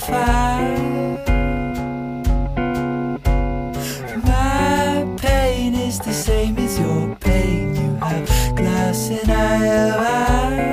fire. 0.00 1.18
My 4.24 5.04
pain 5.16 5.74
is 5.74 5.98
the 6.00 6.12
same 6.12 6.56
as 6.58 6.78
your 6.78 7.16
pain. 7.20 7.74
You 7.74 7.96
have 8.00 8.56
glass 8.56 9.10
and 9.10 9.30
I 9.30 9.56
have 9.66 10.00
ice. 10.00 10.70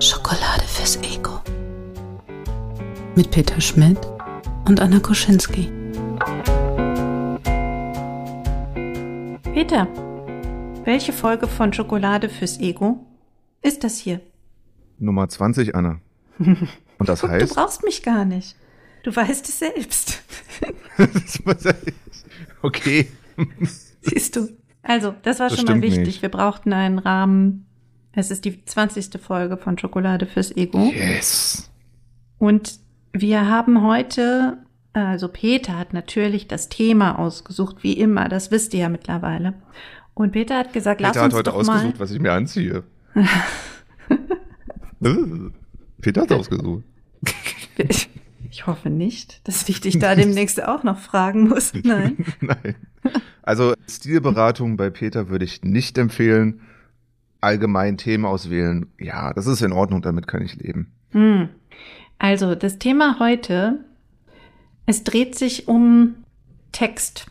Schokolade 0.00 0.66
fürs 0.66 0.98
Ego. 1.02 1.40
Mit 3.14 3.30
Peter 3.30 3.60
Schmidt 3.60 3.98
und 4.66 4.80
Anna 4.80 5.00
Koschinski. 5.00 5.70
Peter, 9.54 9.88
welche 10.84 11.12
Folge 11.12 11.48
von 11.48 11.72
Schokolade 11.72 12.28
fürs 12.28 12.60
Ego 12.60 13.04
ist 13.62 13.82
das 13.82 13.98
hier? 13.98 14.20
Nummer 14.98 15.28
20, 15.28 15.74
Anna. 15.74 16.00
Und 16.38 17.08
das 17.08 17.20
Guck, 17.20 17.30
heißt. 17.30 17.50
du 17.50 17.54
brauchst 17.54 17.84
mich 17.84 18.02
gar 18.02 18.24
nicht. 18.24 18.56
Du 19.02 19.14
weißt 19.14 19.48
es 19.48 19.58
selbst. 19.58 20.22
okay. 22.62 23.08
Siehst 24.02 24.36
du. 24.36 24.48
Also, 24.82 25.14
das 25.22 25.38
war 25.40 25.48
Das 25.50 25.58
schon 25.58 25.66
mal 25.66 25.82
wichtig. 25.82 26.06
nicht. 26.06 26.22
Wir 26.22 26.28
brauchten 26.28 26.72
einen 26.72 26.98
Rahmen. 26.98 27.66
Es 28.12 28.30
ist 28.30 28.44
die 28.44 28.64
20. 28.64 29.20
Folge 29.20 29.56
von 29.56 29.78
Schokolade 29.78 30.26
fürs 30.26 30.56
Ego. 30.56 30.90
Yes. 30.94 31.70
Und 32.38 32.80
wir 33.12 33.48
haben 33.48 33.82
heute, 33.82 34.58
also 34.92 35.28
Peter 35.28 35.78
hat 35.78 35.92
natürlich 35.92 36.48
das 36.48 36.68
Thema 36.68 37.18
ausgesucht, 37.18 37.82
wie 37.82 37.92
immer, 37.94 38.28
das 38.28 38.50
wisst 38.50 38.74
ihr 38.74 38.80
ja 38.80 38.88
mittlerweile. 38.88 39.54
Und 40.14 40.32
Peter 40.32 40.58
hat 40.58 40.72
gesagt, 40.72 40.98
Peter 40.98 41.08
lass 41.10 41.16
hat 41.16 41.24
uns 41.26 41.34
heute 41.34 41.50
doch 41.50 41.56
ausgesucht, 41.56 41.94
mal. 41.94 42.00
was 42.00 42.10
ich 42.10 42.20
mir 42.20 42.32
anziehe. 42.32 42.82
Peter 46.00 46.22
hat 46.22 46.32
ausgesucht. 46.32 46.84
Ich 48.50 48.66
hoffe 48.66 48.90
nicht, 48.90 49.46
dass 49.46 49.68
ich 49.68 49.80
dich 49.80 49.98
da 49.98 50.14
demnächst 50.14 50.62
auch 50.62 50.82
noch 50.82 50.98
fragen 50.98 51.48
muss. 51.48 51.72
Nein. 51.84 52.24
Nein. 52.40 52.74
Also 53.42 53.74
Stilberatung 53.88 54.76
bei 54.76 54.90
Peter 54.90 55.28
würde 55.28 55.44
ich 55.44 55.62
nicht 55.62 55.98
empfehlen. 55.98 56.60
Allgemein 57.40 57.98
Themen 57.98 58.24
auswählen. 58.24 58.86
Ja, 58.98 59.32
das 59.32 59.46
ist 59.46 59.62
in 59.62 59.72
Ordnung, 59.72 60.02
damit 60.02 60.26
kann 60.26 60.42
ich 60.42 60.56
leben. 60.56 60.92
Hm. 61.10 61.50
Also, 62.18 62.56
das 62.56 62.78
Thema 62.78 63.20
heute, 63.20 63.84
es 64.86 65.04
dreht 65.04 65.38
sich 65.38 65.68
um 65.68 66.16
Text. 66.72 67.26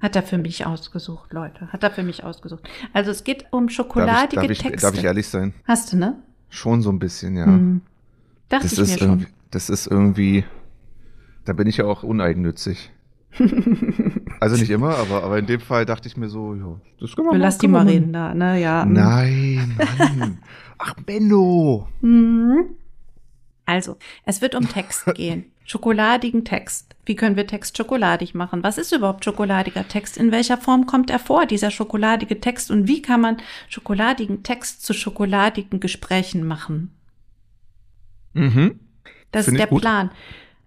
Hat 0.00 0.16
er 0.16 0.22
für 0.22 0.38
mich 0.38 0.64
ausgesucht, 0.64 1.34
Leute. 1.34 1.70
Hat 1.70 1.82
er 1.82 1.90
für 1.90 2.02
mich 2.02 2.24
ausgesucht. 2.24 2.66
Also, 2.94 3.10
es 3.10 3.24
geht 3.24 3.46
um 3.50 3.64
Darf 3.66 3.70
ich, 3.70 3.76
schokoladige 3.76 4.40
darf, 4.40 4.50
ich, 4.50 4.58
Texte. 4.58 4.86
darf 4.86 4.96
ich 4.96 5.04
ehrlich 5.04 5.28
sein? 5.28 5.52
Hast 5.64 5.92
du, 5.92 5.98
ne? 5.98 6.16
Schon 6.48 6.80
so 6.80 6.90
ein 6.90 6.98
bisschen, 6.98 7.36
ja. 7.36 7.44
Hm. 7.44 7.82
Dachte 8.48 8.64
Das 8.64 8.72
ich 8.72 8.78
mir 8.78 8.84
ist, 8.84 8.98
schon. 8.98 9.08
irgendwie, 9.08 9.26
das 9.50 9.70
ist 9.70 9.86
irgendwie, 9.86 10.44
da 11.44 11.52
bin 11.52 11.66
ich 11.66 11.78
ja 11.78 11.84
auch 11.84 12.02
uneigennützig. 12.02 12.90
also 14.40 14.56
nicht 14.56 14.70
immer, 14.70 14.96
aber, 14.96 15.24
aber 15.24 15.38
in 15.38 15.46
dem 15.46 15.60
Fall 15.60 15.86
dachte 15.86 16.06
ich 16.06 16.16
mir 16.16 16.28
so, 16.28 16.54
ja, 16.54 16.80
das 17.00 17.16
können 17.16 17.28
wir 17.28 17.32
mal 17.32 17.38
lass 17.38 17.58
die 17.58 17.68
mal 17.68 17.86
reden 17.86 18.12
da, 18.12 18.34
ne? 18.34 18.60
Ja. 18.60 18.82
hm. 18.82 18.92
Nein, 18.92 19.78
Mann. 19.78 20.38
Ach, 20.78 20.94
Benno. 21.06 21.88
Mhm. 22.02 22.76
Also, 23.64 23.96
es 24.24 24.42
wird 24.42 24.54
um 24.54 24.68
Text 24.68 25.06
gehen. 25.14 25.46
Schokoladigen 25.64 26.44
Text. 26.44 26.94
Wie 27.06 27.14
können 27.16 27.36
wir 27.36 27.46
Text 27.46 27.76
schokoladig 27.76 28.34
machen? 28.34 28.62
Was 28.62 28.78
ist 28.78 28.92
überhaupt 28.92 29.24
schokoladiger 29.24 29.86
Text? 29.86 30.16
In 30.16 30.32
welcher 30.32 30.58
Form 30.58 30.86
kommt 30.86 31.08
er 31.08 31.18
vor, 31.18 31.46
dieser 31.46 31.70
schokoladige 31.70 32.40
Text? 32.40 32.70
Und 32.70 32.88
wie 32.88 33.00
kann 33.00 33.20
man 33.20 33.36
schokoladigen 33.68 34.42
Text 34.42 34.84
zu 34.84 34.92
schokoladigen 34.92 35.80
Gesprächen 35.80 36.44
machen? 36.46 36.90
Mhm. 38.34 38.80
Das 39.30 39.46
Find 39.46 39.56
ist 39.56 39.60
der 39.60 39.66
gut. 39.68 39.80
Plan. 39.82 40.10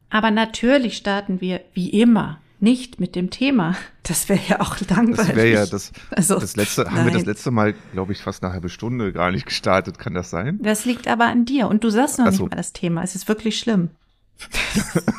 Aber 0.10 0.32
natürlich 0.32 0.98
starten 0.98 1.42
wir 1.42 1.62
wie 1.74 1.90
immer 1.90 2.40
nicht 2.60 3.00
mit 3.00 3.16
dem 3.16 3.30
Thema. 3.30 3.76
Das 4.04 4.30
wäre 4.30 4.40
ja 4.48 4.62
auch 4.62 4.80
langweilig. 4.90 5.18
Das 5.18 5.36
wäre 5.36 5.48
ja 5.52 5.66
das, 5.66 5.92
Also, 6.12 6.40
das 6.40 6.56
letzte, 6.56 6.90
haben 6.90 7.06
wir 7.06 7.12
das 7.14 7.26
letzte 7.26 7.52
Mal, 7.52 7.76
glaube 7.92 8.14
ich, 8.14 8.22
fast 8.22 8.44
eine 8.44 8.54
halbe 8.54 8.70
Stunde 8.70 9.12
gar 9.14 9.32
nicht 9.32 9.46
gestartet. 9.46 10.00
Kann 10.00 10.14
das 10.14 10.30
sein? 10.30 10.60
Das 10.62 10.86
liegt 10.86 11.08
aber 11.08 11.26
an 11.26 11.46
dir 11.46 11.68
und 11.68 11.84
du 11.84 11.90
sagst 11.90 12.18
noch 12.18 12.26
so. 12.32 12.44
nicht 12.44 12.52
mal 12.52 12.56
das 12.58 12.72
Thema. 12.74 13.04
Es 13.04 13.14
ist 13.16 13.28
wirklich 13.28 13.60
schlimm. 13.60 13.90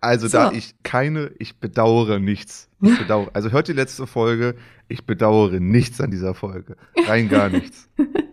Also 0.00 0.28
So. 0.28 0.38
da 0.38 0.52
ich 0.52 0.74
keine, 0.84 1.32
ich 1.40 1.58
bedauere 1.58 2.20
nichts. 2.20 2.68
Ich 2.80 2.96
bedauere, 2.98 3.30
also 3.34 3.50
hört 3.50 3.66
die 3.66 3.72
letzte 3.72 4.06
Folge, 4.06 4.54
ich 4.86 5.04
bedauere 5.04 5.58
nichts 5.58 6.00
an 6.00 6.12
dieser 6.12 6.34
Folge. 6.34 6.76
Rein 7.08 7.28
gar 7.28 7.48
nichts. 7.48 7.88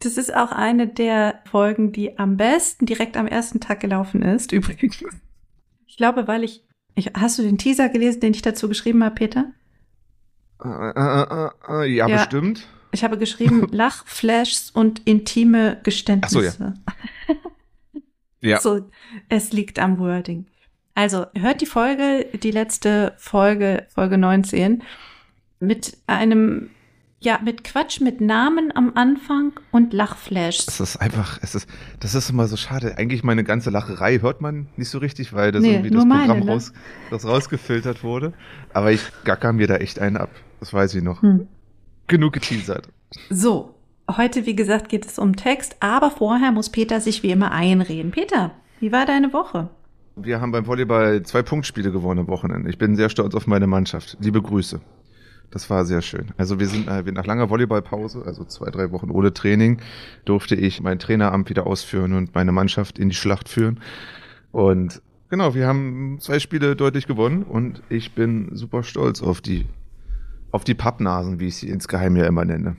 Das 0.00 0.16
ist 0.16 0.34
auch 0.34 0.52
eine 0.52 0.86
der 0.86 1.40
Folgen, 1.50 1.92
die 1.92 2.18
am 2.18 2.36
besten 2.36 2.86
direkt 2.86 3.16
am 3.16 3.26
ersten 3.26 3.60
Tag 3.60 3.80
gelaufen 3.80 4.22
ist, 4.22 4.52
übrigens. 4.52 5.02
Ich 5.86 5.96
glaube, 5.96 6.28
weil 6.28 6.44
ich, 6.44 6.64
ich 6.94 7.10
hast 7.16 7.38
du 7.38 7.42
den 7.42 7.58
Teaser 7.58 7.88
gelesen, 7.88 8.20
den 8.20 8.34
ich 8.34 8.42
dazu 8.42 8.68
geschrieben 8.68 9.02
habe, 9.02 9.14
Peter? 9.16 9.52
Äh, 10.64 10.68
äh, 10.68 11.50
äh, 11.68 11.86
ja, 11.94 12.08
Ja. 12.08 12.16
bestimmt. 12.16 12.66
Ich 12.92 13.04
habe 13.04 13.18
geschrieben 13.18 13.66
Lachflashs 13.72 14.70
und 14.70 15.06
intime 15.06 15.78
Geständnisse. 15.82 16.74
Ja. 18.40 18.60
So, 18.60 18.88
es 19.28 19.52
liegt 19.52 19.80
am 19.80 19.98
Wording. 19.98 20.46
Also, 20.94 21.26
hört 21.34 21.60
die 21.60 21.66
Folge, 21.66 22.26
die 22.40 22.52
letzte 22.52 23.14
Folge, 23.18 23.86
Folge 23.92 24.16
19, 24.16 24.84
mit 25.58 25.98
einem, 26.06 26.70
ja, 27.20 27.40
mit 27.44 27.64
Quatsch, 27.64 28.00
mit 28.00 28.20
Namen 28.20 28.70
am 28.74 28.92
Anfang 28.94 29.52
und 29.72 29.92
Lachflashs. 29.92 30.68
Es 30.68 30.78
ist 30.78 30.96
einfach, 30.96 31.38
es 31.42 31.54
ist, 31.54 31.68
das 31.98 32.14
ist 32.14 32.30
immer 32.30 32.46
so 32.46 32.56
schade. 32.56 32.96
Eigentlich 32.96 33.24
meine 33.24 33.42
ganze 33.42 33.70
Lacherei 33.70 34.20
hört 34.20 34.40
man 34.40 34.68
nicht 34.76 34.88
so 34.88 34.98
richtig, 34.98 35.32
weil 35.32 35.50
das 35.50 35.62
Nee, 35.62 35.72
irgendwie 35.72 35.90
das 35.90 36.04
meine, 36.04 36.26
Programm 36.26 36.46
ne? 36.46 36.52
raus, 36.52 36.72
das 37.10 37.24
rausgefiltert 37.24 38.04
wurde. 38.04 38.32
Aber 38.72 38.92
ich 38.92 39.02
gacker 39.24 39.52
mir 39.52 39.66
da 39.66 39.76
echt 39.76 39.98
einen 39.98 40.16
ab. 40.16 40.30
Das 40.60 40.72
weiß 40.72 40.94
ich 40.94 41.02
noch. 41.02 41.22
Hm. 41.22 41.48
Genug 42.06 42.34
geteasert. 42.34 42.88
So, 43.30 43.74
heute, 44.16 44.46
wie 44.46 44.54
gesagt, 44.54 44.88
geht 44.88 45.04
es 45.04 45.18
um 45.18 45.34
Text, 45.34 45.76
aber 45.80 46.10
vorher 46.10 46.52
muss 46.52 46.70
Peter 46.70 47.00
sich 47.00 47.24
wie 47.24 47.30
immer 47.30 47.50
einreden. 47.50 48.12
Peter, 48.12 48.52
wie 48.78 48.92
war 48.92 49.06
deine 49.06 49.32
Woche? 49.32 49.70
Wir 50.14 50.40
haben 50.40 50.52
beim 50.52 50.66
Volleyball 50.66 51.22
zwei 51.22 51.42
Punktspiele 51.42 51.90
gewonnen 51.90 52.20
am 52.20 52.28
Wochenende. 52.28 52.70
Ich 52.70 52.78
bin 52.78 52.96
sehr 52.96 53.08
stolz 53.08 53.34
auf 53.34 53.46
meine 53.46 53.66
Mannschaft. 53.66 54.16
Liebe 54.20 54.40
Grüße. 54.40 54.80
Das 55.50 55.70
war 55.70 55.84
sehr 55.84 56.02
schön. 56.02 56.26
Also 56.36 56.60
wir 56.60 56.66
sind 56.66 56.88
äh, 56.88 57.02
nach 57.12 57.24
langer 57.26 57.48
Volleyballpause, 57.48 58.22
also 58.26 58.44
zwei, 58.44 58.70
drei 58.70 58.90
Wochen 58.92 59.10
ohne 59.10 59.32
Training, 59.32 59.80
durfte 60.24 60.54
ich 60.54 60.82
mein 60.82 60.98
Traineramt 60.98 61.48
wieder 61.48 61.66
ausführen 61.66 62.12
und 62.12 62.34
meine 62.34 62.52
Mannschaft 62.52 62.98
in 62.98 63.08
die 63.08 63.14
Schlacht 63.14 63.48
führen. 63.48 63.80
Und 64.52 65.00
genau, 65.30 65.54
wir 65.54 65.66
haben 65.66 66.18
zwei 66.20 66.38
Spiele 66.38 66.76
deutlich 66.76 67.06
gewonnen 67.06 67.44
und 67.44 67.82
ich 67.88 68.14
bin 68.14 68.54
super 68.54 68.82
stolz 68.82 69.22
auf 69.22 69.40
die 69.40 69.66
auf 70.50 70.64
die 70.64 70.74
Pappnasen, 70.74 71.40
wie 71.40 71.48
ich 71.48 71.56
sie 71.56 71.68
insgeheim 71.68 72.16
ja 72.16 72.26
immer 72.26 72.44
nenne. 72.44 72.76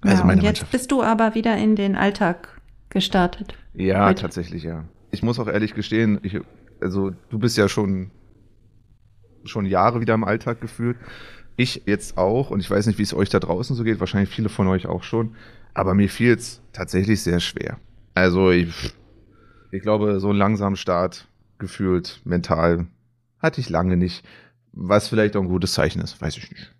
Also 0.00 0.18
ja, 0.18 0.26
meine 0.26 0.40
und 0.40 0.44
jetzt 0.44 0.58
Mannschaft. 0.58 0.72
bist 0.72 0.90
du 0.92 1.02
aber 1.02 1.34
wieder 1.34 1.56
in 1.56 1.76
den 1.76 1.96
Alltag 1.96 2.60
gestartet. 2.88 3.54
Ja, 3.74 4.06
Heute. 4.06 4.22
tatsächlich, 4.22 4.64
ja. 4.64 4.84
Ich 5.10 5.22
muss 5.22 5.38
auch 5.38 5.46
ehrlich 5.46 5.74
gestehen, 5.74 6.18
ich, 6.22 6.40
also 6.80 7.12
du 7.30 7.38
bist 7.38 7.56
ja 7.56 7.68
schon, 7.68 8.10
schon 9.44 9.66
Jahre 9.66 10.00
wieder 10.00 10.14
im 10.14 10.24
Alltag 10.24 10.60
gefühlt. 10.60 10.96
Ich 11.56 11.82
jetzt 11.86 12.18
auch, 12.18 12.50
und 12.50 12.60
ich 12.60 12.70
weiß 12.70 12.86
nicht, 12.86 12.98
wie 12.98 13.02
es 13.02 13.14
euch 13.14 13.30
da 13.30 13.40
draußen 13.40 13.74
so 13.74 13.82
geht, 13.82 14.00
wahrscheinlich 14.00 14.30
viele 14.30 14.48
von 14.48 14.68
euch 14.68 14.86
auch 14.86 15.02
schon, 15.02 15.34
aber 15.74 15.94
mir 15.94 16.08
fiel 16.08 16.34
es 16.34 16.60
tatsächlich 16.72 17.22
sehr 17.22 17.40
schwer. 17.40 17.78
Also 18.14 18.50
ich, 18.50 18.94
ich 19.70 19.82
glaube, 19.82 20.20
so 20.20 20.30
einen 20.30 20.38
langsamen 20.38 20.76
Start 20.76 21.28
gefühlt, 21.58 22.20
mental, 22.24 22.86
hatte 23.38 23.60
ich 23.60 23.70
lange 23.70 23.96
nicht. 23.96 24.24
Was 24.72 25.08
vielleicht 25.08 25.36
auch 25.36 25.42
ein 25.42 25.48
gutes 25.48 25.72
Zeichen 25.72 26.02
ist, 26.02 26.20
weiß 26.20 26.36
ich 26.36 26.50
nicht. 26.50 26.74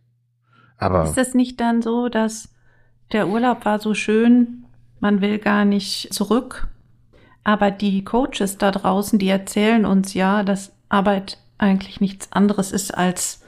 Aber 0.79 1.05
Ist 1.05 1.17
das 1.17 1.35
nicht 1.35 1.61
dann 1.61 1.81
so, 1.81 2.09
dass 2.09 2.51
der 3.13 3.29
Urlaub 3.29 3.65
war 3.65 3.79
so 3.79 3.95
schön, 3.95 4.65
man 5.01 5.21
will 5.21 5.39
gar 5.39 5.65
nicht 5.65 6.13
zurück, 6.13 6.69
aber 7.45 7.71
die 7.71 8.05
Coaches 8.05 8.59
da 8.59 8.71
draußen, 8.71 9.19
die 9.19 9.29
erzählen 9.29 9.87
uns 9.87 10.15
ja, 10.15 10.43
dass 10.43 10.73
Arbeit 10.89 11.39
eigentlich 11.59 12.01
nichts 12.01 12.33
anderes 12.33 12.73
ist 12.73 12.93
als 12.93 13.43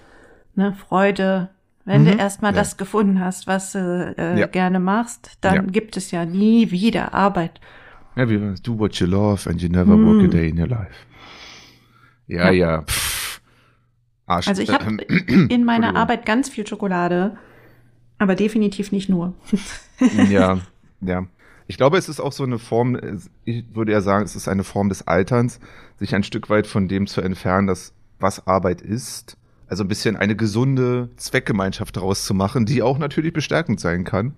ne, 0.58 0.74
Freude. 0.74 1.48
Wenn 1.86 2.04
du 2.04 2.12
Mhm, 2.12 2.18
erstmal 2.18 2.52
ja. 2.52 2.58
das 2.58 2.76
gefunden 2.76 3.18
hast, 3.20 3.46
was 3.46 3.72
du 3.72 4.14
äh, 4.18 4.38
Ja. 4.40 4.46
gerne 4.46 4.78
machst, 4.78 5.38
dann 5.40 5.54
Ja. 5.54 5.62
gibt 5.62 5.96
es 5.96 6.10
ja 6.10 6.26
nie 6.26 6.70
wieder 6.70 7.14
Arbeit. 7.14 7.60
Ja, 8.14 8.28
wie 8.28 8.38
do 8.62 8.78
what 8.78 8.96
you 8.96 9.06
love 9.06 9.48
and 9.48 9.62
you 9.62 9.70
never 9.70 9.96
work 9.96 10.22
a 10.24 10.26
Mm. 10.26 10.30
day 10.30 10.48
in 10.50 10.60
your 10.60 10.66
life. 10.68 10.92
Ja, 12.26 12.50
Ja. 12.50 12.82
Pff. 12.82 13.40
Arsch. 14.26 14.48
Also 14.48 14.60
ich 14.60 14.70
habe 14.70 14.84
ähm, 15.08 15.48
in 15.48 15.64
meiner. 15.64 15.96
Arbeit 15.96 16.26
ganz 16.26 16.50
viel 16.50 16.66
Schokolade, 16.66 17.38
aber 18.18 18.34
definitiv 18.34 18.92
nicht 18.92 19.08
nur. 19.08 19.32
Ja, 20.28 20.58
ja. 21.00 21.24
Ich 21.66 21.76
glaube, 21.78 21.96
es 21.96 22.08
ist 22.10 22.20
auch 22.20 22.32
so 22.32 22.44
eine 22.44 22.58
Form, 22.58 22.96
äh, 22.96 23.16
ich 23.46 23.64
würde 23.74 23.92
ja 23.92 24.02
sagen, 24.02 24.24
es 24.26 24.36
ist 24.36 24.48
eine 24.48 24.64
Form 24.64 24.90
des 24.90 25.06
Alterns, 25.08 25.60
sich 25.98 26.14
ein 26.14 26.22
Stück 26.22 26.50
weit 26.50 26.66
von 26.66 26.88
dem 26.88 27.06
zu 27.06 27.22
entfernen, 27.22 27.66
dass 27.66 27.94
was 28.20 28.46
Arbeit 28.46 28.82
ist. 28.82 29.38
Also 29.68 29.84
ein 29.84 29.88
bisschen 29.88 30.16
eine 30.16 30.34
gesunde 30.34 31.10
Zweckgemeinschaft 31.16 31.96
daraus 31.96 32.24
zu 32.24 32.32
machen, 32.34 32.64
die 32.64 32.82
auch 32.82 32.98
natürlich 32.98 33.34
bestärkend 33.34 33.78
sein 33.80 34.04
kann. 34.04 34.34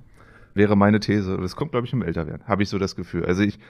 wäre 0.54 0.76
meine 0.76 0.98
These. 0.98 1.38
Das 1.40 1.54
kommt, 1.54 1.70
glaube 1.70 1.86
ich, 1.86 1.92
im 1.92 2.02
Älterwerden. 2.02 2.46
Habe 2.46 2.64
ich 2.64 2.68
so 2.68 2.78
das 2.78 2.96
Gefühl. 2.96 3.24
Also 3.24 3.42
ich, 3.42 3.60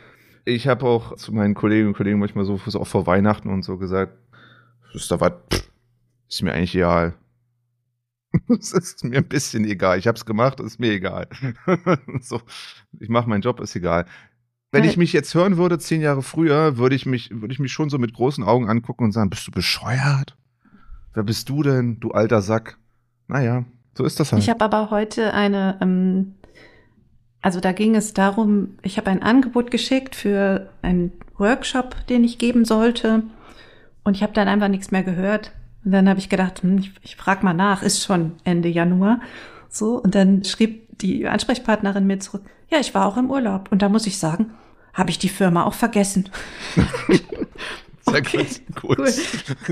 ich 0.46 0.66
habe 0.66 0.86
auch 0.86 1.16
zu 1.16 1.32
meinen 1.32 1.54
Kolleginnen 1.54 1.88
und 1.88 1.96
Kollegen 1.96 2.18
manchmal 2.18 2.46
so, 2.46 2.58
so 2.66 2.80
auch 2.80 2.86
vor 2.86 3.06
Weihnachten 3.06 3.50
und 3.50 3.62
so 3.62 3.76
gesagt, 3.76 4.16
ist 4.94 5.10
da 5.10 5.20
was, 5.20 5.32
ist 6.28 6.42
mir 6.42 6.54
eigentlich 6.54 6.74
egal. 6.74 7.14
Es 8.48 8.72
ist 8.72 9.04
mir 9.04 9.18
ein 9.18 9.28
bisschen 9.28 9.64
egal. 9.64 9.98
Ich 9.98 10.06
habe 10.06 10.16
es 10.16 10.24
gemacht, 10.24 10.60
ist 10.60 10.78
mir 10.78 10.92
egal. 10.92 11.28
so, 12.20 12.40
ich 13.00 13.08
mache 13.08 13.28
meinen 13.28 13.42
Job, 13.42 13.60
ist 13.60 13.74
egal. 13.74 14.06
Wenn 14.72 14.84
ich 14.84 14.96
mich 14.96 15.12
jetzt 15.12 15.34
hören 15.34 15.56
würde, 15.56 15.80
zehn 15.80 16.00
Jahre 16.00 16.22
früher, 16.22 16.76
würde 16.78 16.94
ich 16.94 17.06
mich, 17.06 17.30
würde 17.32 17.52
ich 17.52 17.58
mich 17.58 17.72
schon 17.72 17.90
so 17.90 17.98
mit 17.98 18.14
großen 18.14 18.44
Augen 18.44 18.68
angucken 18.68 19.02
und 19.02 19.12
sagen, 19.12 19.28
bist 19.28 19.48
du 19.48 19.50
bescheuert? 19.50 20.36
Wer 21.14 21.22
bist 21.22 21.48
du 21.48 21.62
denn, 21.62 21.98
du 22.00 22.12
alter 22.12 22.40
Sack? 22.40 22.78
Naja, 23.26 23.64
so 23.96 24.04
ist 24.04 24.20
das 24.20 24.32
halt. 24.32 24.42
Ich 24.42 24.50
habe 24.50 24.64
aber 24.64 24.90
heute 24.90 25.34
eine, 25.34 25.78
ähm, 25.80 26.34
also 27.42 27.60
da 27.60 27.72
ging 27.72 27.96
es 27.96 28.14
darum, 28.14 28.78
ich 28.82 28.96
habe 28.96 29.10
ein 29.10 29.22
Angebot 29.22 29.70
geschickt 29.70 30.14
für 30.14 30.70
einen 30.82 31.12
Workshop, 31.36 32.06
den 32.08 32.24
ich 32.24 32.38
geben 32.38 32.64
sollte. 32.64 33.22
Und 34.04 34.16
ich 34.16 34.22
habe 34.22 34.32
dann 34.32 34.48
einfach 34.48 34.68
nichts 34.68 34.90
mehr 34.90 35.02
gehört. 35.02 35.52
Und 35.84 35.92
dann 35.92 36.08
habe 36.08 36.20
ich 36.20 36.28
gedacht, 36.28 36.62
hm, 36.62 36.78
ich, 36.78 36.92
ich 37.02 37.16
frage 37.16 37.44
mal 37.44 37.54
nach, 37.54 37.82
ist 37.82 38.02
schon 38.02 38.32
Ende 38.44 38.68
Januar. 38.68 39.20
So, 39.68 39.96
und 39.96 40.14
dann 40.14 40.44
schrieb 40.44 40.98
die 40.98 41.26
Ansprechpartnerin 41.26 42.06
mir 42.06 42.20
zurück, 42.20 42.42
ja, 42.68 42.78
ich 42.78 42.94
war 42.94 43.06
auch 43.06 43.16
im 43.16 43.30
Urlaub. 43.30 43.72
Und 43.72 43.82
da 43.82 43.88
muss 43.88 44.06
ich 44.06 44.18
sagen, 44.18 44.52
habe 44.92 45.10
ich 45.10 45.18
die 45.18 45.28
Firma 45.28 45.64
auch 45.64 45.74
vergessen. 45.74 46.28
Okay, 48.10 48.46
gut. 48.80 48.98
Cool. 48.98 49.06
Das 49.06 49.18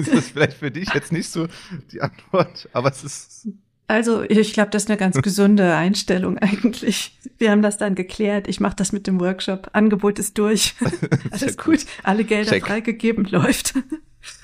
ist 0.09 0.31
vielleicht 0.33 0.55
für 0.59 0.71
dich 0.71 0.93
jetzt 0.95 1.13
nicht 1.13 1.31
so 1.31 1.47
die 1.93 2.01
Antwort, 2.01 2.69
aber 2.73 2.91
es 2.91 3.05
ist. 3.05 3.49
Also 3.91 4.23
ich 4.23 4.53
glaube, 4.53 4.71
das 4.71 4.83
ist 4.85 4.91
eine 4.91 4.99
ganz 4.99 5.17
gesunde 5.23 5.75
Einstellung 5.75 6.37
eigentlich. 6.39 7.19
Wir 7.39 7.51
haben 7.51 7.63
das 7.63 7.79
dann 7.79 7.95
geklärt. 7.95 8.47
Ich 8.49 8.61
mache 8.61 8.77
das 8.77 8.93
mit 8.93 9.07
dem 9.07 9.19
Workshop. 9.21 9.71
Angebot 9.73 10.19
ist 10.19 10.37
durch. 10.39 10.75
Alles 11.31 11.57
gut. 11.57 11.87
Alle 12.03 12.25
Gelder 12.25 12.51
Check. 12.53 12.67
freigegeben 12.67 13.25
läuft. 13.27 13.75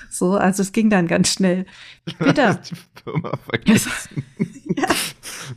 So, 0.09 0.31
also 0.37 0.61
es 0.61 0.71
ging 0.71 0.89
dann 0.89 1.07
ganz 1.07 1.27
schnell. 1.33 1.65
Peter, 2.17 2.55
Die 2.55 2.75
Firma 3.03 3.35
vergessen. 3.49 3.91
ja, 4.77 4.87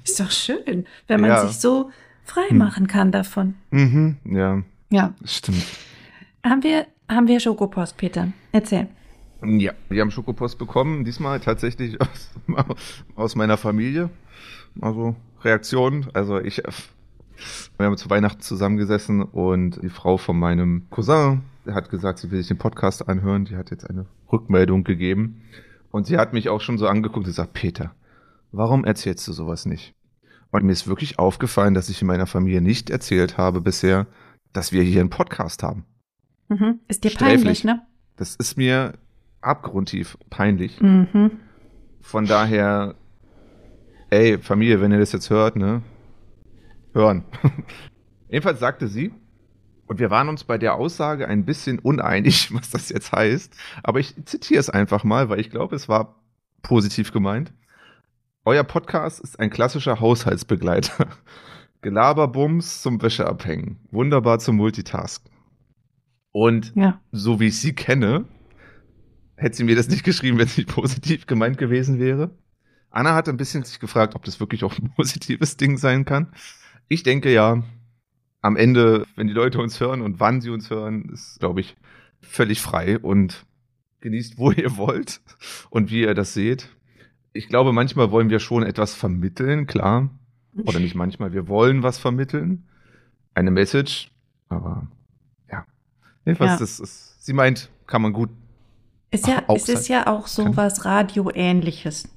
ist 0.02 0.18
doch 0.18 0.32
schön, 0.32 0.84
wenn 1.06 1.20
man 1.20 1.30
Ja. 1.30 1.46
sich 1.46 1.58
so 1.58 1.92
frei 2.24 2.52
machen 2.52 2.88
kann 2.88 3.12
davon. 3.12 3.54
Mhm, 3.70 4.16
ja, 4.24 4.60
Ja. 4.90 5.14
stimmt. 5.24 5.62
Haben 6.44 6.64
wir, 6.64 6.88
haben 7.08 7.26
wir 7.26 7.40
Schokopost, 7.40 7.96
Peter? 7.96 8.32
Erzähl. 8.52 8.88
Ja, 9.44 9.72
wir 9.88 10.00
haben 10.00 10.10
Schokopost 10.10 10.58
bekommen, 10.58 11.04
diesmal 11.04 11.40
tatsächlich 11.40 12.00
aus, 12.00 12.30
aus 13.14 13.36
meiner 13.36 13.56
Familie. 13.56 14.10
Also 14.80 15.16
Reaktion, 15.42 16.08
also 16.12 16.40
ich, 16.40 16.62
wir 17.76 17.86
haben 17.86 17.96
zu 17.96 18.10
Weihnachten 18.10 18.40
zusammengesessen 18.40 19.22
und 19.22 19.80
die 19.82 19.88
Frau 19.88 20.16
von 20.16 20.38
meinem 20.38 20.86
Cousin 20.90 21.42
hat 21.66 21.90
gesagt, 21.90 22.18
sie 22.18 22.30
will 22.30 22.38
sich 22.38 22.48
den 22.48 22.58
Podcast 22.58 23.08
anhören. 23.08 23.44
Die 23.44 23.56
hat 23.56 23.70
jetzt 23.70 23.88
eine 23.88 24.06
Rückmeldung 24.32 24.84
gegeben 24.84 25.42
und 25.90 26.06
sie 26.06 26.18
hat 26.18 26.32
mich 26.32 26.48
auch 26.48 26.60
schon 26.60 26.78
so 26.78 26.88
angeguckt 26.88 27.18
und 27.18 27.24
gesagt, 27.24 27.52
Peter, 27.52 27.94
warum 28.52 28.84
erzählst 28.84 29.26
du 29.28 29.32
sowas 29.32 29.66
nicht? 29.66 29.94
Und 30.50 30.64
mir 30.64 30.72
ist 30.72 30.88
wirklich 30.88 31.18
aufgefallen, 31.18 31.74
dass 31.74 31.88
ich 31.88 32.00
in 32.00 32.08
meiner 32.08 32.26
Familie 32.26 32.60
nicht 32.60 32.90
erzählt 32.90 33.36
habe 33.36 33.60
bisher, 33.60 34.06
dass 34.52 34.72
wir 34.72 34.82
hier 34.82 35.00
einen 35.00 35.10
Podcast 35.10 35.62
haben. 35.62 35.84
Mhm. 36.48 36.80
Ist 36.88 37.04
dir 37.04 37.10
Sträflich. 37.10 37.42
peinlich, 37.42 37.64
ne? 37.64 37.82
Das 38.16 38.36
ist 38.36 38.56
mir 38.56 38.94
abgrundtief 39.40 40.18
peinlich. 40.30 40.80
Mhm. 40.80 41.32
Von 42.00 42.26
daher, 42.26 42.94
ey, 44.10 44.38
Familie, 44.38 44.80
wenn 44.80 44.92
ihr 44.92 44.98
das 44.98 45.12
jetzt 45.12 45.30
hört, 45.30 45.56
ne? 45.56 45.82
Hören. 46.94 47.24
Jedenfalls 48.28 48.60
sagte 48.60 48.88
sie, 48.88 49.12
und 49.86 49.98
wir 49.98 50.10
waren 50.10 50.28
uns 50.28 50.44
bei 50.44 50.58
der 50.58 50.74
Aussage 50.74 51.26
ein 51.26 51.44
bisschen 51.44 51.78
uneinig, 51.78 52.54
was 52.54 52.70
das 52.70 52.88
jetzt 52.90 53.12
heißt, 53.12 53.54
aber 53.82 54.00
ich 54.00 54.14
zitiere 54.26 54.60
es 54.60 54.70
einfach 54.70 55.02
mal, 55.04 55.28
weil 55.28 55.40
ich 55.40 55.50
glaube, 55.50 55.74
es 55.76 55.88
war 55.88 56.16
positiv 56.62 57.12
gemeint. 57.12 57.52
Euer 58.44 58.64
Podcast 58.64 59.20
ist 59.20 59.38
ein 59.38 59.50
klassischer 59.50 60.00
Haushaltsbegleiter. 60.00 61.06
Gelaberbums 61.82 62.82
zum 62.82 63.00
Wäscheabhängen. 63.00 63.78
Wunderbar 63.90 64.38
zum 64.38 64.56
Multitasken. 64.56 65.30
Und 66.32 66.72
Ja. 66.76 67.00
so 67.12 67.40
wie 67.40 67.46
ich 67.48 67.58
sie 67.58 67.74
kenne, 67.74 68.24
hätte 69.36 69.56
sie 69.56 69.64
mir 69.64 69.76
das 69.76 69.88
nicht 69.88 70.04
geschrieben, 70.04 70.38
wenn 70.38 70.46
es 70.46 70.56
nicht 70.58 70.68
positiv 70.68 71.26
gemeint 71.26 71.58
gewesen 71.58 71.98
wäre. 71.98 72.30
Anna 72.90 73.14
hat 73.14 73.28
ein 73.28 73.36
bisschen 73.36 73.64
sich 73.64 73.80
gefragt, 73.80 74.14
ob 74.14 74.24
das 74.24 74.40
wirklich 74.40 74.64
auch 74.64 74.78
ein 74.78 74.90
positives 74.96 75.56
Ding 75.56 75.76
sein 75.76 76.04
kann. 76.04 76.32
Ich 76.88 77.02
denke 77.02 77.32
ja, 77.32 77.62
am 78.40 78.56
Ende, 78.56 79.06
wenn 79.16 79.26
die 79.26 79.32
Leute 79.34 79.58
uns 79.60 79.78
hören 79.80 80.00
und 80.00 80.20
wann 80.20 80.40
sie 80.40 80.50
uns 80.50 80.70
hören, 80.70 81.10
ist, 81.12 81.38
glaube 81.40 81.60
ich, 81.60 81.76
völlig 82.20 82.60
frei 82.60 82.98
und 82.98 83.44
genießt, 84.00 84.38
wo 84.38 84.50
ihr 84.52 84.76
wollt 84.76 85.20
und 85.70 85.90
wie 85.90 86.00
ihr 86.02 86.14
das 86.14 86.34
seht. 86.34 86.68
Ich 87.32 87.48
glaube, 87.48 87.72
manchmal 87.72 88.10
wollen 88.10 88.30
wir 88.30 88.40
schon 88.40 88.62
etwas 88.62 88.94
vermitteln, 88.94 89.66
klar. 89.66 90.10
Oder 90.64 90.80
nicht 90.80 90.94
manchmal, 90.96 91.32
wir 91.32 91.46
wollen 91.46 91.82
was 91.84 91.98
vermitteln. 91.98 92.66
Eine 93.34 93.50
Message, 93.52 94.10
aber. 94.48 94.88
Jedenfalls, 96.28 96.52
Ja. 96.52 96.58
das 96.58 96.78
ist, 96.80 97.24
sie 97.24 97.32
meint, 97.32 97.68
kann 97.86 98.02
man 98.02 98.12
gut 98.12 98.30
Ist 99.10 99.26
ja, 99.26 99.42
es 99.54 99.68
ist 99.68 99.88
ja 99.88 100.06
auch 100.06 100.26
so 100.26 100.56
was 100.56 100.84
Radio-ähnliches. 100.84 102.08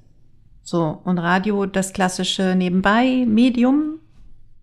So, 0.64 1.00
und 1.06 1.18
Radio, 1.18 1.66
das 1.66 1.94
klassische 1.94 2.56
Nebenbei-Medium. 2.56 4.00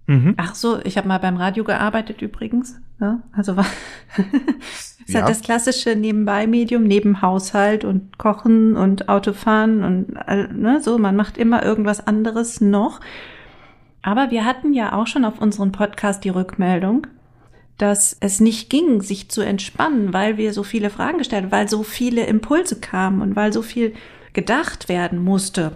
Mhm. 0.06 0.34
Ach 0.36 0.54
so, 0.54 0.80
ich 0.84 0.96
habe 0.96 1.08
mal 1.08 1.18
beim 1.18 1.36
Radio 1.36 1.64
gearbeitet 1.64 2.22
übrigens. 2.22 2.76
Ja, 3.00 3.20
also 3.32 3.56
war 3.56 3.66
ist 5.06 5.14
Ja. 5.14 5.20
halt 5.20 5.30
das 5.30 5.40
klassische 5.42 5.96
Nebenbei-Medium, 5.96 6.82
neben 6.84 7.22
Haushalt 7.22 7.84
und 7.84 8.18
Kochen 8.18 8.76
und 8.76 9.08
Autofahren 9.08 9.82
und 9.84 10.12
ne, 10.58 10.80
so, 10.82 10.98
man 10.98 11.16
macht 11.16 11.38
immer 11.38 11.62
irgendwas 11.64 12.06
anderes 12.06 12.60
noch. 12.60 13.00
Aber 14.02 14.30
wir 14.30 14.44
hatten 14.44 14.72
ja 14.74 14.92
auch 14.92 15.06
schon 15.06 15.24
auf 15.24 15.40
unserem 15.40 15.72
Podcast 15.72 16.24
die 16.24 16.28
Rückmeldung, 16.30 17.06
dass 17.78 18.16
es 18.20 18.40
nicht 18.40 18.70
ging, 18.70 19.00
sich 19.02 19.30
zu 19.30 19.40
entspannen, 19.40 20.12
weil 20.12 20.36
wir 20.36 20.52
so 20.52 20.62
viele 20.64 20.90
Fragen 20.90 21.18
gestellt 21.18 21.44
haben, 21.44 21.52
weil 21.52 21.68
so 21.68 21.82
viele 21.82 22.26
Impulse 22.26 22.80
kamen 22.80 23.22
und 23.22 23.36
weil 23.36 23.52
so 23.52 23.62
viel 23.62 23.94
gedacht 24.32 24.88
werden 24.88 25.22
musste. 25.22 25.72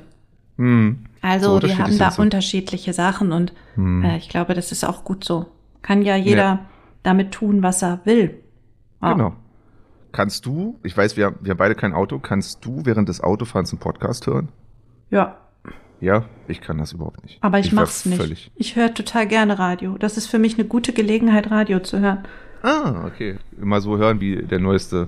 Mhm. 0.57 1.05
Also 1.21 1.61
So 1.61 1.63
wir 1.67 1.79
haben 1.79 1.97
da 1.99 2.11
sie. 2.11 2.21
unterschiedliche 2.21 2.93
Sachen 2.93 3.31
und 3.33 3.53
Hm. 3.77 4.03
äh, 4.05 4.17
ich 4.17 4.29
glaube, 4.29 4.55
das 4.55 4.73
ist 4.73 4.85
auch 4.85 5.05
gut 5.05 5.25
so. 5.25 5.47
Kann 5.81 6.03
ja 6.03 6.17
jeder 6.17 6.43
Ja. 6.43 6.67
damit 7.05 7.31
tun, 7.33 7.63
was 7.63 7.83
er 7.83 8.01
will. 8.05 8.41
Ja. 9.01 9.13
Genau. 9.13 9.33
Kannst 10.11 10.45
du, 10.45 10.79
ich 10.83 10.97
weiß, 10.97 11.17
wir, 11.17 11.35
wir 11.41 11.53
haben 11.53 11.59
beide 11.59 11.75
kein 11.75 11.95
Auto, 11.95 12.19
kannst 12.19 12.65
du 12.65 12.85
während 12.85 13.09
des 13.09 13.21
Autofahrens 13.23 13.73
einen 13.73 13.79
Podcast 13.81 14.27
hören? 14.27 14.49
Ja, 15.11 15.39
Ja, 16.03 16.25
ich 16.49 16.61
kann 16.61 16.79
das 16.79 16.93
überhaupt 16.93 17.23
nicht. 17.23 17.39
aber 17.43 17.61
ich, 17.61 17.75
war 17.75 17.85
mach's 17.85 18.05
nicht. 18.07 18.21
Völlig. 18.21 18.51
Ich 18.57 18.75
höre 18.75 18.93
total 18.93 19.27
gerne 19.29 19.59
Radio. 19.61 19.97
Das 19.99 20.17
ist 20.17 20.27
für 20.27 20.41
mich 20.41 20.55
eine 20.59 20.65
gute 20.65 20.93
Gelegenheit, 20.93 21.53
Radio 21.53 21.79
zu 21.79 22.01
hören. 22.01 22.25
Ah, 22.63 23.05
okay. 23.07 23.37
Immer 23.61 23.81
so 23.81 23.99
hören, 23.99 24.21
wie 24.21 24.43
der 24.43 24.59
neueste, 24.59 25.07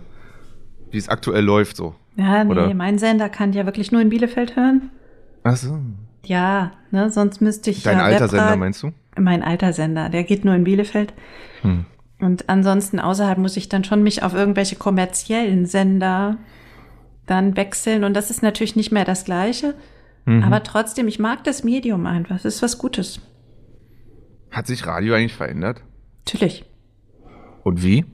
wie 0.92 0.98
es 0.98 1.08
aktuell 1.08 1.42
läuft, 1.44 1.76
so. 1.76 1.96
Ja, 2.14 2.44
nee, 2.44 2.50
Oder? 2.52 2.72
mein 2.74 2.98
Sender 2.98 3.28
kann 3.28 3.52
ja 3.52 3.66
wirklich 3.66 3.90
nur 3.90 4.00
in 4.00 4.08
Bielefeld 4.08 4.54
hören. 4.54 4.90
Ach 5.42 5.56
so. 5.56 5.80
Ja, 6.24 6.70
ne, 6.92 7.10
sonst 7.10 7.40
müsste 7.40 7.70
ich 7.70 7.82
Dein 7.82 7.98
ja 7.98 8.04
alter 8.04 8.26
Webrad- 8.26 8.30
Sender, 8.30 8.56
meinst 8.56 8.82
du? 8.84 8.92
Mein 9.18 9.42
alter 9.42 9.72
Sender, 9.72 10.08
der 10.10 10.22
geht 10.22 10.44
nur 10.44 10.54
in 10.54 10.62
Bielefeld. 10.62 11.12
Hm. 11.62 11.86
Und 12.20 12.48
ansonsten 12.48 13.00
außerhalb 13.00 13.38
muss 13.38 13.56
ich 13.56 13.68
dann 13.68 13.82
schon 13.82 14.04
mich 14.04 14.22
auf 14.22 14.32
irgendwelche 14.32 14.76
kommerziellen 14.76 15.66
Sender 15.66 16.36
dann 17.26 17.56
wechseln. 17.56 18.04
Und 18.04 18.14
das 18.14 18.30
ist 18.30 18.42
natürlich 18.44 18.76
nicht 18.76 18.92
mehr 18.92 19.04
das 19.04 19.24
Gleiche. 19.24 19.74
Mhm. 20.26 20.42
Aber 20.42 20.62
trotzdem, 20.62 21.08
ich 21.08 21.18
mag 21.18 21.44
das 21.44 21.64
Medium 21.64 22.06
einfach. 22.06 22.36
Das 22.36 22.44
ist 22.56 22.62
was 22.62 22.78
Gutes. 22.78 23.20
Hat 24.50 24.66
sich 24.66 24.86
Radio 24.86 25.14
eigentlich 25.14 25.34
verändert? 25.34 25.82
Natürlich. 26.26 26.64
Und 27.62 27.82
wie? 27.82 28.04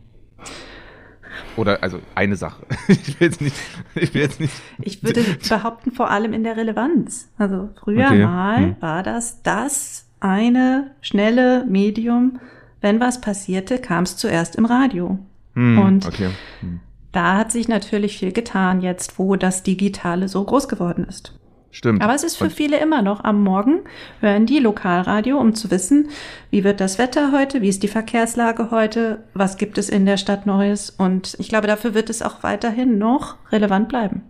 Oder, 1.56 1.82
also, 1.82 2.00
eine 2.14 2.36
Sache. 2.36 2.64
Ich 2.88 3.20
will 3.20 3.28
jetzt 3.28 3.40
nicht, 3.40 3.56
ich 3.94 4.14
will 4.14 4.22
jetzt 4.22 4.40
nicht. 4.40 4.52
Ich 4.82 5.02
würde 5.02 5.22
behaupten, 5.48 5.92
vor 5.92 6.10
allem 6.10 6.32
in 6.32 6.42
der 6.44 6.56
Relevanz. 6.56 7.28
Also 7.38 7.70
früher 7.82 8.06
Okay. 8.06 8.24
mal 8.24 8.56
Hm. 8.58 8.76
war 8.80 9.02
das 9.02 9.42
das 9.42 10.06
eine 10.20 10.92
schnelle 11.00 11.64
Medium. 11.66 12.40
Wenn 12.80 12.98
was 13.00 13.20
passierte, 13.20 13.78
kam 13.78 14.04
es 14.04 14.16
zuerst 14.16 14.56
im 14.56 14.64
Radio. 14.64 15.18
Hm, 15.54 15.78
Und- 15.78 16.06
okay. 16.06 16.30
Hm. 16.60 16.80
Da 17.12 17.36
hat 17.36 17.50
sich 17.50 17.66
natürlich 17.66 18.18
viel 18.18 18.30
getan 18.32 18.80
jetzt, 18.82 19.18
wo 19.18 19.34
das 19.34 19.64
Digitale 19.64 20.28
so 20.28 20.44
groß 20.44 20.68
geworden 20.68 21.04
ist. 21.08 21.38
Stimmt. 21.72 22.02
Aber 22.02 22.14
es 22.14 22.24
ist 22.24 22.36
für 22.36 22.44
Und- 22.44 22.52
viele 22.52 22.80
immer 22.80 23.00
noch 23.00 23.22
am 23.22 23.42
Morgen, 23.44 23.80
hören 24.20 24.44
die 24.46 24.58
Lokalradio, 24.58 25.38
um 25.38 25.54
zu 25.54 25.70
wissen, 25.70 26.08
wie 26.50 26.64
wird 26.64 26.80
das 26.80 26.98
Wetter 26.98 27.30
heute, 27.32 27.62
wie 27.62 27.68
ist 27.68 27.82
die 27.84 27.88
Verkehrslage 27.88 28.70
heute, 28.72 29.22
was 29.34 29.56
gibt 29.56 29.78
es 29.78 29.88
in 29.88 30.04
der 30.04 30.16
Stadt 30.16 30.46
Neues. 30.46 30.90
Und 30.90 31.36
ich 31.38 31.48
glaube, 31.48 31.68
dafür 31.68 31.94
wird 31.94 32.10
es 32.10 32.22
auch 32.22 32.42
weiterhin 32.42 32.98
noch 32.98 33.36
relevant 33.52 33.88
bleiben. 33.88 34.22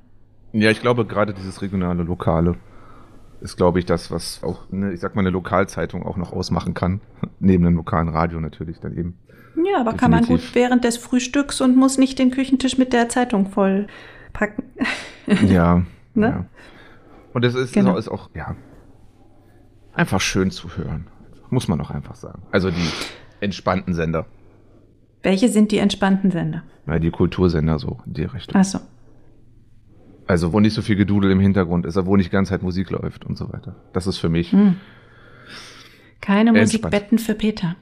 Ja, 0.52 0.70
ich 0.70 0.80
glaube 0.80 1.06
gerade 1.06 1.32
dieses 1.32 1.62
regionale, 1.62 2.02
lokale 2.02 2.56
ist, 3.40 3.56
glaube 3.56 3.78
ich, 3.78 3.86
das, 3.86 4.10
was 4.10 4.42
auch, 4.42 4.70
eine, 4.70 4.92
ich 4.92 5.00
sag 5.00 5.14
mal, 5.14 5.22
eine 5.22 5.30
Lokalzeitung 5.30 6.04
auch 6.04 6.18
noch 6.18 6.32
ausmachen 6.32 6.74
kann. 6.74 7.00
Neben 7.40 7.64
einem 7.66 7.76
lokalen 7.76 8.08
Radio 8.10 8.38
natürlich 8.40 8.80
dann 8.80 8.94
eben. 8.96 9.16
Ja, 9.56 9.80
aber 9.80 9.94
kann 9.94 10.10
man 10.10 10.20
Definitiv. 10.20 10.48
gut 10.48 10.54
während 10.54 10.84
des 10.84 10.98
Frühstücks 10.98 11.60
und 11.62 11.74
muss 11.76 11.96
nicht 11.96 12.18
den 12.18 12.30
Küchentisch 12.30 12.76
mit 12.76 12.92
der 12.92 13.08
Zeitung 13.08 13.50
voll 13.50 13.86
packen. 14.34 14.62
Ja. 15.46 15.82
Ne? 16.12 16.26
ja. 16.26 16.44
Und 17.32 17.44
es 17.44 17.54
ist, 17.54 17.72
Genau. 17.72 17.96
ist 17.96 18.08
auch, 18.08 18.30
ja, 18.34 18.56
einfach 19.94 20.20
schön 20.20 20.50
zu 20.50 20.76
hören. 20.76 21.06
Muss 21.50 21.68
man 21.68 21.80
auch 21.80 21.90
einfach 21.90 22.14
sagen. 22.14 22.42
Also 22.52 22.70
die 22.70 22.88
entspannten 23.40 23.94
Sender. 23.94 24.26
Welche 25.22 25.48
sind 25.48 25.72
die 25.72 25.78
entspannten 25.78 26.30
Sender? 26.30 26.62
Ja, 26.86 26.98
die 26.98 27.10
Kultursender 27.10 27.78
so 27.78 27.98
in 28.06 28.14
die 28.14 28.24
Richtung. 28.24 28.56
Achso. 28.56 28.78
Also 30.26 30.52
wo 30.52 30.60
nicht 30.60 30.74
so 30.74 30.82
viel 30.82 30.96
Gedudel 30.96 31.30
im 31.32 31.40
Hintergrund 31.40 31.86
ist, 31.86 31.96
wo 32.06 32.16
nicht 32.16 32.30
ganze 32.30 32.50
Zeit 32.50 32.62
Musik 32.62 32.90
läuft 32.90 33.24
und 33.26 33.36
so 33.36 33.52
weiter. 33.52 33.74
Das 33.92 34.06
ist 34.06 34.18
für 34.18 34.28
mich. 34.28 34.52
Hm. 34.52 34.76
Keine 36.20 36.50
Entspannt. 36.50 36.60
Musikbetten 36.84 37.18
für 37.18 37.34
Peter. 37.34 37.74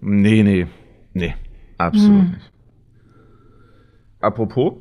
Nee, 0.00 0.42
nee. 0.44 0.66
Nee. 1.12 1.34
Absolut 1.76 2.22
Hm. 2.22 2.30
nicht. 2.32 2.52
Apropos, 4.20 4.74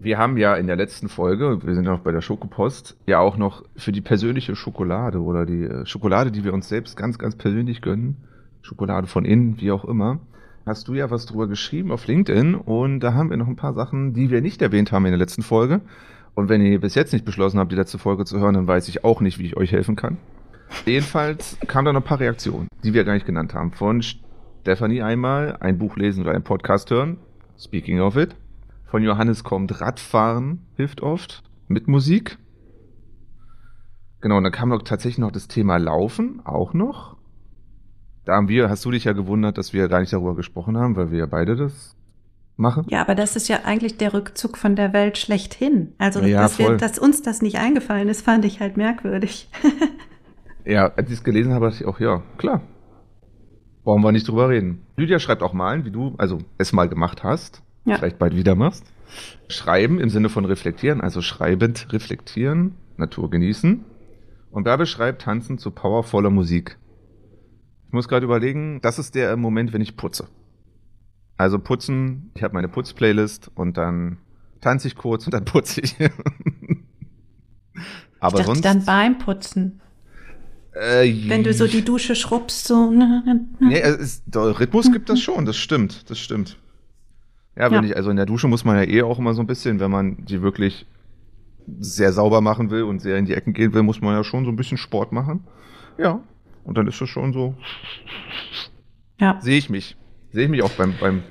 wir 0.00 0.16
haben 0.16 0.38
ja 0.38 0.54
in 0.54 0.66
der 0.66 0.76
letzten 0.76 1.08
Folge, 1.08 1.58
wir 1.62 1.74
sind 1.74 1.84
ja 1.84 1.92
noch 1.92 2.00
bei 2.00 2.10
der 2.10 2.22
Schokopost, 2.22 2.96
ja 3.06 3.18
auch 3.18 3.36
noch 3.36 3.64
für 3.76 3.92
die 3.92 4.00
persönliche 4.00 4.56
Schokolade 4.56 5.20
oder 5.20 5.44
die 5.44 5.64
äh, 5.64 5.84
Schokolade, 5.84 6.30
die 6.30 6.42
wir 6.42 6.54
uns 6.54 6.68
selbst 6.68 6.96
ganz, 6.96 7.18
ganz 7.18 7.36
persönlich 7.36 7.82
gönnen, 7.82 8.16
Schokolade 8.62 9.06
von 9.06 9.26
innen, 9.26 9.60
wie 9.60 9.70
auch 9.70 9.84
immer, 9.84 10.18
hast 10.64 10.88
du 10.88 10.94
ja 10.94 11.10
was 11.10 11.26
drüber 11.26 11.48
geschrieben 11.48 11.92
auf 11.92 12.06
LinkedIn 12.06 12.54
und 12.54 13.00
da 13.00 13.12
haben 13.12 13.28
wir 13.28 13.36
noch 13.36 13.46
ein 13.46 13.56
paar 13.56 13.74
Sachen, 13.74 14.14
die 14.14 14.30
wir 14.30 14.40
nicht 14.40 14.62
erwähnt 14.62 14.90
haben 14.90 15.04
in 15.04 15.12
der 15.12 15.18
letzten 15.18 15.42
Folge. 15.42 15.82
Und 16.34 16.48
wenn 16.48 16.62
ihr 16.62 16.80
bis 16.80 16.94
jetzt 16.94 17.12
nicht 17.12 17.24
beschlossen 17.24 17.58
habt, 17.58 17.72
die 17.72 17.76
letzte 17.76 17.98
Folge 17.98 18.24
zu 18.24 18.38
hören, 18.38 18.54
dann 18.54 18.66
weiß 18.66 18.88
ich 18.88 19.04
auch 19.04 19.20
nicht, 19.20 19.38
wie 19.38 19.46
ich 19.46 19.56
euch 19.56 19.72
helfen 19.72 19.96
kann. 19.96 20.16
Jedenfalls 20.86 21.58
kamen 21.66 21.86
da 21.86 21.92
noch 21.92 22.00
ein 22.00 22.06
paar 22.06 22.20
Reaktionen, 22.20 22.68
die 22.84 22.94
wir 22.94 23.04
gar 23.04 23.14
nicht 23.14 23.26
genannt 23.26 23.52
haben. 23.52 23.72
Von 23.72 24.02
Stephanie 24.02 25.02
einmal, 25.02 25.56
ein 25.60 25.78
Buch 25.78 25.96
lesen 25.96 26.22
oder 26.22 26.32
einen 26.32 26.44
Podcast 26.44 26.90
hören. 26.90 27.18
Speaking 27.58 28.00
of 28.00 28.16
it. 28.16 28.36
Von 28.90 29.04
Johannes 29.04 29.44
kommt 29.44 29.80
Radfahren 29.80 30.66
hilft 30.74 31.00
oft 31.00 31.44
mit 31.68 31.86
Musik. 31.86 32.38
Genau, 34.20 34.36
und 34.36 34.42
dann 34.42 34.52
kam 34.52 34.68
noch 34.70 34.82
tatsächlich 34.82 35.18
noch 35.18 35.30
das 35.30 35.46
Thema 35.46 35.76
Laufen, 35.76 36.44
auch 36.44 36.74
noch. 36.74 37.16
Da 38.24 38.34
haben 38.34 38.48
wir, 38.48 38.68
hast 38.68 38.84
du 38.84 38.90
dich 38.90 39.04
ja 39.04 39.12
gewundert, 39.12 39.58
dass 39.58 39.72
wir 39.72 39.88
gar 39.88 40.00
nicht 40.00 40.12
darüber 40.12 40.34
gesprochen 40.34 40.76
haben, 40.76 40.96
weil 40.96 41.10
wir 41.12 41.20
ja 41.20 41.26
beide 41.26 41.54
das 41.56 41.96
machen. 42.56 42.84
Ja, 42.88 43.00
aber 43.00 43.14
das 43.14 43.36
ist 43.36 43.48
ja 43.48 43.60
eigentlich 43.64 43.96
der 43.96 44.12
Rückzug 44.12 44.58
von 44.58 44.74
der 44.74 44.92
Welt 44.92 45.18
schlechthin. 45.18 45.94
Also, 45.98 46.20
Ja, 46.20 46.42
dass, 46.42 46.58
wir, 46.58 46.76
dass 46.76 46.98
uns 46.98 47.22
das 47.22 47.42
nicht 47.42 47.58
eingefallen 47.58 48.08
ist, 48.08 48.22
fand 48.22 48.44
ich 48.44 48.60
halt 48.60 48.76
merkwürdig. 48.76 49.48
Ja, 50.66 50.88
als 50.94 51.08
ich 51.08 51.14
es 51.16 51.24
gelesen 51.24 51.54
habe, 51.54 51.70
dachte 51.70 51.82
ich 51.82 51.88
auch, 51.88 52.00
ja, 52.00 52.22
klar. 52.36 52.60
Brauchen 53.82 54.02
wir 54.02 54.12
nicht 54.12 54.28
drüber 54.28 54.50
reden. 54.50 54.82
Lydia 54.98 55.18
schreibt 55.18 55.42
auch 55.42 55.54
malen, 55.54 55.86
wie 55.86 55.90
du, 55.90 56.14
also 56.18 56.36
es 56.58 56.74
mal 56.74 56.86
gemacht 56.86 57.24
hast, 57.24 57.62
Ja. 57.90 57.96
vielleicht 57.98 58.18
bald 58.18 58.34
wieder 58.36 58.54
machst. 58.54 58.84
Schreiben 59.48 59.98
im 60.00 60.08
Sinne 60.10 60.28
von 60.28 60.44
reflektieren, 60.44 61.00
also 61.00 61.20
schreibend 61.20 61.92
reflektieren, 61.92 62.74
Natur 62.96 63.30
genießen. 63.30 63.84
Und 64.50 64.64
Bärbe 64.64 64.86
schreibt 64.86 65.22
tanzen 65.22 65.58
zu 65.58 65.70
powervoller 65.70 66.30
Musik. 66.30 66.78
Ich 67.86 67.92
muss 67.92 68.08
gerade 68.08 68.24
überlegen, 68.24 68.80
das 68.82 68.98
ist 68.98 69.14
der 69.14 69.36
Moment, 69.36 69.72
wenn 69.72 69.80
ich 69.80 69.96
putze. 69.96 70.28
Also 71.36 71.58
putzen, 71.58 72.30
ich 72.34 72.42
habe 72.42 72.54
meine 72.54 72.68
Putzplaylist 72.68 73.50
und 73.54 73.76
dann 73.76 74.18
tanze 74.60 74.88
ich 74.88 74.94
kurz 74.96 75.26
und 75.26 75.34
dann 75.34 75.44
putze 75.44 75.80
ich. 75.80 75.96
Aber 78.20 78.38
ich 78.38 78.44
dachte 78.44 78.44
sonst. 78.44 78.64
dann 78.64 78.84
beim 78.84 79.18
Putzen. 79.18 79.80
äh, 80.74 81.12
Wenn 81.28 81.42
du 81.42 81.52
so 81.54 81.66
die 81.66 81.82
Dusche 81.82 82.14
schrubbst, 82.14 82.66
so. 82.66 82.90
ne, 82.90 83.22
ne, 83.24 83.46
ne. 83.58 83.68
Nee, 83.68 83.80
es 83.80 84.22
der 84.26 84.60
Rhythmus 84.60 84.92
gibt 84.92 85.08
das 85.08 85.20
schon, 85.20 85.46
das 85.46 85.56
stimmt, 85.56 86.10
das 86.10 86.18
stimmt. 86.18 86.58
Ja, 87.56 87.70
wenn 87.70 87.82
Ja. 87.84 87.90
ich, 87.90 87.96
also 87.96 88.10
in 88.10 88.16
der 88.16 88.26
Dusche 88.26 88.48
muss 88.48 88.64
man 88.64 88.76
ja 88.76 88.82
eh 88.84 89.02
auch 89.02 89.18
immer 89.18 89.34
so 89.34 89.42
ein 89.42 89.46
bisschen, 89.46 89.80
wenn 89.80 89.90
man 89.90 90.24
die 90.24 90.42
wirklich 90.42 90.86
sehr 91.80 92.12
sauber 92.12 92.40
machen 92.40 92.70
will 92.70 92.82
und 92.84 93.00
sehr 93.00 93.16
in 93.16 93.26
die 93.26 93.34
Ecken 93.34 93.52
gehen 93.52 93.72
will, 93.74 93.82
muss 93.82 94.00
man 94.00 94.14
ja 94.14 94.24
schon 94.24 94.44
so 94.44 94.50
ein 94.50 94.56
bisschen 94.56 94.78
Sport 94.78 95.12
machen. 95.12 95.44
Ja. 95.98 96.20
Und 96.64 96.76
dann 96.78 96.86
ist 96.86 97.00
das 97.00 97.08
schon 97.08 97.32
so, 97.32 97.54
Ja. 99.20 99.38
sehe 99.40 99.58
ich 99.58 99.70
mich. 99.70 99.96
Sehe 100.32 100.44
ich 100.44 100.50
mich 100.50 100.62
auch 100.62 100.70
beim, 100.72 100.94
beim 101.00 101.22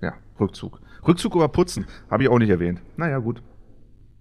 ja, 0.00 0.14
Rückzug. 0.40 0.80
Rückzug 1.06 1.34
über 1.34 1.48
Putzen, 1.48 1.86
habe 2.10 2.22
ich 2.24 2.28
auch 2.28 2.38
nicht 2.38 2.50
erwähnt. 2.50 2.80
Naja, 2.96 3.18
gut. 3.18 3.42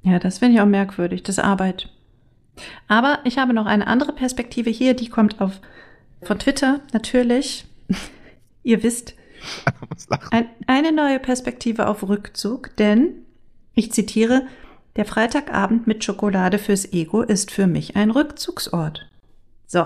Ja, 0.03 0.19
das 0.19 0.39
finde 0.39 0.55
ich 0.55 0.61
auch 0.61 0.65
merkwürdig, 0.67 1.23
das 1.23 1.37
ist 1.37 1.43
Arbeit. 1.43 1.89
Aber 2.87 3.19
ich 3.23 3.37
habe 3.37 3.53
noch 3.53 3.65
eine 3.65 3.87
andere 3.87 4.13
Perspektive 4.13 4.69
hier, 4.69 4.93
die 4.95 5.09
kommt 5.09 5.39
auf 5.41 5.59
von 6.23 6.37
Twitter 6.39 6.81
natürlich. 6.93 7.65
Ihr 8.63 8.83
wisst. 8.83 9.15
Ein, 10.31 10.45
eine 10.67 10.91
neue 10.91 11.19
Perspektive 11.19 11.87
auf 11.87 12.07
Rückzug, 12.07 12.75
denn 12.77 13.25
ich 13.73 13.91
zitiere, 13.91 14.43
der 14.95 15.05
Freitagabend 15.05 15.87
mit 15.87 16.03
Schokolade 16.03 16.59
fürs 16.59 16.91
Ego 16.91 17.21
ist 17.21 17.51
für 17.51 17.67
mich 17.67 17.95
ein 17.95 18.11
Rückzugsort. 18.11 19.07
So. 19.67 19.85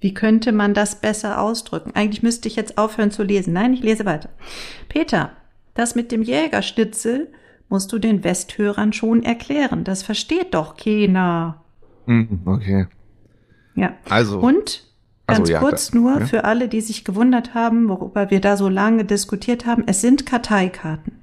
Wie 0.00 0.14
könnte 0.14 0.50
man 0.50 0.74
das 0.74 1.00
besser 1.00 1.40
ausdrücken? 1.40 1.92
Eigentlich 1.94 2.24
müsste 2.24 2.48
ich 2.48 2.56
jetzt 2.56 2.76
aufhören 2.76 3.12
zu 3.12 3.22
lesen. 3.22 3.52
Nein, 3.52 3.72
ich 3.72 3.82
lese 3.82 4.04
weiter. 4.04 4.30
Peter, 4.88 5.30
das 5.74 5.94
mit 5.94 6.10
dem 6.10 6.22
Jägerschnitzel 6.22 7.32
musst 7.68 7.92
du 7.92 8.00
den 8.00 8.24
Westhörern 8.24 8.92
schon 8.92 9.22
erklären. 9.22 9.84
Das 9.84 10.02
versteht 10.02 10.54
doch 10.54 10.76
keiner. 10.76 11.62
Mhm, 12.06 12.42
Okay. 12.44 12.86
Ja. 13.74 13.94
Also. 14.08 14.40
Und 14.40 14.84
Ach 15.26 15.36
so, 15.36 15.40
ganz 15.42 15.48
ja, 15.50 15.58
kurz 15.60 15.90
da- 15.90 15.98
nur 15.98 16.20
ja. 16.20 16.26
für 16.26 16.44
alle, 16.44 16.68
die 16.68 16.80
sich 16.80 17.04
gewundert 17.04 17.54
haben, 17.54 17.88
worüber 17.88 18.30
wir 18.30 18.40
da 18.40 18.56
so 18.56 18.68
lange 18.68 19.04
diskutiert 19.04 19.66
haben, 19.66 19.84
es 19.86 20.00
sind 20.00 20.26
Karteikarten. 20.26 21.20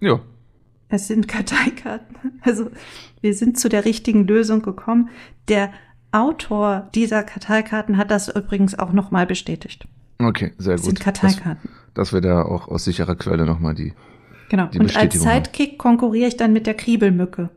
Ja. 0.00 0.20
Es 0.88 1.08
sind 1.08 1.28
Karteikarten. 1.28 2.16
Also 2.42 2.70
wir 3.20 3.34
sind 3.34 3.58
zu 3.58 3.68
der 3.68 3.84
richtigen 3.84 4.26
Lösung 4.26 4.62
gekommen. 4.62 5.10
Der 5.48 5.72
Autor 6.12 6.88
dieser 6.94 7.24
Karteikarten 7.24 7.96
hat 7.96 8.10
das 8.10 8.28
übrigens 8.28 8.78
auch 8.78 8.92
nochmal 8.92 9.26
bestätigt. 9.26 9.88
Okay, 10.18 10.52
sehr 10.58 10.74
Es 10.74 10.82
gut. 10.82 10.90
sind 10.90 11.00
Karteikarten. 11.00 11.68
Dass, 11.94 12.10
dass 12.10 12.12
wir 12.12 12.20
da 12.20 12.42
auch 12.42 12.68
aus 12.68 12.84
sicherer 12.84 13.16
Quelle 13.16 13.44
nochmal 13.44 13.74
die. 13.74 13.94
Genau. 14.48 14.66
die 14.66 14.78
Und 14.78 14.96
als 14.96 15.14
haben. 15.26 15.44
Sidekick 15.44 15.76
konkurriere 15.78 16.28
ich 16.28 16.36
dann 16.36 16.52
mit 16.52 16.66
der 16.66 16.74
Kriebelmücke. 16.74 17.50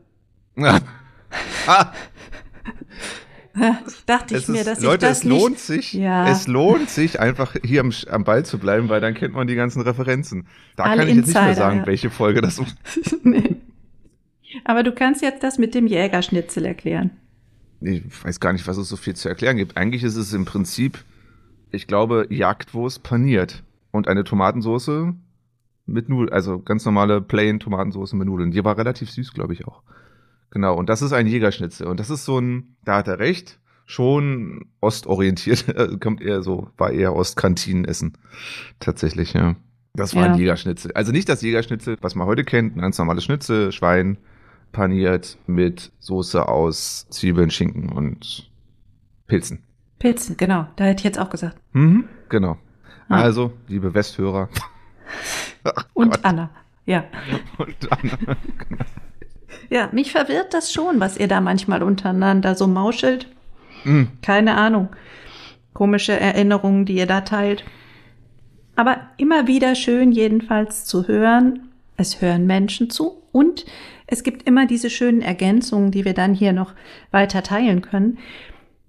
ah, 0.56 0.80
Dachte 4.06 4.34
ich 4.36 4.42
es 4.42 4.48
mir, 4.48 4.58
ist, 4.60 4.66
dass 4.66 4.80
Leute, 4.80 5.06
ich 5.06 5.10
das 5.10 5.18
es 5.18 5.24
lohnt 5.24 5.50
nicht. 5.52 5.60
sich, 5.60 5.92
Ja. 5.94 6.28
es 6.28 6.46
lohnt 6.46 6.88
sich 6.90 7.20
einfach 7.20 7.54
hier 7.64 7.80
am, 7.80 7.92
am 8.08 8.24
Ball 8.24 8.44
zu 8.44 8.58
bleiben, 8.58 8.88
weil 8.88 9.00
dann 9.00 9.14
kennt 9.14 9.34
man 9.34 9.46
die 9.46 9.54
ganzen 9.54 9.82
Referenzen. 9.82 10.46
Da 10.76 10.84
Alle 10.84 11.00
kann 11.00 11.08
ich 11.08 11.16
jetzt 11.16 11.26
nicht 11.26 11.34
mehr 11.34 11.48
Insider, 11.48 11.64
sagen, 11.66 11.78
ja. 11.80 11.86
welche 11.86 12.10
Folge 12.10 12.40
das 12.40 12.58
war. 12.60 12.66
nee. 13.22 13.56
Aber 14.64 14.82
du 14.82 14.92
kannst 14.92 15.22
jetzt 15.22 15.42
das 15.42 15.58
mit 15.58 15.74
dem 15.74 15.86
Jägerschnitzel 15.86 16.64
erklären. 16.64 17.10
Ich 17.80 18.02
weiß 18.24 18.40
gar 18.40 18.52
nicht, 18.52 18.66
was 18.66 18.76
es 18.76 18.88
so 18.88 18.96
viel 18.96 19.14
zu 19.14 19.28
erklären 19.28 19.56
gibt. 19.56 19.76
Eigentlich 19.76 20.02
ist 20.02 20.16
es 20.16 20.32
im 20.32 20.44
Prinzip, 20.44 21.04
ich 21.70 21.86
glaube, 21.86 22.26
Jagdwurst 22.30 23.02
paniert 23.02 23.62
und 23.90 24.08
eine 24.08 24.24
Tomatensauce 24.24 25.14
mit 25.86 26.08
Nudeln, 26.08 26.32
also 26.32 26.58
ganz 26.60 26.84
normale 26.84 27.20
plain 27.20 27.58
Tomatensauce 27.58 28.12
mit 28.14 28.26
Nudeln. 28.26 28.50
Die 28.50 28.64
war 28.64 28.76
relativ 28.76 29.10
süß, 29.10 29.32
glaube 29.32 29.54
ich 29.54 29.66
auch. 29.66 29.82
Genau, 30.50 30.74
und 30.76 30.88
das 30.88 31.02
ist 31.02 31.12
ein 31.12 31.26
Jägerschnitzel. 31.26 31.86
Und 31.86 32.00
das 32.00 32.10
ist 32.10 32.24
so 32.24 32.38
ein, 32.40 32.76
da 32.84 32.96
hat 32.96 33.08
er 33.08 33.18
recht, 33.18 33.58
schon 33.86 34.66
ostorientiert, 34.80 35.68
äh, 35.68 35.96
kommt 36.00 36.20
eher 36.20 36.42
so, 36.42 36.68
war 36.76 36.90
eher 36.90 37.14
Ostkantinenessen. 37.14 38.16
Tatsächlich, 38.80 39.32
ja. 39.34 39.56
Das 39.94 40.14
war 40.14 40.26
Ja. 40.26 40.32
ein 40.32 40.38
Jägerschnitzel. 40.38 40.92
Also 40.92 41.10
nicht 41.12 41.28
das 41.28 41.42
Jägerschnitzel, 41.42 41.96
was 42.00 42.14
man 42.14 42.26
heute 42.26 42.44
kennt, 42.44 42.76
ein 42.76 42.80
ganz 42.80 42.96
normales 42.98 43.24
Schnitzel, 43.24 43.72
Schwein, 43.72 44.18
paniert 44.72 45.36
mit 45.48 45.90
Soße 45.98 46.46
aus 46.48 47.08
Zwiebeln, 47.10 47.50
Schinken 47.50 47.88
und 47.90 48.50
Pilzen. 49.26 49.64
Pilzen, 49.98 50.36
genau. 50.36 50.66
Da 50.76 50.84
hätte 50.84 51.00
ich 51.00 51.04
jetzt 51.04 51.18
auch 51.18 51.28
gesagt. 51.30 51.56
Mhm, 51.72 52.04
genau. 52.28 52.56
Ah. 53.08 53.22
Also, 53.22 53.52
liebe 53.66 53.92
Westhörer. 53.94 54.48
Und 55.94 56.10
Gott. 56.14 56.24
Anna. 56.24 56.50
Ja. 56.86 57.04
Und 57.58 57.76
Anna. 57.90 58.36
Ja, 59.70 59.88
mich 59.92 60.10
verwirrt 60.10 60.52
das 60.52 60.72
schon, 60.72 61.00
was 61.00 61.16
ihr 61.16 61.28
da 61.28 61.40
manchmal 61.40 61.82
untereinander 61.82 62.54
so 62.56 62.66
mauschelt. 62.66 63.28
Mm, 63.84 64.04
Keine 64.20 64.56
Ahnung. 64.56 64.88
Komische 65.72 66.18
Erinnerungen, 66.18 66.84
die 66.84 66.96
ihr 66.96 67.06
da 67.06 67.20
teilt. 67.20 67.64
Aber 68.74 68.98
immer 69.16 69.46
wieder 69.46 69.74
schön 69.76 70.10
jedenfalls 70.10 70.84
zu 70.84 71.06
hören. 71.06 71.68
Es 71.96 72.20
hören 72.20 72.46
Menschen 72.46 72.90
zu 72.90 73.22
und 73.30 73.64
es 74.06 74.24
gibt 74.24 74.42
immer 74.48 74.66
diese 74.66 74.90
schönen 74.90 75.22
Ergänzungen, 75.22 75.92
die 75.92 76.04
wir 76.04 76.14
dann 76.14 76.34
hier 76.34 76.52
noch 76.52 76.72
weiter 77.12 77.42
teilen 77.42 77.80
können. 77.82 78.18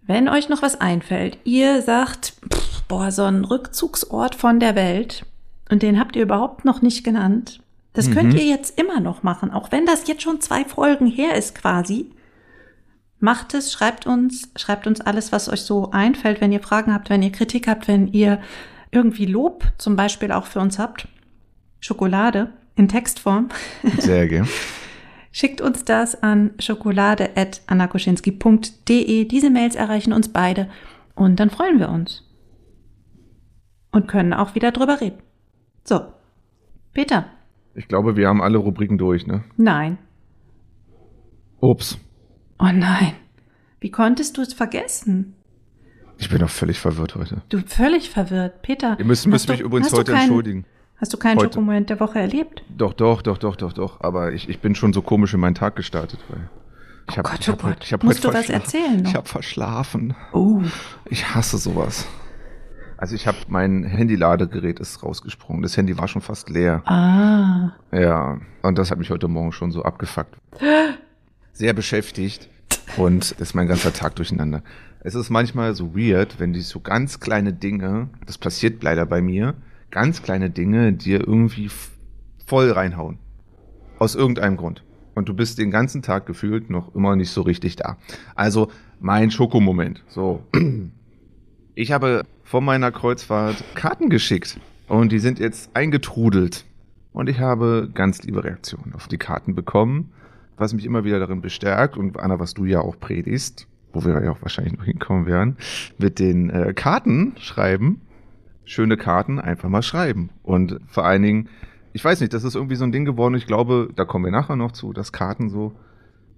Wenn 0.01 0.27
euch 0.27 0.49
noch 0.49 0.63
was 0.63 0.81
einfällt, 0.81 1.37
ihr 1.43 1.81
sagt, 1.83 2.33
pff, 2.51 2.81
boah, 2.87 3.11
so 3.11 3.23
ein 3.23 3.45
Rückzugsort 3.45 4.33
von 4.33 4.59
der 4.59 4.75
Welt 4.75 5.25
und 5.69 5.83
den 5.83 5.99
habt 5.99 6.15
ihr 6.15 6.23
überhaupt 6.23 6.65
noch 6.65 6.81
nicht 6.81 7.03
genannt. 7.03 7.61
Das 7.93 8.07
Mhm. 8.09 8.13
könnt 8.13 8.33
ihr 8.35 8.45
jetzt 8.45 8.79
immer 8.79 8.99
noch 8.99 9.23
machen, 9.23 9.51
auch 9.51 9.71
wenn 9.71 9.85
das 9.85 10.07
jetzt 10.07 10.21
schon 10.23 10.41
zwei 10.41 10.65
Folgen 10.65 11.07
her 11.07 11.35
ist 11.35 11.55
quasi. 11.55 12.11
Macht 13.19 13.53
es, 13.53 13.71
schreibt 13.71 14.07
uns, 14.07 14.49
schreibt 14.55 14.87
uns 14.87 15.01
alles, 15.01 15.31
was 15.31 15.47
euch 15.49 15.61
so 15.61 15.91
einfällt, 15.91 16.41
wenn 16.41 16.51
ihr 16.51 16.61
Fragen 16.61 16.93
habt, 16.93 17.09
wenn 17.09 17.21
ihr 17.21 17.31
Kritik 17.31 17.67
habt, 17.67 17.87
wenn 17.87 18.07
ihr 18.07 18.41
irgendwie 18.91 19.25
Lob 19.25 19.63
zum 19.77 19.95
Beispiel 19.95 20.31
auch 20.31 20.45
für 20.47 20.59
uns 20.59 20.79
habt. 20.79 21.07
Schokolade 21.79 22.51
in 22.75 22.87
Textform. 22.87 23.49
Sehr 23.99 24.27
gerne. 24.27 24.47
Schickt 25.33 25.61
uns 25.61 25.85
das 25.85 26.21
an 26.23 26.51
schokolade.annakoschinski.de. 26.59 29.25
Diese 29.25 29.49
Mails 29.49 29.75
erreichen 29.75 30.13
uns 30.13 30.29
beide 30.29 30.69
und 31.15 31.39
dann 31.39 31.49
freuen 31.49 31.79
wir 31.79 31.89
uns. 31.89 32.23
Und 33.91 34.07
können 34.07 34.33
auch 34.33 34.55
wieder 34.55 34.71
drüber 34.71 35.01
reden. 35.01 35.19
So. 35.83 36.01
Peter. 36.93 37.25
Ich 37.75 37.87
glaube, 37.87 38.15
wir 38.17 38.27
haben 38.27 38.41
alle 38.41 38.57
Rubriken 38.57 38.97
durch, 38.97 39.25
ne? 39.27 39.43
Nein. 39.57 39.97
Ups. 41.59 41.97
Oh 42.59 42.69
nein. 42.73 43.13
Wie 43.79 43.91
konntest 43.91 44.37
du 44.37 44.41
es 44.41 44.53
vergessen? 44.53 45.35
Ich 46.17 46.29
bin 46.29 46.39
doch 46.39 46.49
völlig 46.49 46.79
verwirrt 46.79 47.15
heute. 47.15 47.41
Du 47.49 47.59
völlig 47.65 48.09
verwirrt. 48.09 48.61
Peter. 48.61 48.95
Ihr 48.99 49.05
müsst, 49.05 49.25
müsst 49.27 49.45
hast 49.45 49.49
mich 49.49 49.59
du- 49.59 49.65
übrigens 49.65 49.87
hast 49.87 49.93
du 49.93 49.97
heute 49.99 50.11
keinen- 50.11 50.21
entschuldigen. 50.23 50.65
Hast 50.97 51.13
du 51.13 51.17
keinen 51.17 51.37
Heute. 51.39 51.53
Schokomoment 51.55 51.89
der 51.89 51.99
Woche 51.99 52.19
erlebt? 52.19 52.63
Doch, 52.77 52.93
doch, 52.93 53.23
doch, 53.23 53.39
doch, 53.39 53.55
doch, 53.55 53.73
doch. 53.73 54.01
Aber 54.01 54.33
ich, 54.33 54.47
ich 54.49 54.59
bin 54.59 54.75
schon 54.75 54.93
so 54.93 55.01
komisch 55.01 55.33
in 55.33 55.39
meinen 55.39 55.55
Tag 55.55 55.75
gestartet, 55.75 56.19
weil 56.29 56.47
ich 57.09 57.17
habe 57.17 57.27
Gott, 57.27 57.39
ich 57.39 57.49
oh 57.49 57.53
hab 57.53 57.61
Gott. 57.61 57.69
heute, 57.71 57.83
ich 57.85 57.93
hab 57.93 58.03
Musst 58.03 58.23
heute 58.23 58.33
du 58.33 58.39
was 58.39 58.49
erzählen 58.51 59.01
noch? 59.01 59.09
Ich 59.09 59.15
habe 59.15 59.27
verschlafen. 59.27 60.13
Oh. 60.31 60.61
Ich 61.09 61.33
hasse 61.33 61.57
sowas. 61.57 62.07
Also 63.01 63.15
ich 63.15 63.25
habe 63.25 63.37
mein 63.47 63.83
Handy-Ladegerät 63.83 64.79
ist 64.79 65.01
rausgesprungen. 65.01 65.63
Das 65.63 65.75
Handy 65.75 65.97
war 65.97 66.07
schon 66.07 66.21
fast 66.21 66.51
leer. 66.51 66.83
Ah. 66.85 67.71
Ja, 67.91 68.39
und 68.61 68.77
das 68.77 68.91
hat 68.91 68.99
mich 68.99 69.09
heute 69.09 69.27
Morgen 69.27 69.51
schon 69.51 69.71
so 69.71 69.81
abgefuckt. 69.81 70.37
Sehr 71.51 71.73
beschäftigt 71.73 72.47
und 72.97 73.31
ist 73.31 73.55
mein 73.55 73.67
ganzer 73.67 73.91
Tag 73.91 74.15
durcheinander. 74.17 74.61
Es 74.99 75.15
ist 75.15 75.31
manchmal 75.31 75.73
so 75.73 75.95
weird, 75.95 76.39
wenn 76.39 76.53
die 76.53 76.61
so 76.61 76.79
ganz 76.79 77.19
kleine 77.19 77.53
Dinge, 77.53 78.09
das 78.27 78.37
passiert 78.37 78.83
leider 78.83 79.07
bei 79.07 79.19
mir, 79.19 79.55
ganz 79.89 80.21
kleine 80.21 80.51
Dinge 80.51 80.93
dir 80.93 81.27
irgendwie 81.27 81.71
voll 82.45 82.69
reinhauen. 82.69 83.17
Aus 83.97 84.13
irgendeinem 84.13 84.57
Grund. 84.57 84.83
Und 85.15 85.27
du 85.27 85.33
bist 85.33 85.57
den 85.57 85.71
ganzen 85.71 86.03
Tag 86.03 86.27
gefühlt 86.27 86.69
noch 86.69 86.93
immer 86.93 87.15
nicht 87.15 87.31
so 87.31 87.41
richtig 87.41 87.77
da. 87.77 87.97
Also 88.35 88.69
mein 88.99 89.31
Schokomoment. 89.31 90.03
So. 90.07 90.43
Ich 91.73 91.93
habe 91.93 92.25
von 92.51 92.65
meiner 92.65 92.91
Kreuzfahrt 92.91 93.63
Karten 93.75 94.09
geschickt 94.09 94.59
und 94.89 95.13
die 95.13 95.19
sind 95.19 95.39
jetzt 95.39 95.73
eingetrudelt. 95.73 96.65
Und 97.13 97.29
ich 97.29 97.39
habe 97.39 97.89
ganz 97.93 98.23
liebe 98.23 98.43
Reaktionen 98.43 98.93
auf 98.93 99.07
die 99.07 99.17
Karten 99.17 99.55
bekommen, 99.55 100.11
was 100.57 100.73
mich 100.73 100.83
immer 100.83 101.05
wieder 101.05 101.17
darin 101.17 101.39
bestärkt 101.39 101.95
und 101.95 102.19
Anna, 102.19 102.39
was 102.39 102.53
du 102.53 102.65
ja 102.65 102.81
auch 102.81 102.99
predigst, 102.99 103.67
wo 103.93 104.03
wir 104.03 104.21
ja 104.21 104.31
auch 104.31 104.41
wahrscheinlich 104.41 104.77
noch 104.77 104.83
hinkommen 104.83 105.27
werden, 105.27 105.55
mit 105.97 106.19
den 106.19 106.49
äh, 106.49 106.73
Karten 106.73 107.35
schreiben, 107.37 108.01
schöne 108.65 108.97
Karten 108.97 109.39
einfach 109.39 109.69
mal 109.69 109.81
schreiben. 109.81 110.29
Und 110.43 110.77
vor 110.87 111.05
allen 111.05 111.21
Dingen, 111.21 111.47
ich 111.93 112.03
weiß 112.03 112.19
nicht, 112.19 112.33
das 112.33 112.43
ist 112.43 112.55
irgendwie 112.55 112.75
so 112.75 112.83
ein 112.83 112.91
Ding 112.91 113.05
geworden, 113.05 113.35
ich 113.35 113.47
glaube, 113.47 113.91
da 113.95 114.03
kommen 114.03 114.25
wir 114.25 114.31
nachher 114.33 114.57
noch 114.57 114.73
zu, 114.73 114.91
dass 114.91 115.13
Karten 115.13 115.49
so, 115.49 115.71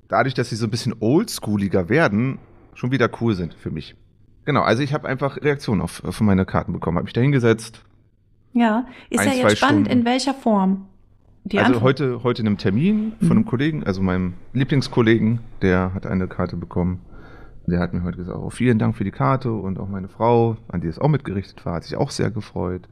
dadurch, 0.10 0.36
dass 0.36 0.52
sie 0.52 0.58
so 0.58 0.68
ein 0.68 0.72
bisschen 0.72 0.94
oldschooliger 1.00 1.90
werden, 1.90 2.38
schon 2.76 2.92
wieder 2.92 3.10
cool 3.20 3.34
sind 3.34 3.56
für 3.56 3.72
mich. 3.72 3.96
Genau, 4.46 4.62
also 4.62 4.84
ich 4.84 4.94
habe 4.94 5.08
einfach 5.08 5.38
Reaktionen 5.38 5.82
auf, 5.82 6.04
auf 6.04 6.20
meine 6.22 6.46
Karten 6.46 6.74
bekommen, 6.74 6.98
habe 6.98 7.06
mich 7.06 7.14
da 7.14 7.22
hingesetzt, 7.22 7.84
Ja. 8.54 8.86
Ist 9.10 9.20
Ein, 9.20 9.28
ja 9.30 9.34
jetzt 9.48 9.58
spannend, 9.58 9.88
Stunden. 9.88 10.00
in 10.00 10.06
welcher 10.06 10.34
Form. 10.34 10.86
Die 11.46 11.58
also 11.60 11.74
Antwort. 11.74 11.84
heute, 11.84 12.24
heute 12.24 12.42
in 12.42 12.48
einem 12.48 12.58
Termin 12.58 13.14
von 13.20 13.28
Mhm. 13.28 13.32
einem 13.32 13.46
Kollegen, 13.46 13.84
also 13.84 14.02
meinem 14.02 14.34
Lieblingskollegen, 14.54 15.40
der 15.62 15.94
hat 15.94 16.06
eine 16.06 16.28
Karte 16.28 16.56
bekommen. 16.56 17.02
Der 17.68 17.80
hat 17.80 17.94
mir 17.94 18.04
heute 18.04 18.18
gesagt, 18.18 18.38
oh, 18.38 18.50
vielen 18.50 18.78
Dank 18.80 18.96
für 18.96 19.04
die 19.06 19.12
Karte 19.12 19.52
und 19.52 19.80
auch 19.80 19.88
meine 19.88 20.08
Frau, 20.10 20.58
an 20.68 20.82
die 20.82 20.88
es 20.88 21.00
auch 21.00 21.08
mitgerichtet 21.08 21.66
war, 21.66 21.76
hat 21.76 21.84
sich 21.86 21.96
auch 21.98 22.12
sehr 22.12 22.30
gefreut. 22.30 22.88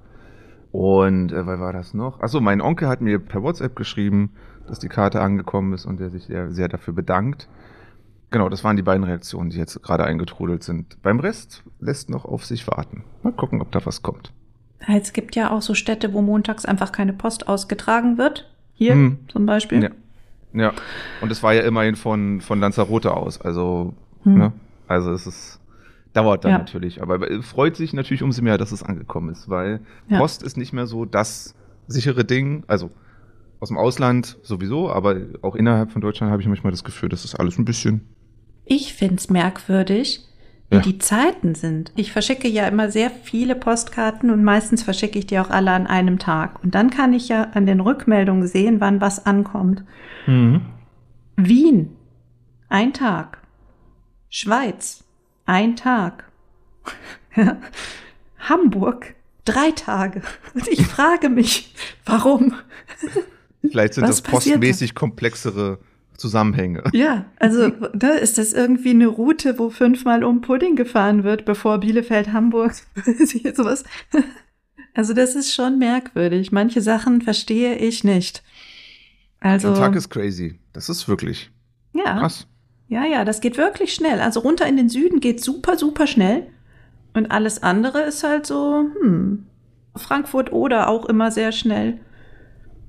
Und 0.71 1.31
äh, 1.33 1.45
was 1.45 1.59
war 1.59 1.73
das 1.73 1.93
noch? 1.93 2.21
Achso, 2.21 2.39
mein 2.39 2.61
Onkel 2.61 2.87
hat 2.87 3.01
mir 3.01 3.19
per 3.19 3.43
WhatsApp 3.43 3.75
geschrieben, 3.75 4.31
dass 4.67 4.79
die 4.79 4.87
Karte 4.89 5.21
angekommen 5.21 5.73
ist 5.73 5.85
und 5.85 5.99
der 5.99 6.09
sich 6.09 6.23
sehr, 6.25 6.51
sehr 6.51 6.69
dafür 6.69 6.93
bedankt. 6.93 7.49
Genau, 8.31 8.47
das 8.49 8.63
waren 8.63 8.77
die 8.77 8.81
beiden 8.81 9.03
Reaktionen, 9.03 9.49
die 9.49 9.57
jetzt 9.57 9.81
gerade 9.83 10.05
eingetrudelt 10.05 10.63
sind. 10.63 11.01
Beim 11.03 11.19
Rest 11.19 11.63
lässt 11.79 12.09
noch 12.09 12.23
auf 12.25 12.45
sich 12.45 12.65
warten. 12.67 13.03
Mal 13.23 13.33
gucken, 13.33 13.61
ob 13.61 13.71
da 13.71 13.85
was 13.85 14.01
kommt. 14.01 14.31
Es 14.87 15.13
gibt 15.13 15.35
ja 15.35 15.51
auch 15.51 15.61
so 15.61 15.75
Städte, 15.75 16.13
wo 16.13 16.21
montags 16.21 16.65
einfach 16.65 16.91
keine 16.91 17.13
Post 17.13 17.47
ausgetragen 17.47 18.17
wird. 18.17 18.49
Hier 18.73 18.93
Hm. 18.93 19.19
zum 19.27 19.45
Beispiel. 19.45 19.83
Ja. 19.83 19.89
Ja, 20.53 20.73
und 21.21 21.31
es 21.31 21.43
war 21.43 21.53
ja 21.53 21.61
immerhin 21.61 21.95
von, 21.95 22.41
von 22.41 22.59
Lanzarote 22.59 23.13
aus. 23.15 23.39
Also, 23.39 23.93
Hm. 24.23 24.37
ne? 24.37 24.53
Also 24.87 25.11
es 25.13 25.27
ist, 25.27 25.59
dauert 26.13 26.43
dann 26.45 26.51
Ja. 26.51 26.57
natürlich. 26.57 27.01
Aber 27.01 27.29
es 27.29 27.45
freut 27.45 27.75
sich 27.75 27.93
natürlich 27.93 28.23
umso 28.23 28.41
mehr, 28.41 28.57
dass 28.57 28.71
es 28.71 28.81
angekommen 28.83 29.29
ist, 29.29 29.49
weil 29.49 29.81
Ja. 30.09 30.17
Post 30.19 30.41
ist 30.43 30.57
nicht 30.57 30.73
mehr 30.73 30.87
so 30.87 31.05
das 31.05 31.53
sichere 31.87 32.25
Ding. 32.25 32.63
Also 32.67 32.91
aus 33.59 33.67
dem 33.69 33.77
Ausland 33.77 34.37
sowieso, 34.41 34.89
aber 34.91 35.17
auch 35.41 35.55
innerhalb 35.55 35.91
von 35.91 36.01
Deutschland 36.01 36.31
habe 36.31 36.41
ich 36.41 36.47
manchmal 36.47 36.71
das 36.71 36.83
Gefühl, 36.83 37.09
das 37.09 37.23
ist 37.23 37.35
alles 37.35 37.57
ein 37.59 37.65
bisschen. 37.65 38.07
Ich 38.73 38.93
find's 38.93 39.29
merkwürdig, 39.29 40.21
wie 40.69 40.75
Ja. 40.77 40.81
die 40.81 40.97
Zeiten 40.97 41.55
sind. 41.55 41.91
Ich 41.97 42.13
verschicke 42.13 42.47
ja 42.47 42.65
immer 42.69 42.89
sehr 42.89 43.10
viele 43.12 43.53
Postkarten 43.55 44.31
und 44.31 44.45
meistens 44.45 44.81
verschicke 44.81 45.19
ich 45.19 45.27
die 45.27 45.39
auch 45.39 45.49
alle 45.49 45.71
an 45.71 45.88
einem 45.88 46.19
Tag. 46.19 46.63
Und 46.63 46.73
dann 46.73 46.89
kann 46.89 47.12
ich 47.12 47.27
ja 47.27 47.49
an 47.53 47.65
den 47.65 47.81
Rückmeldungen 47.81 48.47
sehen, 48.47 48.79
wann 48.79 49.01
was 49.01 49.25
ankommt. 49.25 49.84
Wien, 51.36 51.89
ein 52.69 52.93
Tag. 52.93 53.39
Schweiz, 54.29 55.03
ein 55.45 55.75
Tag. 55.75 56.31
Hamburg, 58.39 59.15
drei 59.43 59.71
Tage. 59.71 60.21
Und 60.53 60.69
ich 60.69 60.86
frage 60.95 61.27
mich, 61.27 61.75
warum? 62.05 62.53
Vielleicht 63.62 63.95
sind 63.95 64.03
Was 64.07 64.21
das 64.21 64.31
postmäßig 64.31 64.95
komplexere 64.95 65.79
Zusammenhänge. 66.21 66.84
Ja, 66.93 67.25
also 67.39 67.69
da 67.93 68.12
ist 68.12 68.38
das 68.38 68.53
irgendwie 68.53 68.91
eine 68.91 69.07
Route, 69.07 69.60
wo 69.60 69.69
fünfmal 69.69 70.23
um 70.23 70.41
Pudding 70.41 70.75
gefahren 70.75 71.23
wird, 71.23 71.45
bevor 71.45 71.79
Bielefeld, 71.79 72.31
Hamburg, 72.31 72.73
sowas. 73.55 73.84
Also 74.93 75.13
das 75.13 75.36
ist 75.36 75.53
schon 75.53 75.79
merkwürdig. 75.79 76.51
Manche 76.51 76.81
Sachen 76.81 77.21
verstehe 77.21 77.75
ich 77.75 78.03
nicht. 78.03 78.43
Also 79.39 79.69
Der 79.69 79.77
Tag 79.79 79.95
ist 79.95 80.10
crazy. 80.10 80.60
Das 80.73 80.89
ist 80.89 81.07
wirklich 81.07 81.49
ja, 81.93 82.19
krass. 82.19 82.47
ja, 82.88 83.05
ja, 83.05 83.25
das 83.25 83.41
geht 83.41 83.57
wirklich 83.57 83.93
schnell. 83.93 84.19
Also 84.19 84.41
runter 84.41 84.67
in 84.67 84.77
den 84.77 84.89
Süden 84.89 85.19
geht 85.19 85.43
super, 85.43 85.77
super 85.77 86.07
schnell. 86.07 86.47
Und 87.13 87.31
alles 87.31 87.63
andere 87.63 88.01
ist 88.03 88.23
halt 88.23 88.45
so, 88.45 88.86
hm, 89.01 89.47
Frankfurt 89.95 90.53
oder 90.53 90.88
auch 90.88 91.05
immer 91.05 91.31
sehr 91.31 91.51
schnell. 91.51 91.99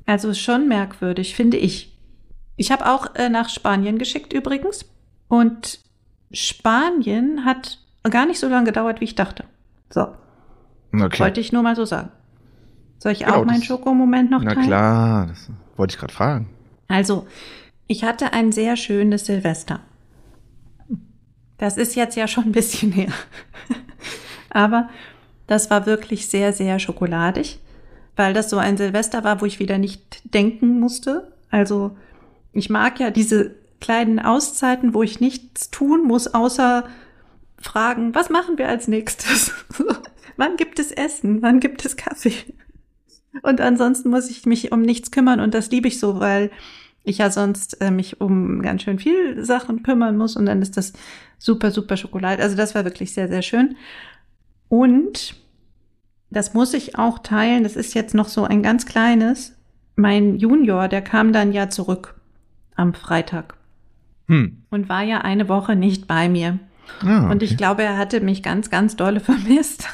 Also 0.07 0.31
ist 0.31 0.40
schon 0.40 0.68
merkwürdig, 0.68 1.35
finde 1.35 1.57
ich. 1.57 1.91
Ich 2.57 2.71
habe 2.71 2.87
auch 2.87 3.15
äh, 3.15 3.29
nach 3.29 3.49
Spanien 3.49 3.99
geschickt 3.99 4.33
übrigens. 4.33 4.85
Und 5.29 5.81
Spanien 6.33 7.45
hat 7.45 7.79
gar 8.11 8.27
nicht 8.27 8.38
so 8.41 8.49
lange 8.49 8.67
gedauert, 8.67 9.01
wie 9.01 9.05
ich 9.05 9.15
dachte. 9.15 9.45
So, 9.91 10.09
Na 10.91 11.09
klar. 11.09 11.29
wollte 11.29 11.41
ich 11.41 11.53
nur 11.53 11.62
mal 11.62 11.77
so 11.77 11.85
sagen. 11.85 12.11
Soll 12.99 13.12
ich 13.12 13.21
Genau, 13.21 13.41
auch 13.41 13.45
meinen 13.45 13.62
Schokomoment 13.62 14.31
noch 14.31 14.43
Na 14.43 14.55
teilen? 14.55 14.67
klar, 14.67 15.27
das 15.27 15.51
wollte 15.77 15.95
ich 15.95 15.99
gerade 16.01 16.12
fragen. 16.15 16.49
Also, 16.88 17.27
ich 17.87 18.05
hatte 18.05 18.33
ein 18.33 18.53
sehr 18.53 18.77
schönes 18.77 19.27
Silvester. 19.27 19.81
Das 21.59 21.77
ist 21.77 21.95
jetzt 21.95 22.17
ja 22.17 22.27
schon 22.29 22.45
ein 22.45 22.53
bisschen 22.53 22.93
her. 22.93 23.12
Aber 24.51 24.88
das 25.47 25.71
war 25.71 25.87
wirklich 25.87 26.29
sehr, 26.29 26.53
sehr 26.53 26.79
schokoladig, 26.79 27.61
weil 28.17 28.35
das 28.35 28.51
so 28.51 28.59
ein 28.59 28.77
Silvester 28.77 29.25
war, 29.25 29.41
wo 29.41 29.47
ich 29.47 29.59
wieder 29.59 29.79
nicht 29.79 30.33
denken 30.35 30.79
musste. 30.81 31.33
Also, 31.51 31.97
ich 32.53 32.71
mag 32.71 33.01
ja 33.01 33.11
diese 33.11 33.55
kleinen 33.81 34.19
Auszeiten, 34.19 34.95
wo 34.95 35.03
ich 35.03 35.21
nichts 35.21 35.71
tun 35.71 36.05
muss, 36.05 36.29
außer 36.29 36.85
fragen, 37.59 38.15
was 38.15 38.31
machen 38.31 38.59
wir 38.59 38.69
als 38.69 38.88
nächstes? 38.88 39.53
Wann 40.37 40.57
gibt 40.57 40.79
es 40.79 40.93
Essen? 40.93 41.43
Wann 41.43 41.61
gibt 41.61 41.85
es 41.85 41.97
Kaffee? 41.97 42.35
Und 43.43 43.61
ansonsten 43.61 44.11
muss 44.11 44.31
ich 44.31 44.47
mich 44.47 44.73
um 44.73 44.83
nichts 44.83 45.11
kümmern 45.11 45.41
und 45.41 45.55
das 45.55 45.71
liebe 45.71 45.88
ich 45.88 45.99
so, 45.99 46.21
weil 46.21 46.51
ich 47.05 47.19
ja 47.19 47.31
sonst 47.31 47.81
äh, 47.81 47.91
mich 47.91 48.21
um 48.21 48.62
ganz 48.62 48.83
schön 48.83 48.99
viel 48.99 49.45
Sachen 49.45 49.83
kümmern 49.83 50.17
muss 50.17 50.37
und 50.37 50.47
dann 50.47 50.62
ist 50.62 50.77
das 50.77 50.93
super, 51.38 51.71
super 51.71 51.97
Schokolade. 51.97 52.43
Also 52.43 52.57
das 52.57 52.75
war 52.75 52.85
wirklich 52.85 53.12
sehr, 53.12 53.29
sehr 53.29 53.43
schön. 53.43 53.77
Und 54.69 55.35
das 56.31 56.55
muss 56.55 56.73
ich 56.75 56.97
auch 56.97 57.19
teilen. 57.19 57.65
Das 57.65 57.77
ist 57.77 57.95
jetzt 57.95 58.15
noch 58.15 58.29
so 58.29 58.45
ein 58.45 58.62
ganz 58.62 58.87
kleines. 58.87 59.55
Mein 59.97 60.37
Junior, 60.37 60.88
der 60.88 61.03
kam 61.03 61.33
dann 61.33 61.53
ja 61.53 61.69
zurück 61.69 62.22
am 62.77 62.95
Freitag 62.95 63.55
Hm. 64.29 64.63
und 64.71 64.89
war 64.89 65.03
ja 65.03 65.19
eine 65.23 65.49
Woche 65.49 65.75
nicht 65.77 66.07
bei 66.07 66.29
mir. 66.29 66.59
Ah, 67.05 67.31
Und 67.31 67.43
ich 67.43 67.51
okay. 67.51 67.57
glaube, 67.59 67.83
er 67.83 67.97
hatte 67.99 68.21
mich 68.21 68.43
ganz, 68.43 68.71
ganz 68.71 68.97
dolle 68.97 69.21
vermisst. 69.31 69.87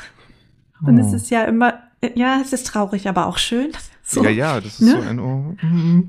Und 0.83 0.99
es 0.99 1.13
Oh. 1.13 1.17
ist 1.17 1.31
ja 1.31 1.45
immer, 1.45 1.75
ja, 2.15 2.41
es 2.41 2.53
ist 2.53 2.67
traurig, 2.69 3.09
aber 3.09 3.27
auch 3.27 3.39
schön. 3.39 3.69
So. 4.11 4.25
Ja, 4.25 4.31
ja, 4.31 4.55
das 4.61 4.81
ist 4.81 4.81
Ne? 4.81 4.93
so 4.93 5.01
ein. 5.07 5.21
Oh. 5.21 5.55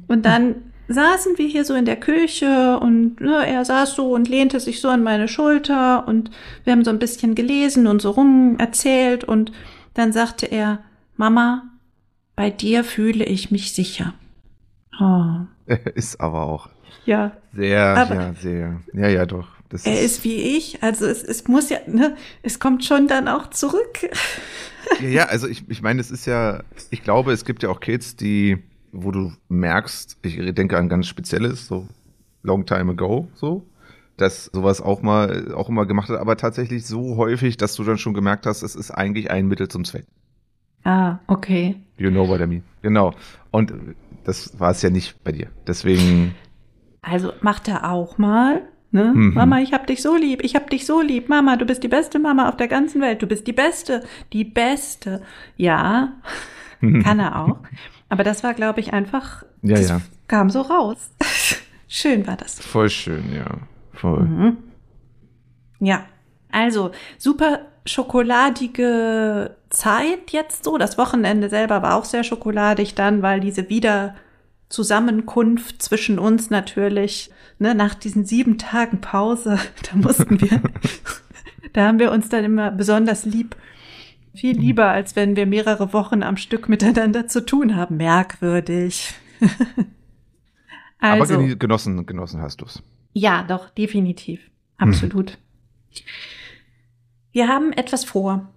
Und 0.08 0.26
dann 0.26 0.56
saßen 0.88 1.38
wir 1.38 1.46
hier 1.50 1.66
so 1.66 1.74
in 1.76 1.84
der 1.84 1.98
Küche 1.98 2.80
und 2.80 3.20
ne, 3.20 3.46
er 3.46 3.66
saß 3.66 3.94
so 3.96 4.14
und 4.16 4.30
lehnte 4.30 4.62
sich 4.62 4.80
so 4.80 4.88
an 4.88 5.04
meine 5.04 5.28
Schulter 5.28 6.08
und 6.08 6.32
wir 6.64 6.72
haben 6.72 6.86
so 6.86 6.92
ein 6.92 7.00
bisschen 7.00 7.36
gelesen 7.36 7.88
und 7.88 8.02
so 8.02 8.12
rum 8.12 8.56
erzählt 8.58 9.26
und 9.26 9.52
dann 9.96 10.14
sagte 10.14 10.46
er, 10.46 10.80
Mama, 11.18 11.64
bei 12.38 12.50
dir 12.50 12.86
fühle 12.86 13.26
ich 13.26 13.52
mich 13.52 13.74
sicher. 13.74 14.14
Oh. 15.02 15.42
Er 15.70 15.86
ist 15.96 16.20
aber 16.20 16.42
auch 16.42 16.70
Ja, 17.06 17.32
sehr, 17.54 17.96
Aber- 17.96 18.16
ja, 18.16 18.34
sehr. 18.34 18.82
Ja, 18.94 19.08
ja, 19.08 19.26
doch. 19.26 19.48
Das 19.70 19.86
er 19.86 20.02
ist 20.02 20.24
wie 20.24 20.58
ich, 20.58 20.82
also 20.82 21.06
es, 21.06 21.24
es 21.24 21.48
muss 21.48 21.70
ja, 21.70 21.78
ne, 21.86 22.18
es 22.42 22.60
kommt 22.60 22.84
schon 22.84 23.08
dann 23.08 23.28
auch 23.28 23.52
zurück. 23.52 24.00
Ja, 25.00 25.08
ja, 25.08 25.26
also 25.26 25.48
ich, 25.48 25.70
ich 25.70 25.84
meine, 25.84 26.02
es 26.02 26.10
ist 26.10 26.26
ja, 26.26 26.64
ich 26.90 27.04
glaube, 27.04 27.32
es 27.34 27.46
gibt 27.46 27.62
ja 27.62 27.70
auch 27.70 27.80
Kids, 27.80 28.16
die, 28.16 28.58
wo 28.92 29.12
du 29.12 29.32
merkst, 29.48 30.18
ich 30.24 30.38
denke 30.56 30.76
an 30.76 30.90
ganz 30.90 31.06
Spezielles, 31.06 31.68
so 31.68 31.88
long 32.42 32.66
time 32.66 32.94
ago, 32.94 33.28
so, 33.36 33.64
dass 34.18 34.46
sowas 34.46 34.82
auch 34.82 35.04
mal, 35.04 35.54
auch 35.54 35.70
immer 35.70 35.86
gemacht 35.86 36.10
hat, 36.10 36.18
aber 36.18 36.36
tatsächlich 36.36 36.88
so 36.88 37.18
häufig, 37.18 37.56
dass 37.58 37.76
du 37.76 37.84
dann 37.84 38.00
schon 38.00 38.16
gemerkt 38.16 38.48
hast, 38.48 38.64
es 38.64 38.76
ist 38.76 38.90
eigentlich 38.90 39.30
ein 39.30 39.48
Mittel 39.48 39.68
zum 39.68 39.86
Zweck. 39.86 40.06
Ah, 40.84 41.20
okay. 41.28 41.76
You 41.98 42.10
know 42.10 42.28
what 42.28 42.40
I 42.42 42.46
mean. 42.48 42.64
Genau. 42.82 43.14
Und 43.52 43.74
das 44.24 44.58
war 44.60 44.72
es 44.72 44.82
ja 44.82 44.90
nicht 44.90 45.24
bei 45.24 45.32
dir. 45.32 45.48
Deswegen, 45.68 46.36
Also 47.02 47.34
macht 47.42 47.68
er 47.68 47.92
auch 47.92 48.18
mal. 48.18 48.62
Ne? 48.92 49.12
Mhm. 49.14 49.34
Mama, 49.36 49.60
ich 49.60 49.72
hab 49.74 49.86
dich 49.86 50.02
so 50.02 50.16
lieb, 50.16 50.42
ich 50.44 50.56
hab 50.56 50.70
dich 50.70 50.86
so 50.86 51.00
lieb. 51.02 51.30
Mama, 51.30 51.58
du 51.58 51.66
bist 51.66 51.84
die 51.84 51.88
beste 51.88 52.18
Mama 52.18 52.50
auf 52.50 52.58
der 52.58 52.68
ganzen 52.68 53.02
Welt. 53.02 53.22
Du 53.22 53.28
bist 53.28 53.46
die 53.46 53.54
Beste, 53.54 54.04
die 54.34 54.44
Beste. 54.46 55.22
Ja, 55.58 56.14
kann 56.82 57.20
er 57.20 57.40
auch. 57.40 57.58
Aber 58.08 58.24
das 58.24 58.44
war, 58.44 58.54
glaube 58.56 58.80
ich, 58.80 58.92
einfach, 58.94 59.44
Ja, 59.62 59.76
das 59.76 59.90
ja. 59.90 60.02
kam 60.28 60.50
so 60.50 60.62
raus. 60.62 61.12
Schön 61.88 62.26
war 62.26 62.36
das. 62.38 62.60
voll 62.60 62.90
schön, 62.90 63.24
ja. 63.34 63.46
Voll. 63.94 64.22
Mhm. 64.24 64.58
Ja, 65.80 66.06
also 66.52 66.92
super 67.18 67.62
schokoladige 67.86 69.56
Zeit 69.70 70.32
jetzt 70.32 70.64
so. 70.64 70.78
Das 70.78 70.98
Wochenende 70.98 71.50
selber 71.50 71.82
war 71.82 71.96
auch 71.96 72.06
sehr 72.06 72.24
schokoladig 72.24 72.96
dann, 72.96 73.22
weil 73.22 73.40
diese 73.40 73.70
Wiederzusammenkunft 73.70 75.82
zwischen 75.82 76.20
uns 76.20 76.50
natürlich, 76.50 77.32
ne, 77.58 77.76
nach 77.76 77.96
diesen 77.96 78.26
sieben 78.26 78.58
Tagen 78.58 79.02
Pause, 79.02 79.60
da 79.92 79.98
mussten 79.98 80.42
wir, 80.42 80.62
da 81.74 81.88
haben 81.88 82.00
wir 82.00 82.12
uns 82.12 82.30
dann 82.30 82.44
immer 82.44 82.72
besonders 82.72 83.26
lieb. 83.26 83.56
Viel 84.36 84.58
lieber, 84.58 84.90
als 84.90 85.16
wenn 85.16 85.36
wir 85.36 85.48
mehrere 85.48 85.92
Wochen 85.92 86.24
am 86.24 86.38
Stück 86.38 86.70
miteinander 86.70 87.28
zu 87.28 87.46
tun 87.46 87.76
haben. 87.76 87.98
Merkwürdig. 87.98 89.14
Aber 91.00 91.22
also. 91.22 91.36
geni- 91.36 91.56
genossen, 91.56 92.06
genossen 92.06 92.42
hast 92.42 92.62
du's. 92.62 92.84
Ja, 93.14 93.44
doch, 93.44 93.70
definitiv. 93.70 94.42
Absolut. 94.78 95.38
Wir 97.32 97.48
haben 97.48 97.72
etwas 97.74 98.04
vor. 98.06 98.48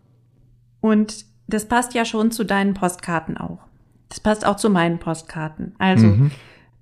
Und 0.80 1.24
das 1.46 1.66
passt 1.66 1.94
ja 1.94 2.04
schon 2.04 2.30
zu 2.30 2.44
deinen 2.44 2.74
Postkarten 2.74 3.36
auch. 3.36 3.58
Das 4.08 4.20
passt 4.20 4.46
auch 4.46 4.56
zu 4.56 4.70
meinen 4.70 4.98
Postkarten. 4.98 5.74
Also, 5.78 6.06
Mhm. 6.06 6.30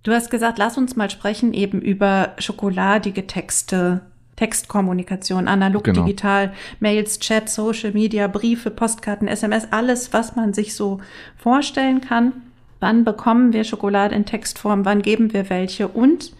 du 0.02 0.12
hast 0.12 0.30
gesagt, 0.30 0.58
lass 0.58 0.78
uns 0.78 0.96
mal 0.96 1.10
sprechen 1.10 1.52
eben 1.52 1.80
über 1.80 2.34
schokoladige 2.38 3.26
Texte, 3.26 4.02
Textkommunikation, 4.36 5.48
analog, 5.48 5.84
Genau. 5.84 6.02
digital, 6.04 6.52
Mails, 6.80 7.18
Chat, 7.18 7.48
Social 7.50 7.92
Media, 7.92 8.26
Briefe, 8.26 8.70
Postkarten, 8.70 9.28
SMS, 9.28 9.68
alles, 9.70 10.12
was 10.12 10.34
man 10.34 10.54
sich 10.54 10.74
so 10.74 11.00
vorstellen 11.36 12.00
kann. 12.00 12.32
Wann 12.80 13.04
bekommen 13.04 13.52
wir 13.52 13.64
Schokolade 13.64 14.14
in 14.14 14.24
Textform? 14.24 14.86
Wann 14.86 15.02
geben 15.02 15.32
wir 15.34 15.50
welche? 15.50 15.88
Und 15.88 16.32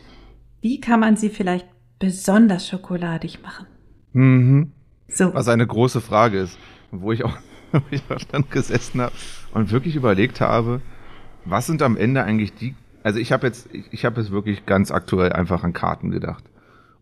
wie 0.63 0.81
kann 0.81 1.01
man 1.01 1.17
sie 1.17 1.29
vielleicht 1.29 1.67
besonders 1.99 2.67
schokoladig 2.67 3.43
machen? 3.43 3.67
Mhm. 4.15 4.73
So. 5.13 5.35
Was 5.35 5.49
eine 5.49 5.67
große 5.67 6.01
Frage 6.01 6.39
ist, 6.39 6.59
wo 6.91 7.13
ich 7.13 7.25
auch, 7.25 7.37
wo 7.73 7.81
ich 7.91 8.03
auch 8.11 8.23
dann 8.31 8.45
gesessen 8.51 9.01
habe 9.01 9.13
und 9.53 9.71
wirklich 9.71 9.97
überlegt 9.97 10.41
habe, 10.41 10.81
was 11.45 11.67
sind 11.67 11.83
am 11.83 11.97
Ende 11.97 12.23
eigentlich 12.23 12.55
die, 12.55 12.75
also 13.03 13.19
ich 13.19 13.33
habe 13.33 13.47
jetzt, 13.47 13.73
ich, 13.73 13.87
ich 13.93 14.05
habe 14.05 14.21
jetzt 14.21 14.31
wirklich 14.31 14.67
ganz 14.67 14.91
aktuell 14.91 15.33
einfach 15.33 15.65
an 15.65 15.73
Karten 15.73 16.11
gedacht. 16.11 16.45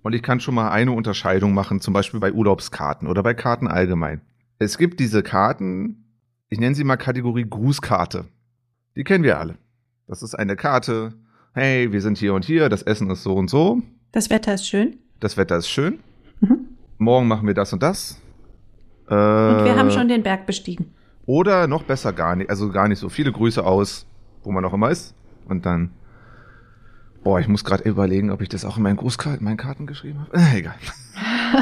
Und 0.03 0.15
ich 0.15 0.23
kann 0.23 0.39
schon 0.41 0.55
mal 0.55 0.71
eine 0.71 0.93
Unterscheidung 0.93 1.53
machen, 1.55 1.81
zum 1.81 1.93
Beispiel 1.93 2.21
bei 2.21 2.33
Urlaubskarten 2.33 3.09
oder 3.09 3.23
bei 3.23 3.35
Karten 3.35 3.67
allgemein. 3.67 4.21
Es 4.61 4.79
gibt 4.79 5.01
diese 5.01 5.23
Karten, 5.23 6.05
ich 6.49 6.59
nenne 6.61 6.75
sie 6.77 6.85
mal 6.85 6.97
Kategorie 6.97 7.45
Grußkarte. 7.49 8.27
Die 8.97 9.05
kennen 9.05 9.25
wir 9.25 9.39
alle. 9.39 9.57
Das 10.07 10.23
ist 10.23 10.35
eine 10.35 10.57
Karte, 10.57 11.13
hey, 11.53 11.93
wir 11.93 12.01
sind 12.01 12.17
hier 12.17 12.33
und 12.35 12.45
hier, 12.45 12.69
das 12.69 12.83
Essen 12.83 13.11
ist 13.11 13.23
so 13.25 13.35
und 13.35 13.51
so, 13.51 13.83
Das 14.13 14.31
Wetter 14.31 14.55
ist 14.55 14.67
schön. 14.67 14.97
das 15.21 15.37
Wetter 15.37 15.57
ist 15.59 15.69
schön, 15.69 15.99
Mhm. 16.41 16.69
Morgen 16.99 17.29
machen 17.29 17.47
wir 17.47 17.55
das 17.55 17.73
und 17.73 17.83
das. 17.83 18.21
Äh, 19.09 19.15
Und 19.15 19.65
wir 19.65 19.77
haben 19.77 19.91
schon 19.91 20.09
den 20.09 20.23
Berg 20.23 20.47
bestiegen. 20.47 20.93
Oder 21.27 21.67
noch 21.67 21.83
besser 21.83 22.13
gar 22.13 22.37
nicht, 22.37 22.51
also 22.51 22.71
gar 22.71 22.89
nicht 22.89 22.99
so 22.99 23.09
viele 23.09 23.33
Grüße 23.33 23.65
aus, 23.65 24.07
wo 24.45 24.51
man 24.53 24.65
auch 24.65 24.73
immer 24.75 24.91
ist. 24.91 25.15
Und 25.47 25.67
dann. 25.67 25.91
Boah, 27.25 27.41
ich 27.41 27.49
muss 27.49 27.65
gerade 27.65 27.87
überlegen, 27.89 28.31
ob 28.31 28.41
ich 28.41 28.49
das 28.49 28.65
auch 28.65 28.77
in 28.77 28.83
meinen 28.83 28.97
Grußkarten, 28.97 29.45
meinen 29.45 29.57
Karten 29.57 29.87
geschrieben 29.87 30.21
habe. 30.21 30.37
Äh, 30.39 30.57
egal. 30.59 30.75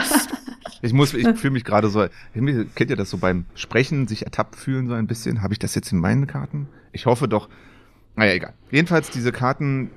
ich 0.82 0.92
muss, 0.92 1.14
ich 1.14 1.26
fühle 1.38 1.52
mich 1.52 1.64
gerade 1.64 1.88
so. 1.88 2.06
Kennt 2.34 2.90
ihr 2.90 2.96
das 2.96 3.10
so 3.10 3.18
beim 3.18 3.46
Sprechen, 3.54 4.06
sich 4.06 4.24
ertappt 4.24 4.56
fühlen 4.56 4.86
so 4.88 4.94
ein 4.94 5.06
bisschen? 5.06 5.42
Habe 5.42 5.54
ich 5.54 5.58
das 5.58 5.74
jetzt 5.74 5.92
in 5.92 5.98
meinen 5.98 6.26
Karten? 6.26 6.68
Ich 6.92 7.06
hoffe 7.06 7.26
doch. 7.28 7.48
Naja, 8.16 8.32
egal. 8.32 8.54
Jedenfalls 8.70 9.10
diese 9.10 9.32
Karten, 9.32 9.90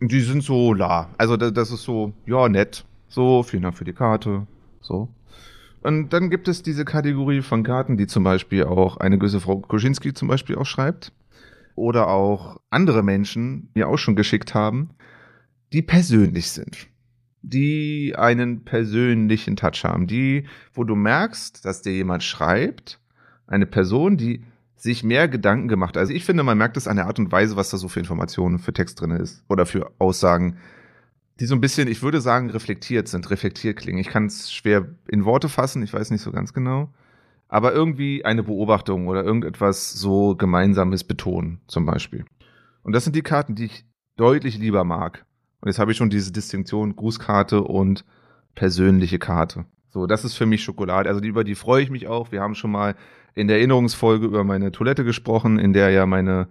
die 0.00 0.20
sind 0.20 0.42
so 0.42 0.72
la. 0.74 1.08
Also 1.18 1.36
das, 1.36 1.52
das 1.52 1.70
ist 1.70 1.82
so, 1.82 2.12
ja, 2.26 2.48
nett. 2.48 2.84
So, 3.08 3.42
vielen 3.42 3.62
Dank 3.62 3.76
für 3.76 3.84
die 3.84 3.92
Karte. 3.92 4.46
So. 4.82 5.08
Und 5.82 6.12
dann 6.12 6.30
gibt 6.30 6.46
es 6.48 6.62
diese 6.62 6.84
Kategorie 6.84 7.42
von 7.42 7.64
Karten, 7.64 7.96
die 7.96 8.06
zum 8.06 8.22
Beispiel 8.22 8.64
auch 8.64 8.98
eine 8.98 9.18
gewisse 9.18 9.40
Frau 9.40 9.58
Koschinski 9.58 10.12
zum 10.14 10.28
Beispiel 10.28 10.56
auch 10.56 10.66
schreibt. 10.66 11.12
Oder 11.74 12.08
auch 12.08 12.60
andere 12.70 13.02
Menschen 13.02 13.70
mir 13.74 13.88
auch 13.88 13.96
schon 13.96 14.14
geschickt 14.14 14.54
haben, 14.54 14.90
die 15.72 15.82
persönlich 15.82 16.50
sind. 16.50 16.88
Die 17.40 18.14
einen 18.16 18.64
persönlichen 18.64 19.56
Touch 19.56 19.84
haben. 19.84 20.06
Die, 20.06 20.44
wo 20.74 20.84
du 20.84 20.94
merkst, 20.94 21.64
dass 21.64 21.82
dir 21.82 21.92
jemand 21.92 22.22
schreibt, 22.22 23.00
eine 23.46 23.66
Person, 23.66 24.16
die 24.16 24.44
sich 24.76 25.02
mehr 25.02 25.28
Gedanken 25.28 25.68
gemacht. 25.68 25.96
hat. 25.96 26.00
Also 26.00 26.12
ich 26.12 26.24
finde, 26.24 26.42
man 26.42 26.58
merkt 26.58 26.76
es 26.76 26.88
an 26.88 26.96
der 26.96 27.06
Art 27.06 27.18
und 27.18 27.32
Weise, 27.32 27.56
was 27.56 27.70
da 27.70 27.76
so 27.76 27.88
für 27.88 28.00
Informationen 28.00 28.58
für 28.58 28.72
Text 28.72 29.00
drin 29.00 29.12
ist. 29.12 29.44
Oder 29.48 29.66
für 29.66 29.92
Aussagen, 29.98 30.58
die 31.42 31.46
so 31.46 31.56
ein 31.56 31.60
bisschen, 31.60 31.88
ich 31.88 32.04
würde 32.04 32.20
sagen, 32.20 32.50
reflektiert 32.50 33.08
sind, 33.08 33.28
reflektiert 33.28 33.76
klingen. 33.76 33.98
Ich 33.98 34.06
kann 34.06 34.26
es 34.26 34.52
schwer 34.52 34.86
in 35.08 35.24
Worte 35.24 35.48
fassen, 35.48 35.82
ich 35.82 35.92
weiß 35.92 36.12
nicht 36.12 36.20
so 36.20 36.30
ganz 36.30 36.52
genau. 36.52 36.94
Aber 37.48 37.72
irgendwie 37.72 38.24
eine 38.24 38.44
Beobachtung 38.44 39.08
oder 39.08 39.24
irgendetwas 39.24 39.92
so 39.92 40.36
Gemeinsames 40.36 41.02
betonen, 41.02 41.60
zum 41.66 41.84
Beispiel. 41.84 42.24
Und 42.84 42.92
das 42.92 43.02
sind 43.02 43.16
die 43.16 43.22
Karten, 43.22 43.56
die 43.56 43.64
ich 43.64 43.84
deutlich 44.14 44.56
lieber 44.56 44.84
mag. 44.84 45.26
Und 45.60 45.68
jetzt 45.68 45.80
habe 45.80 45.90
ich 45.90 45.96
schon 45.96 46.10
diese 46.10 46.30
Distinktion 46.30 46.94
Grußkarte 46.94 47.64
und 47.64 48.04
persönliche 48.54 49.18
Karte. 49.18 49.64
So, 49.90 50.06
das 50.06 50.24
ist 50.24 50.34
für 50.34 50.46
mich 50.46 50.62
Schokolade. 50.62 51.08
Also 51.08 51.20
über 51.22 51.42
die 51.42 51.56
freue 51.56 51.82
ich 51.82 51.90
mich 51.90 52.06
auch. 52.06 52.30
Wir 52.30 52.40
haben 52.40 52.54
schon 52.54 52.70
mal 52.70 52.94
in 53.34 53.48
der 53.48 53.56
Erinnerungsfolge 53.56 54.26
über 54.26 54.44
meine 54.44 54.70
Toilette 54.70 55.02
gesprochen, 55.02 55.58
in 55.58 55.72
der 55.72 55.90
ja 55.90 56.06
meine, 56.06 56.46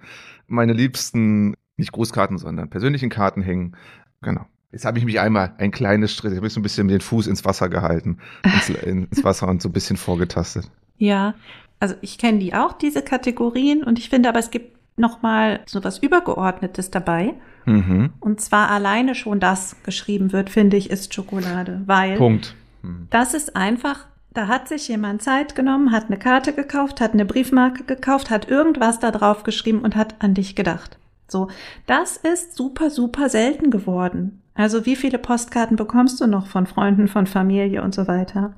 meine 0.47 0.73
liebsten, 0.73 1.55
nicht 1.77 1.93
Grußkarten, 1.93 2.37
sondern 2.37 2.69
persönlichen 2.69 3.09
Karten 3.09 3.41
hängen. 3.41 3.77
Genau. 4.21 4.50
Jetzt 4.71 4.85
habe 4.85 4.97
ich 4.99 5.05
mich 5.05 5.19
einmal 5.19 5.53
ein 5.57 5.71
kleines 5.71 6.13
Schritt, 6.13 6.31
ich 6.31 6.37
habe 6.37 6.45
mich 6.45 6.53
so 6.53 6.59
ein 6.59 6.63
bisschen 6.63 6.87
den 6.87 7.01
Fuß 7.01 7.27
ins 7.27 7.43
Wasser 7.43 7.67
gehalten, 7.67 8.19
ins, 8.43 8.69
ins 8.83 9.23
Wasser 9.23 9.47
und 9.47 9.61
so 9.61 9.69
ein 9.69 9.73
bisschen 9.73 9.97
vorgetastet. 9.97 10.69
Ja, 10.97 11.33
also 11.79 11.95
ich 12.01 12.17
kenne 12.17 12.39
die 12.39 12.53
auch, 12.53 12.73
diese 12.73 13.01
Kategorien. 13.01 13.83
Und 13.83 13.99
ich 13.99 14.09
finde 14.09 14.29
aber, 14.29 14.39
es 14.39 14.51
gibt 14.51 14.77
noch 14.97 15.21
mal 15.21 15.61
so 15.65 15.83
was 15.83 15.97
Übergeordnetes 15.97 16.91
dabei. 16.91 17.33
Mhm. 17.65 18.13
Und 18.19 18.39
zwar 18.39 18.69
alleine 18.69 19.15
schon 19.15 19.39
das 19.39 19.75
geschrieben 19.83 20.31
wird, 20.31 20.49
finde 20.49 20.77
ich, 20.77 20.89
ist 20.89 21.13
Schokolade. 21.13 21.81
Weil 21.85 22.17
Punkt. 22.17 22.55
Mhm. 22.83 23.07
das 23.09 23.33
ist 23.33 23.55
einfach, 23.55 24.05
da 24.33 24.47
hat 24.47 24.67
sich 24.67 24.87
jemand 24.87 25.21
Zeit 25.21 25.55
genommen, 25.55 25.91
hat 25.91 26.05
eine 26.05 26.17
Karte 26.17 26.53
gekauft, 26.53 27.01
hat 27.01 27.13
eine 27.13 27.25
Briefmarke 27.25 27.83
gekauft, 27.83 28.29
hat 28.29 28.47
irgendwas 28.47 28.99
da 28.99 29.11
drauf 29.11 29.43
geschrieben 29.43 29.79
und 29.79 29.95
hat 29.95 30.15
an 30.19 30.33
dich 30.33 30.55
gedacht. 30.55 30.97
So, 31.27 31.49
das 31.87 32.17
ist 32.17 32.55
super, 32.55 32.89
super 32.89 33.29
selten 33.29 33.71
geworden. 33.71 34.40
Also 34.53 34.85
wie 34.85 34.95
viele 34.95 35.17
Postkarten 35.17 35.77
bekommst 35.77 36.19
du 36.21 36.27
noch 36.27 36.47
von 36.47 36.65
Freunden, 36.67 37.07
von 37.07 37.25
Familie 37.27 37.81
und 37.81 37.95
so 37.95 38.07
weiter? 38.07 38.53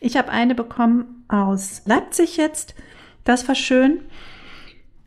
Ich 0.00 0.16
habe 0.16 0.30
eine 0.30 0.54
bekommen 0.54 1.24
aus 1.28 1.82
Leipzig 1.86 2.36
jetzt. 2.36 2.74
Das 3.24 3.48
war 3.48 3.54
schön. 3.54 4.00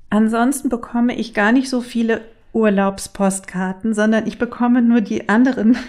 Ansonsten 0.10 0.70
bekomme 0.70 1.16
ich 1.16 1.34
gar 1.34 1.52
nicht 1.52 1.70
so 1.70 1.82
viele 1.82 2.22
Urlaubspostkarten, 2.54 3.94
sondern 3.94 4.26
ich 4.26 4.38
bekomme 4.40 4.82
nur 4.82 5.02
die 5.02 5.30
anderen. 5.30 5.78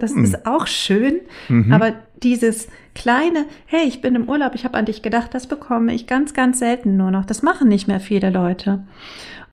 Das 0.00 0.10
Hm. 0.12 0.24
ist 0.24 0.44
auch 0.44 0.66
schön, 0.66 1.20
Mhm. 1.48 1.72
aber 1.72 1.92
dieses 2.24 2.66
kleine, 2.96 3.44
hey, 3.66 3.86
ich 3.86 4.00
bin 4.00 4.16
im 4.16 4.28
Urlaub, 4.28 4.56
ich 4.56 4.64
habe 4.64 4.76
an 4.76 4.86
dich 4.86 5.02
gedacht, 5.02 5.32
das 5.34 5.46
bekomme 5.46 5.94
ich 5.94 6.08
ganz, 6.08 6.34
ganz 6.34 6.58
selten 6.58 6.96
nur 6.96 7.12
noch. 7.12 7.24
Das 7.24 7.42
machen 7.42 7.68
nicht 7.68 7.86
mehr 7.86 8.00
viele 8.00 8.30
Leute. 8.30 8.82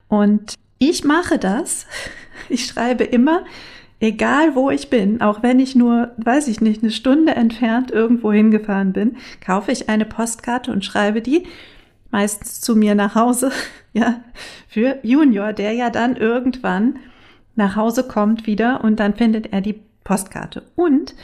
Und 0.08 0.54
ich 0.78 1.04
mache 1.04 1.38
das, 1.38 1.86
ich 2.48 2.66
schreibe 2.66 3.04
immer, 3.04 3.44
egal 4.00 4.54
wo 4.54 4.70
ich 4.70 4.90
bin, 4.90 5.20
auch 5.20 5.42
wenn 5.42 5.60
ich 5.60 5.74
nur, 5.74 6.12
weiß 6.18 6.48
ich 6.48 6.60
nicht, 6.60 6.82
eine 6.82 6.92
Stunde 6.92 7.34
entfernt 7.34 7.90
irgendwo 7.90 8.32
hingefahren 8.32 8.92
bin, 8.92 9.16
kaufe 9.44 9.72
ich 9.72 9.88
eine 9.88 10.04
Postkarte 10.04 10.70
und 10.70 10.84
schreibe 10.84 11.22
die 11.22 11.46
meistens 12.10 12.60
zu 12.60 12.76
mir 12.76 12.94
nach 12.94 13.14
Hause, 13.14 13.50
ja, 13.92 14.20
für 14.68 14.98
Junior, 15.02 15.52
der 15.52 15.72
ja 15.72 15.90
dann 15.90 16.16
irgendwann 16.16 16.98
nach 17.54 17.76
Hause 17.76 18.04
kommt 18.04 18.46
wieder 18.46 18.84
und 18.84 19.00
dann 19.00 19.14
findet 19.14 19.52
er 19.52 19.60
die 19.60 19.80
Postkarte. 20.04 20.62
Und 20.76 21.14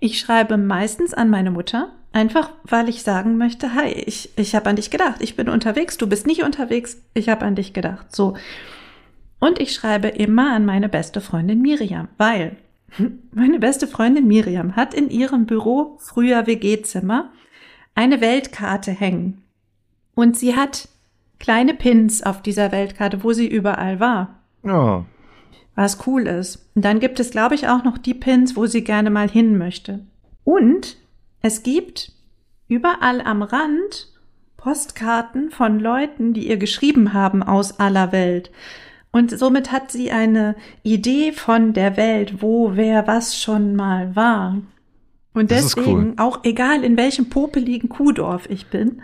ich 0.00 0.18
schreibe 0.18 0.56
meistens 0.56 1.14
an 1.14 1.30
meine 1.30 1.50
Mutter, 1.50 1.92
einfach 2.12 2.50
weil 2.64 2.88
ich 2.88 3.02
sagen 3.02 3.36
möchte, 3.36 3.74
hi, 3.74 3.88
ich, 3.88 4.30
ich 4.36 4.54
habe 4.54 4.68
an 4.68 4.76
dich 4.76 4.90
gedacht, 4.90 5.16
ich 5.20 5.36
bin 5.36 5.48
unterwegs, 5.48 5.96
du 5.96 6.06
bist 6.06 6.26
nicht 6.26 6.42
unterwegs, 6.42 6.98
ich 7.14 7.28
habe 7.28 7.44
an 7.44 7.54
dich 7.54 7.72
gedacht. 7.72 8.14
So. 8.14 8.36
Und 9.42 9.58
ich 9.58 9.74
schreibe 9.74 10.06
immer 10.06 10.52
an 10.52 10.64
meine 10.64 10.88
beste 10.88 11.20
Freundin 11.20 11.62
Miriam, 11.62 12.06
weil 12.16 12.58
meine 13.32 13.58
beste 13.58 13.88
Freundin 13.88 14.28
Miriam 14.28 14.76
hat 14.76 14.94
in 14.94 15.10
ihrem 15.10 15.46
Büro, 15.46 15.96
früher 15.98 16.46
WG-Zimmer, 16.46 17.32
eine 17.96 18.20
Weltkarte 18.20 18.92
hängen. 18.92 19.42
Und 20.14 20.38
sie 20.38 20.54
hat 20.54 20.88
kleine 21.40 21.74
Pins 21.74 22.22
auf 22.22 22.40
dieser 22.40 22.70
Weltkarte, 22.70 23.24
wo 23.24 23.32
sie 23.32 23.48
überall 23.48 23.98
war. 23.98 24.38
Ja. 24.62 25.06
Was 25.74 26.06
cool 26.06 26.28
ist. 26.28 26.70
Und 26.76 26.84
dann 26.84 27.00
gibt 27.00 27.18
es, 27.18 27.32
glaube 27.32 27.56
ich, 27.56 27.66
auch 27.66 27.82
noch 27.82 27.98
die 27.98 28.14
Pins, 28.14 28.54
wo 28.54 28.66
sie 28.66 28.84
gerne 28.84 29.10
mal 29.10 29.28
hin 29.28 29.58
möchte. 29.58 30.06
Und 30.44 30.98
es 31.40 31.64
gibt 31.64 32.12
überall 32.68 33.20
am 33.20 33.42
Rand 33.42 34.12
Postkarten 34.56 35.50
von 35.50 35.80
Leuten, 35.80 36.32
die 36.32 36.46
ihr 36.46 36.58
geschrieben 36.58 37.12
haben 37.12 37.42
aus 37.42 37.80
aller 37.80 38.12
Welt. 38.12 38.52
Und 39.12 39.38
somit 39.38 39.70
hat 39.72 39.92
sie 39.92 40.10
eine 40.10 40.56
Idee 40.82 41.32
von 41.32 41.74
der 41.74 41.96
Welt, 41.96 42.40
wo 42.42 42.76
wer 42.76 43.06
was 43.06 43.38
schon 43.40 43.76
mal 43.76 44.16
war. 44.16 44.56
Und 45.34 45.50
deswegen, 45.50 45.90
cool. 46.10 46.14
auch 46.16 46.40
egal 46.44 46.82
in 46.82 46.96
welchem 46.96 47.28
popeligen 47.28 47.88
Kuhdorf 47.88 48.48
ich 48.50 48.66
bin, 48.68 49.02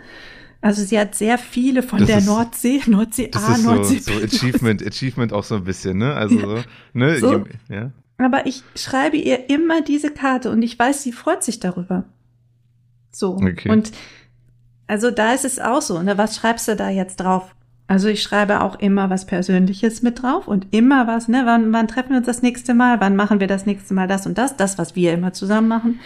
also 0.61 0.83
sie 0.83 0.99
hat 0.99 1.15
sehr 1.15 1.37
viele 1.37 1.83
von 1.83 1.99
Das 1.99 2.07
der 2.07 2.17
ist- 2.17 2.25
Nordsee, 2.27 2.81
Nordsee 2.87 3.29
Das 3.31 3.43
A, 3.43 3.53
ist 3.53 3.63
so, 3.63 3.71
Nordsee 3.73 3.99
so 3.99 4.11
B, 4.11 4.23
Achievement, 4.23 4.85
Achievement 4.85 5.31
auch 5.31 5.43
so 5.43 5.55
ein 5.55 5.63
bisschen, 5.63 5.97
ne? 5.99 6.13
Also 6.15 6.39
so, 6.39 6.59
ne? 6.93 7.17
So. 7.19 7.43
Ja. 7.69 7.91
Aber 8.17 8.45
ich 8.45 8.63
schreibe 8.75 9.15
ihr 9.15 9.49
immer 9.49 9.81
diese 9.81 10.11
Karte 10.11 10.51
und 10.51 10.61
ich 10.61 10.77
weiß, 10.77 11.03
sie 11.03 11.11
freut 11.13 11.43
sich 11.43 11.59
darüber. 11.59 12.03
So. 13.11 13.35
Okay. 13.37 13.69
Und 13.69 13.91
also 14.87 15.11
da 15.11 15.33
ist 15.33 15.45
es 15.45 15.59
auch 15.59 15.81
so, 15.81 16.01
ne? 16.01 16.17
Was 16.17 16.35
schreibst 16.35 16.67
du 16.67 16.75
da 16.75 16.89
jetzt 16.89 17.17
drauf? 17.17 17.55
Also 17.89 18.07
ich 18.07 18.21
schreibe 18.21 18.61
auch 18.61 18.75
immer 18.75 19.09
was 19.09 19.25
Persönliches 19.25 20.03
mit 20.03 20.21
drauf 20.21 20.47
und 20.47 20.67
immer 20.69 21.07
was, 21.07 21.27
ne? 21.27 21.41
Wann, 21.45 21.73
wann 21.73 21.87
treffen 21.87 22.11
wir 22.11 22.17
uns 22.17 22.27
das 22.27 22.43
nächste 22.43 22.75
Mal? 22.75 23.01
Wann 23.01 23.15
machen 23.15 23.39
wir 23.39 23.47
das 23.47 23.65
nächste 23.65 23.95
Mal 23.95 24.07
das 24.07 24.27
und 24.27 24.37
das? 24.37 24.55
Das, 24.55 24.77
was 24.77 24.95
wir 24.95 25.11
immer 25.11 25.33
zusammen 25.33 25.67
machen. 25.67 25.99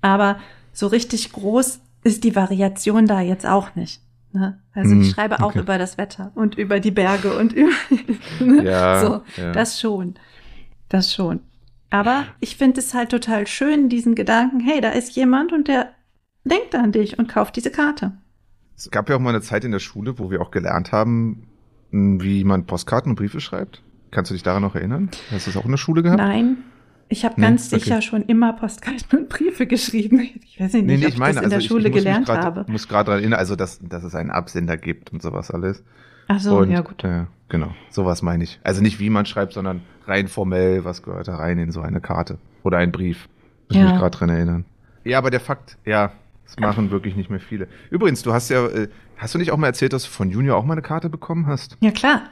Aber 0.00 0.38
so 0.72 0.86
richtig 0.86 1.32
groß 1.32 1.80
ist 2.04 2.22
die 2.22 2.36
Variation 2.36 3.06
da 3.06 3.20
jetzt 3.20 3.44
auch 3.46 3.74
nicht. 3.74 4.00
Ne? 4.32 4.60
Also 4.74 4.94
Mhm, 4.94 5.02
ich 5.02 5.10
schreibe 5.10 5.42
auch 5.42 5.48
okay. 5.48 5.58
über 5.58 5.76
das 5.76 5.98
Wetter 5.98 6.30
und 6.36 6.56
über 6.56 6.78
die 6.78 6.92
Berge 6.92 7.36
und 7.36 7.52
über 7.52 7.72
ne? 8.38 8.62
Ja, 8.62 9.00
so, 9.04 9.42
ja. 9.42 9.50
das 9.50 9.80
schon. 9.80 10.14
Das 10.88 11.12
schon. 11.12 11.40
Aber 11.90 12.26
ich 12.38 12.54
finde 12.54 12.78
es 12.78 12.94
halt 12.94 13.10
total 13.10 13.48
schön, 13.48 13.88
diesen 13.88 14.14
Gedanken, 14.14 14.60
hey, 14.60 14.80
da 14.80 14.90
ist 14.90 15.16
jemand 15.16 15.52
und 15.52 15.66
der 15.66 15.88
denkt 16.44 16.76
an 16.76 16.92
dich 16.92 17.18
und 17.18 17.26
kauft 17.26 17.56
diese 17.56 17.72
Karte. 17.72 18.12
Es 18.84 18.90
gab 18.90 19.08
ja 19.08 19.14
auch 19.14 19.20
mal 19.20 19.30
eine 19.30 19.42
Zeit 19.42 19.64
in 19.64 19.70
der 19.70 19.78
Schule, 19.78 20.18
wo 20.18 20.30
wir 20.32 20.40
auch 20.42 20.50
gelernt 20.50 20.90
haben, 20.90 21.44
wie 21.92 22.42
man 22.42 22.66
Postkarten 22.66 23.10
und 23.12 23.16
Briefe 23.16 23.40
schreibt. 23.40 23.80
Kannst 24.10 24.30
du 24.30 24.34
dich 24.34 24.42
daran 24.42 24.62
noch 24.62 24.74
erinnern? 24.74 25.08
Hast 25.30 25.46
du 25.46 25.50
das 25.52 25.56
auch 25.56 25.64
in 25.64 25.70
der 25.70 25.78
Schule 25.78 26.02
gehabt? 26.02 26.18
Nein, 26.20 26.56
ich 27.08 27.24
habe 27.24 27.40
Nee? 27.40 27.46
ganz 27.46 27.72
Okay. 27.72 27.80
sicher 27.82 28.02
schon 28.02 28.22
immer 28.22 28.52
Postkarten 28.54 29.20
und 29.20 29.28
Briefe 29.28 29.66
geschrieben. 29.68 30.18
Ich 30.44 30.58
weiß 30.58 30.72
nicht, 30.72 30.82
ob 30.84 31.12
ich 31.12 31.18
das 31.18 31.42
in 31.44 31.50
der 31.50 31.60
Schule 31.60 31.84
mich 31.84 31.92
gelernt 31.92 32.26
grad, 32.26 32.44
habe. 32.44 32.64
muss 32.66 32.88
gerade 32.88 33.06
daran 33.06 33.20
erinnern, 33.20 33.38
also 33.38 33.54
dass, 33.54 33.78
dass 33.78 34.02
es 34.02 34.16
einen 34.16 34.30
Absender 34.32 34.76
gibt 34.76 35.12
und 35.12 35.22
sowas 35.22 35.52
alles. 35.52 35.84
Ach 36.26 36.40
so, 36.40 36.58
und, 36.58 36.70
ja 36.72 36.80
gut. 36.80 37.04
Äh, 37.04 37.26
genau, 37.48 37.72
sowas 37.90 38.20
meine 38.22 38.42
ich. 38.42 38.58
Also 38.64 38.82
nicht 38.82 38.98
wie 38.98 39.10
man 39.10 39.26
schreibt, 39.26 39.52
sondern 39.52 39.82
rein 40.06 40.26
formell, 40.26 40.84
was 40.84 41.04
gehört 41.04 41.28
da 41.28 41.36
rein 41.36 41.58
in 41.58 41.70
so 41.70 41.82
eine 41.82 42.00
Karte 42.00 42.38
oder 42.64 42.78
einen 42.78 42.90
Brief. 42.90 43.28
Muss 43.68 43.76
Ja. 43.78 43.84
mich 43.84 43.94
gerade 43.94 44.18
dran 44.18 44.28
erinnern. 44.28 44.64
Ja, 45.04 45.18
aber 45.18 45.30
der 45.30 45.40
Fakt, 45.40 45.78
ja, 45.84 46.12
das 46.54 46.60
machen 46.60 46.90
wirklich 46.90 47.16
nicht 47.16 47.30
mehr 47.30 47.40
viele. 47.40 47.68
Übrigens, 47.90 48.22
du 48.22 48.32
hast 48.32 48.50
ja, 48.50 48.66
äh, 48.66 48.88
hast 49.16 49.34
du 49.34 49.38
nicht 49.38 49.52
auch 49.52 49.56
mal 49.56 49.68
erzählt, 49.68 49.92
dass 49.92 50.04
du 50.04 50.10
von 50.10 50.30
Junior 50.30 50.56
auch 50.56 50.64
mal 50.64 50.74
eine 50.74 50.82
Karte 50.82 51.08
bekommen 51.08 51.46
hast? 51.46 51.76
Ja 51.80 51.90
klar. 51.90 52.22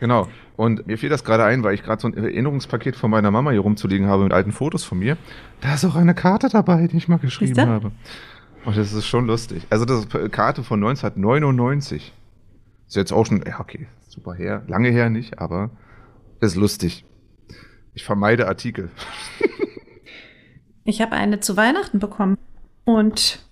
Genau. 0.00 0.28
Und 0.56 0.86
mir 0.86 0.96
fiel 0.96 1.10
das 1.10 1.24
gerade 1.24 1.44
ein, 1.44 1.62
weil 1.62 1.74
ich 1.74 1.82
gerade 1.82 2.00
so 2.00 2.08
ein 2.08 2.14
Erinnerungspaket 2.14 2.96
von 2.96 3.10
meiner 3.10 3.30
Mama 3.30 3.50
hier 3.50 3.60
rumzulegen 3.60 4.06
habe 4.06 4.24
mit 4.24 4.32
alten 4.32 4.52
Fotos 4.52 4.84
von 4.84 4.98
mir. 4.98 5.18
Da 5.60 5.74
ist 5.74 5.84
auch 5.84 5.94
eine 5.94 6.14
Karte 6.14 6.48
dabei, 6.48 6.86
die 6.86 6.96
ich 6.96 7.08
mal 7.08 7.18
geschrieben 7.18 7.60
habe. 7.60 7.92
Und 8.64 8.76
das 8.76 8.92
ist 8.92 9.06
schon 9.06 9.26
lustig. 9.26 9.66
Also 9.70 9.84
das 9.84 10.00
ist 10.00 10.14
eine 10.14 10.30
Karte 10.30 10.62
von 10.64 10.82
1999. 10.82 12.12
Ist 12.86 12.96
jetzt 12.96 13.12
auch 13.12 13.26
schon, 13.26 13.42
ja 13.46 13.60
okay, 13.60 13.88
super 14.08 14.34
her. 14.34 14.62
Lange 14.68 14.90
her 14.90 15.10
nicht, 15.10 15.38
aber 15.38 15.70
ist 16.40 16.56
lustig. 16.56 17.04
Ich 17.92 18.04
vermeide 18.04 18.48
Artikel. 18.48 18.90
Ich 20.82 21.00
habe 21.00 21.12
eine 21.12 21.40
zu 21.40 21.56
Weihnachten 21.56 21.98
bekommen 21.98 22.38
und 22.84 23.44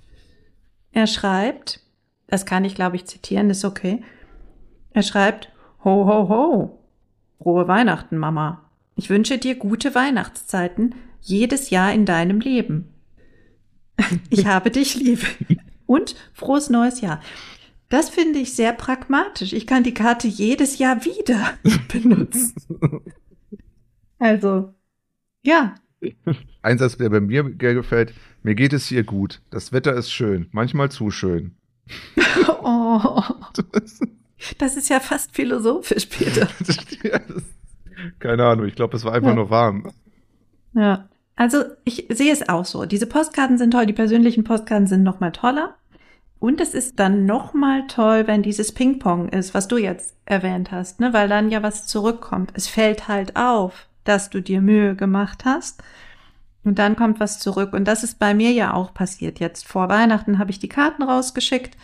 er 0.93 1.07
schreibt, 1.07 1.81
das 2.27 2.47
kann 2.47 2.65
ich 2.65 2.75
glaube 2.75 2.97
ich 2.97 3.07
zitieren, 3.07 3.51
ist 3.51 3.65
okay. 3.65 4.03
Er 4.93 5.03
schreibt, 5.03 5.53
ho 5.85 6.07
ho 6.07 6.29
ho, 6.29 6.79
frohe 7.43 7.69
Weihnachten, 7.69 8.19
Mama. 8.19 8.71
Ich 8.97 9.11
wünsche 9.11 9.39
dir 9.39 9.55
gute 9.55 9.95
Weihnachtszeiten 9.95 10.95
jedes 11.21 11.71
Jahr 11.71 11.93
in 11.93 12.05
deinem 12.05 12.41
Leben. 12.41 12.93
Ich 14.31 14.47
habe 14.47 14.71
dich 14.71 14.95
lieb. 14.95 15.27
Und 15.87 16.15
frohes 16.33 16.71
neues 16.71 17.01
Jahr. 17.01 17.21
Das 17.89 18.11
finde 18.11 18.39
ich 18.39 18.55
sehr 18.55 18.73
pragmatisch. 18.73 19.53
Ich 19.53 19.67
kann 19.67 19.83
die 19.83 19.95
Karte 19.95 20.29
jedes 20.29 20.79
Jahr 20.79 21.05
wieder 21.05 21.55
benutzen. 21.93 22.55
Also, 24.21 24.75
ja, 25.45 25.77
Ein 26.63 26.79
Satz, 26.79 26.97
der 26.97 27.11
bei 27.11 27.21
mir 27.21 27.45
gefällt. 27.45 28.15
Mir 28.43 28.55
geht 28.55 28.73
es 28.73 28.87
hier 28.87 29.03
gut. 29.05 29.41
Das 29.51 29.73
Wetter 29.73 29.95
ist 29.95 30.11
schön. 30.11 30.49
Manchmal 30.53 30.91
zu 30.91 31.11
schön. 31.11 31.53
Oh, 32.71 33.23
das 34.59 34.77
ist 34.77 34.89
ja 34.91 35.01
fast 35.01 35.35
philosophisch, 35.35 36.07
Peter. 36.07 36.49
Ja, 37.03 37.19
das- 37.19 37.45
Keine 38.19 38.45
Ahnung, 38.45 38.67
ich 38.67 38.75
glaube, 38.75 38.97
es 38.97 39.05
war 39.05 39.15
einfach 39.15 39.31
Ja. 39.31 39.35
nur 39.35 39.51
warm. 39.51 39.91
Ja, 40.75 41.09
also 41.35 41.65
ich 41.85 42.07
sehe 42.11 42.33
es 42.33 42.49
auch 42.49 42.65
so. 42.67 42.85
Diese 42.85 43.07
Postkarten 43.07 43.57
sind 43.59 43.71
toll, 43.73 43.87
die 43.87 43.93
persönlichen 43.95 44.45
Postkarten 44.45 44.87
sind 44.87 45.03
noch 45.03 45.19
mal 45.21 45.33
toller. 45.33 45.77
Und 46.41 46.61
es 46.61 46.75
ist 46.75 47.01
dann 47.01 47.27
noch 47.27 47.55
mal 47.55 47.87
toll, 47.89 48.27
wenn 48.27 48.43
dieses 48.43 48.73
Ping-Pong 48.73 49.31
ist, 49.31 49.55
was 49.55 49.67
du 49.67 49.77
jetzt 49.79 50.15
erwähnt 50.27 50.71
hast, 50.71 51.01
ne? 51.01 51.13
weil 51.13 51.29
dann 51.29 51.51
ja 51.51 51.63
was 51.63 51.87
zurückkommt. 51.87 52.53
Es 52.55 52.69
fällt 52.69 53.09
halt 53.09 53.35
auf, 53.35 53.88
dass 54.09 54.31
du 54.31 54.41
dir 54.41 54.61
Mühe 54.61 54.97
gemacht 54.97 55.45
hast. 55.45 55.83
Und 56.65 56.79
dann 56.79 56.97
kommt 56.97 57.21
was 57.21 57.39
zurück. 57.39 57.73
Und 57.73 57.87
das 57.87 58.05
ist 58.05 58.19
bei 58.19 58.35
mir 58.35 58.53
ja 58.53 58.75
auch 58.75 58.93
passiert. 58.93 59.41
Jetzt 59.41 59.67
vor 59.67 59.89
Weihnachten 59.89 60.39
habe 60.39 60.51
ich 60.51 60.59
die 60.59 60.69
Karten 60.69 61.03
rausgeschickt. 61.03 61.77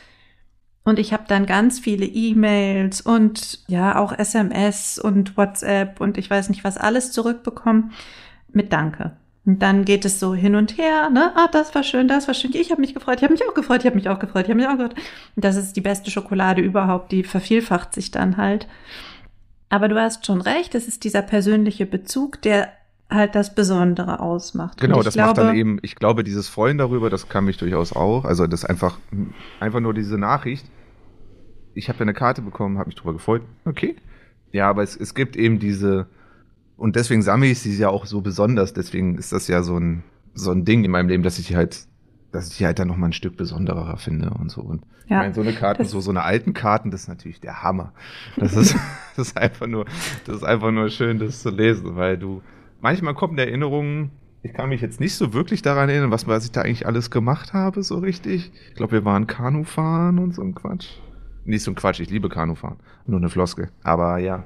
Und 0.84 0.98
ich 0.98 1.12
habe 1.12 1.24
dann 1.26 1.46
ganz 1.46 1.78
viele 1.78 2.04
E-Mails 2.04 3.00
und 3.00 3.60
ja 3.68 3.98
auch 3.98 4.12
SMS 4.12 4.98
und 4.98 5.36
WhatsApp 5.36 5.98
und 6.00 6.18
ich 6.18 6.28
weiß 6.28 6.50
nicht 6.50 6.62
was 6.62 6.76
alles 6.76 7.10
zurückbekommen 7.10 7.92
mit 8.52 8.70
Danke. 8.72 9.16
Und 9.46 9.60
dann 9.60 9.84
geht 9.84 10.04
es 10.04 10.20
so 10.20 10.34
hin 10.34 10.54
und 10.54 10.78
her, 10.78 11.10
ne? 11.10 11.32
Ah, 11.36 11.48
das 11.50 11.74
war 11.74 11.82
schön, 11.82 12.08
das 12.08 12.28
war 12.28 12.34
schön. 12.34 12.52
Ich 12.54 12.70
habe 12.70 12.80
mich 12.80 12.94
gefreut, 12.94 13.18
ich 13.18 13.24
habe 13.24 13.32
mich 13.32 13.46
auch 13.48 13.54
gefreut, 13.54 13.80
ich 13.80 13.86
habe 13.86 13.96
mich 13.96 14.08
auch 14.08 14.18
gefreut, 14.18 14.44
ich 14.44 14.50
habe 14.50 14.60
mich 14.60 14.66
auch 14.68 14.76
gefreut. 14.76 14.94
Und 15.36 15.44
das 15.44 15.56
ist 15.56 15.76
die 15.76 15.82
beste 15.82 16.10
Schokolade 16.10 16.62
überhaupt, 16.62 17.12
die 17.12 17.24
vervielfacht 17.24 17.94
sich 17.94 18.10
dann 18.10 18.36
halt. 18.36 18.66
Aber 19.74 19.88
du 19.88 20.00
hast 20.00 20.24
schon 20.24 20.40
recht, 20.40 20.76
es 20.76 20.86
ist 20.86 21.02
dieser 21.02 21.20
persönliche 21.20 21.84
Bezug, 21.84 22.40
der 22.42 22.68
halt 23.10 23.34
das 23.34 23.56
Besondere 23.56 24.20
ausmacht. 24.20 24.80
Genau, 24.80 25.02
das 25.02 25.14
glaube, 25.14 25.30
macht 25.30 25.38
dann 25.38 25.56
eben, 25.56 25.80
ich 25.82 25.96
glaube, 25.96 26.22
dieses 26.22 26.46
Freuen 26.46 26.78
darüber, 26.78 27.10
das 27.10 27.28
kann 27.28 27.44
mich 27.44 27.56
durchaus 27.56 27.92
auch. 27.92 28.24
Also 28.24 28.46
das 28.46 28.64
einfach, 28.64 29.00
einfach 29.58 29.80
nur 29.80 29.92
diese 29.92 30.16
Nachricht. 30.16 30.64
Ich 31.74 31.88
habe 31.88 31.98
eine 32.02 32.14
Karte 32.14 32.40
bekommen, 32.40 32.78
habe 32.78 32.86
mich 32.86 32.94
darüber 32.94 33.14
gefreut. 33.14 33.42
Okay. 33.64 33.96
Ja, 34.52 34.70
aber 34.70 34.84
es, 34.84 34.94
es 34.94 35.12
gibt 35.12 35.34
eben 35.34 35.58
diese, 35.58 36.06
und 36.76 36.94
deswegen 36.94 37.22
sammle 37.22 37.48
ich 37.48 37.58
sie 37.58 37.76
ja 37.76 37.88
auch 37.88 38.06
so 38.06 38.20
besonders. 38.20 38.74
Deswegen 38.74 39.18
ist 39.18 39.32
das 39.32 39.48
ja 39.48 39.64
so 39.64 39.76
ein, 39.76 40.04
so 40.34 40.52
ein 40.52 40.64
Ding 40.64 40.84
in 40.84 40.92
meinem 40.92 41.08
Leben, 41.08 41.24
dass 41.24 41.40
ich 41.40 41.48
die 41.48 41.56
halt, 41.56 41.88
dass 42.34 42.50
ich 42.50 42.58
die 42.58 42.66
halt 42.66 42.78
dann 42.78 42.88
nochmal 42.88 43.10
ein 43.10 43.14
Stück 43.14 43.36
besonderer 43.36 43.96
finde 43.96 44.30
und 44.30 44.50
so. 44.50 44.60
Und 44.60 44.84
ich 45.04 45.10
Ja, 45.10 45.18
meine, 45.18 45.34
so 45.34 45.40
eine 45.40 45.52
Karten, 45.52 45.84
so, 45.84 46.00
so 46.00 46.10
eine 46.10 46.22
alten 46.22 46.52
Karten, 46.52 46.90
das 46.90 47.02
ist 47.02 47.08
natürlich 47.08 47.40
der 47.40 47.62
Hammer. 47.62 47.92
Das 48.36 48.54
ist, 48.54 48.74
das 49.16 49.28
ist 49.28 49.38
einfach 49.38 49.66
nur, 49.66 49.84
das 50.26 50.36
ist 50.36 50.44
einfach 50.44 50.72
nur 50.72 50.88
schön, 50.90 51.18
das 51.18 51.42
zu 51.42 51.50
lesen, 51.50 51.96
weil 51.96 52.18
du, 52.18 52.42
manchmal 52.80 53.14
kommen 53.14 53.38
Erinnerungen, 53.38 54.10
ich 54.42 54.52
kann 54.52 54.68
mich 54.68 54.82
jetzt 54.82 55.00
nicht 55.00 55.14
so 55.14 55.32
wirklich 55.32 55.62
daran 55.62 55.88
erinnern, 55.88 56.10
was, 56.10 56.26
was 56.26 56.44
ich 56.44 56.52
da 56.52 56.62
eigentlich 56.62 56.86
alles 56.86 57.10
gemacht 57.10 57.54
habe, 57.54 57.82
so 57.82 57.96
richtig. 57.98 58.52
Ich 58.68 58.74
glaube, 58.74 58.92
wir 58.92 59.04
waren 59.06 59.26
Kanufahren 59.26 60.18
und 60.18 60.34
so 60.34 60.42
ein 60.42 60.54
Quatsch. 60.54 60.98
Nicht 61.44 61.62
so 61.62 61.70
ein 61.70 61.76
Quatsch, 61.76 62.00
ich 62.00 62.10
liebe 62.10 62.28
Kanufahren. 62.28 62.76
Nur 63.06 63.20
eine 63.20 63.30
Floskel. 63.30 63.70
Aber 63.82 64.18
ja. 64.18 64.44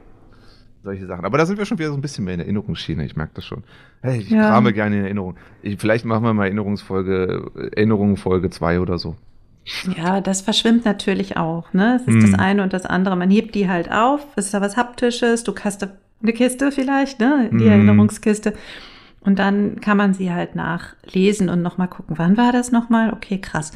Solche 0.89 1.07
Sachen. 1.07 1.25
Aber 1.25 1.37
da 1.39 1.45
sind 1.47 1.59
wir 1.59 1.67
schon 1.67 1.79
wieder 1.79 1.91
so 1.91 1.95
ein 1.95 2.01
bisschen 2.01 2.25
mehr 2.25 2.35
in 2.35 2.41
Erinnerungsschiene, 2.41 3.05
ich 3.05 3.15
merke 3.17 3.33
das 3.35 3.45
schon. 3.45 3.63
Hey, 4.03 4.21
ich 4.21 4.31
Ja. 4.31 4.49
krame 4.49 4.73
gerne 4.73 4.99
in 4.99 5.05
Erinnerung. 5.05 5.37
Ich, 5.63 5.79
vielleicht 5.79 6.05
machen 6.05 6.25
wir 6.25 6.33
mal 6.35 6.45
Erinnerungsfolge, 6.47 7.71
Erinnerung 7.77 8.17
Folge 8.17 8.49
2 8.51 8.81
oder 8.81 8.99
so. 8.99 9.17
Ja, 9.97 10.21
das 10.23 10.41
verschwimmt 10.41 10.85
natürlich 10.87 11.37
auch. 11.37 11.73
Ne? 11.75 11.97
Es 11.97 12.03
ist 12.09 12.15
Hm. 12.15 12.31
das 12.31 12.35
eine 12.41 12.63
und 12.63 12.73
das 12.73 12.87
andere. 12.87 13.17
Man 13.17 13.31
hebt 13.31 13.55
die 13.55 13.69
halt 13.69 13.93
auf. 13.93 14.27
Es 14.37 14.47
ist 14.47 14.55
da 14.55 14.61
was 14.63 14.77
Haptisches. 14.79 15.45
Du 15.45 15.55
hast 15.63 15.87
eine 16.23 16.33
Kiste 16.33 16.73
vielleicht, 16.73 17.21
ne? 17.21 17.51
Die 17.53 17.65
Hm. 17.65 17.71
Erinnerungskiste. 17.73 18.55
Und 19.21 19.39
dann 19.39 19.81
kann 19.81 19.99
man 19.99 20.15
sie 20.15 20.33
halt 20.33 20.55
nachlesen 20.55 21.51
und 21.51 21.61
nochmal 21.61 21.89
gucken. 21.89 22.17
Wann 22.19 22.37
war 22.39 22.51
das 22.53 22.73
nochmal? 22.73 23.13
Okay, 23.13 23.39
krass. 23.41 23.73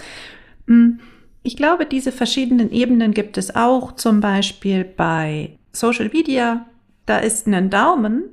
Hm, 0.66 1.01
Ich 1.44 1.57
glaube, 1.57 1.87
diese 1.87 2.12
verschiedenen 2.12 2.70
Ebenen 2.70 3.11
gibt 3.12 3.37
es 3.37 3.55
auch 3.57 3.92
zum 3.96 4.20
Beispiel 4.20 4.85
bei 4.85 5.59
Social 5.72 6.09
Media. 6.12 6.64
Da 7.07 7.19
ist 7.19 7.47
ein 7.47 7.71
Daumen. 7.71 8.25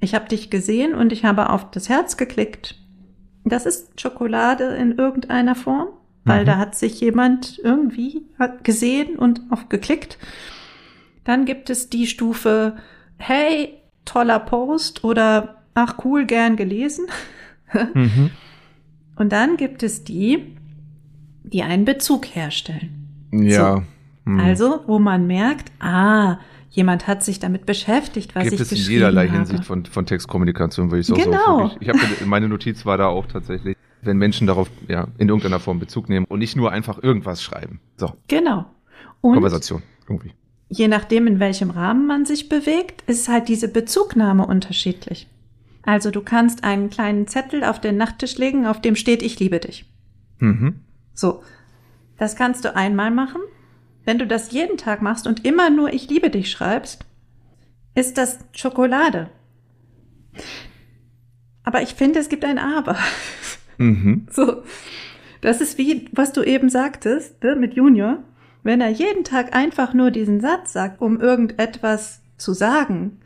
Ich 0.00 0.14
habe 0.14 0.28
dich 0.28 0.50
gesehen 0.50 0.94
und 0.94 1.12
ich 1.12 1.24
habe 1.24 1.50
auf 1.50 1.70
das 1.70 1.88
Herz 1.88 2.16
geklickt. 2.16 2.76
Das 3.44 3.66
ist 3.66 4.00
Schokolade 4.00 4.64
in 4.76 4.92
irgendeiner 4.98 5.54
Form, 5.54 5.88
weil 6.24 6.42
Mhm. 6.42 6.46
da 6.46 6.56
hat 6.58 6.74
sich 6.74 7.00
jemand 7.00 7.58
irgendwie 7.62 8.22
gesehen 8.62 9.16
und 9.16 9.40
auf 9.50 9.68
geklickt. 9.68 10.18
Dann 11.24 11.44
gibt 11.44 11.70
es 11.70 11.88
die 11.90 12.06
Stufe, 12.06 12.76
hey, 13.18 13.74
toller 14.04 14.38
Post 14.40 15.04
oder 15.04 15.62
ach 15.74 15.96
cool, 16.04 16.24
gern 16.26 16.56
gelesen. 16.56 17.06
Mhm. 17.94 18.30
Und 19.16 19.32
dann 19.32 19.56
gibt 19.56 19.82
es 19.82 20.04
die, 20.04 20.56
die 21.42 21.62
einen 21.64 21.84
Bezug 21.84 22.26
herstellen. 22.26 23.28
Ja. 23.32 23.82
Hm. 24.24 24.38
Also, 24.38 24.84
wo 24.86 25.00
man 25.00 25.26
merkt, 25.26 25.72
ah, 25.80 26.38
jemand 26.76 27.06
hat 27.06 27.24
sich 27.24 27.40
damit 27.40 27.66
beschäftigt, 27.66 28.34
was 28.34 28.44
Gibt 28.44 28.54
ich 28.54 28.60
es 28.60 28.70
in 28.70 28.76
geschrieben 28.78 28.92
jederlei 28.94 29.26
habe. 29.26 29.38
Hinsicht 29.38 29.64
von, 29.64 29.84
von 29.86 30.06
Textkommunikation, 30.06 30.90
würde 30.90 31.00
ich 31.00 31.06
so 31.06 31.14
Genau. 31.14 31.58
so. 31.58 31.64
mich- 31.64 31.76
Ich 31.80 31.88
habe 31.88 31.98
meine 32.26 32.48
Notiz 32.48 32.84
war 32.86 32.98
da 32.98 33.06
auch 33.08 33.26
tatsächlich, 33.26 33.76
wenn 34.02 34.18
Menschen 34.18 34.46
darauf 34.46 34.70
ja 34.88 35.08
in 35.18 35.28
irgendeiner 35.28 35.58
Form 35.58 35.78
Bezug 35.78 36.08
nehmen 36.08 36.26
und 36.28 36.38
nicht 36.38 36.54
nur 36.54 36.70
einfach 36.70 37.02
irgendwas 37.02 37.42
schreiben. 37.42 37.80
So, 37.96 38.12
Genau. 38.28 38.66
Und 39.22 39.32
Konversation 39.34 39.82
irgendwie. 40.08 40.32
je 40.68 40.86
nachdem, 40.88 41.26
in 41.26 41.40
welchem 41.40 41.70
Rahmen 41.70 42.06
man 42.06 42.26
sich 42.26 42.48
bewegt, 42.48 43.02
ist 43.08 43.28
halt 43.28 43.48
diese 43.48 43.68
Bezugnahme 43.68 44.46
unterschiedlich. 44.46 45.28
Also 45.82 46.10
du 46.10 46.20
kannst 46.20 46.62
einen 46.64 46.90
kleinen 46.90 47.26
Zettel 47.26 47.64
auf 47.64 47.80
den 47.80 47.96
Nachttisch 47.96 48.36
legen, 48.38 48.66
auf 48.66 48.80
dem 48.80 48.96
steht, 48.96 49.22
ich 49.22 49.38
liebe 49.40 49.58
dich. 49.60 49.86
Mhm. 50.40 50.80
So. 51.14 51.42
Das 52.18 52.34
kannst 52.36 52.64
du 52.64 52.74
einmal 52.74 53.10
machen. 53.10 53.40
Wenn 54.06 54.18
du 54.18 54.26
das 54.26 54.52
jeden 54.52 54.78
Tag 54.78 55.02
machst 55.02 55.26
und 55.26 55.44
immer 55.44 55.68
nur 55.68 55.92
ich 55.92 56.08
liebe 56.08 56.30
dich 56.30 56.50
schreibst, 56.50 57.04
ist 57.94 58.16
das 58.16 58.38
Schokolade. 58.52 59.28
Aber 61.64 61.82
ich 61.82 61.94
finde, 61.94 62.20
es 62.20 62.28
gibt 62.28 62.44
ein 62.44 62.58
Aber. 62.58 62.96
Mhm. 63.76 64.28
So. 64.32 64.62
Das 65.42 65.60
ist 65.60 65.76
wie, 65.76 66.08
was 66.12 66.32
du 66.32 66.42
eben 66.42 66.70
sagtest, 66.70 67.42
ne, 67.42 67.56
mit 67.56 67.74
Junior. 67.74 68.22
Wenn 68.62 68.80
er 68.80 68.88
jeden 68.88 69.22
Tag 69.22 69.54
einfach 69.54 69.92
nur 69.92 70.10
diesen 70.10 70.40
Satz 70.40 70.72
sagt, 70.72 71.00
um 71.00 71.20
irgendetwas 71.20 72.22
zu 72.36 72.52
sagen, 72.52 73.20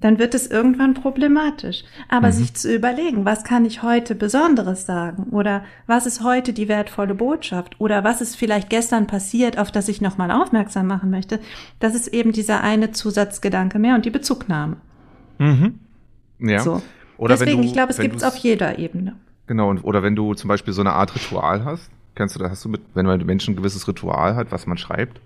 dann 0.00 0.18
wird 0.18 0.34
es 0.34 0.46
irgendwann 0.46 0.94
problematisch. 0.94 1.82
Aber 2.08 2.28
Mhm. 2.28 2.32
sich 2.32 2.54
zu 2.54 2.74
überlegen, 2.74 3.24
was 3.24 3.44
kann 3.44 3.64
ich 3.64 3.82
heute 3.82 4.14
Besonderes 4.14 4.84
sagen? 4.86 5.24
Oder 5.30 5.64
was 5.86 6.06
ist 6.06 6.22
heute 6.22 6.52
die 6.52 6.68
wertvolle 6.68 7.14
Botschaft? 7.14 7.80
Oder 7.80 8.04
was 8.04 8.20
ist 8.20 8.36
vielleicht 8.36 8.68
gestern 8.68 9.06
passiert, 9.06 9.58
auf 9.58 9.72
das 9.72 9.88
ich 9.88 10.00
nochmal 10.00 10.30
aufmerksam 10.30 10.86
machen 10.86 11.10
möchte? 11.10 11.40
Das 11.80 11.94
ist 11.94 12.08
eben 12.08 12.32
dieser 12.32 12.62
eine 12.62 12.92
Zusatzgedanke 12.92 13.78
mehr 13.78 13.94
und 13.94 14.04
die 14.04 14.10
Bezugnahme. 14.10 14.76
Mhm. 15.38 15.78
Ja. 16.40 16.60
So. 16.60 16.82
Oder 17.18 17.36
Deswegen, 17.36 17.62
du, 17.62 17.66
ich 17.66 17.72
glaube, 17.72 17.90
es 17.92 17.98
gibt 17.98 18.16
es 18.16 18.22
auf 18.22 18.36
jeder 18.36 18.78
Ebene. 18.78 19.16
Genau, 19.46 19.70
und, 19.70 19.82
oder 19.84 20.02
wenn 20.02 20.14
du 20.16 20.34
zum 20.34 20.48
Beispiel 20.48 20.74
so 20.74 20.82
eine 20.82 20.92
Art 20.92 21.14
Ritual 21.14 21.64
hast, 21.64 21.90
kennst 22.14 22.34
du 22.34 22.40
das, 22.40 22.50
hast 22.50 22.64
du 22.64 22.68
mit, 22.68 22.82
wenn 22.94 23.06
ein 23.06 23.24
Mensch 23.24 23.48
ein 23.48 23.56
gewisses 23.56 23.88
Ritual 23.88 24.34
hat, 24.36 24.52
was 24.52 24.66
man 24.66 24.76
schreibt. 24.76 25.20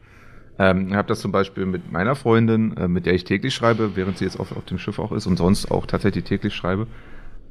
Ähm, 0.61 0.89
ich 0.89 0.95
habe 0.95 1.09
das 1.09 1.21
zum 1.21 1.33
Beispiel 1.33 1.65
mit 1.65 1.91
meiner 1.91 2.15
Freundin, 2.15 2.77
äh, 2.77 2.87
mit 2.87 3.07
der 3.07 3.15
ich 3.15 3.25
täglich 3.25 3.55
schreibe, 3.55 3.97
während 3.97 4.19
sie 4.19 4.27
jetzt 4.27 4.39
auf, 4.39 4.55
auf 4.55 4.67
dem 4.67 4.77
Schiff 4.77 4.99
auch 4.99 5.11
ist 5.11 5.27
und 5.27 5.39
sonst 5.39 5.71
auch 5.71 5.87
tatsächlich 5.87 6.25
täglich 6.25 6.55
schreibe. 6.55 6.87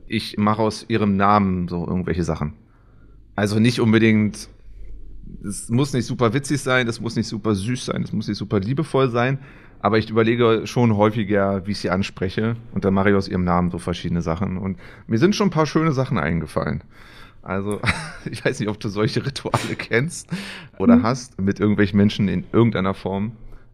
Ich 0.08 0.38
mache 0.38 0.62
aus 0.62 0.86
ihrem 0.88 1.18
Namen 1.18 1.68
so 1.68 1.88
irgendwelche 1.88 2.24
Sachen. 2.24 2.54
Also 3.36 3.60
nicht 3.60 3.80
unbedingt, 3.80 4.48
es 5.44 5.70
muss 5.70 5.92
nicht 5.94 6.06
super 6.06 6.36
witzig 6.36 6.62
sein, 6.62 6.88
es 6.88 7.02
muss 7.02 7.16
nicht 7.16 7.28
super 7.28 7.56
süß 7.56 7.86
sein, 7.86 8.04
es 8.04 8.14
muss 8.14 8.28
nicht 8.28 8.38
super 8.38 8.60
liebevoll 8.60 9.10
sein, 9.10 9.40
aber 9.80 9.98
ich 9.98 10.12
überlege 10.12 10.68
schon 10.68 10.96
häufiger, 10.96 11.66
wie 11.66 11.72
ich 11.72 11.80
sie 11.80 11.90
anspreche 11.90 12.58
und 12.74 12.86
dann 12.86 12.94
mache 12.94 13.10
ich 13.10 13.16
aus 13.16 13.28
ihrem 13.28 13.44
Namen 13.44 13.72
so 13.72 13.80
verschiedene 13.80 14.22
Sachen 14.22 14.58
und 14.58 14.78
mir 15.08 15.18
sind 15.18 15.36
schon 15.36 15.48
ein 15.48 15.52
paar 15.52 15.66
schöne 15.66 15.94
Sachen 15.94 16.20
eingefallen. 16.20 16.84
Also, 17.50 17.80
ich 18.30 18.44
weiß 18.46 18.60
nicht, 18.60 18.70
ob 18.70 18.80
du 18.80 18.90
solche 18.90 19.26
Rituale 19.26 19.76
kennst 19.78 20.28
oder 20.78 20.98
Mhm. 20.98 21.04
hast 21.04 21.42
mit 21.42 21.60
irgendwelchen 21.60 21.98
Menschen 21.98 22.28
in 22.28 22.44
irgendeiner 22.52 22.94
Form. 22.94 23.32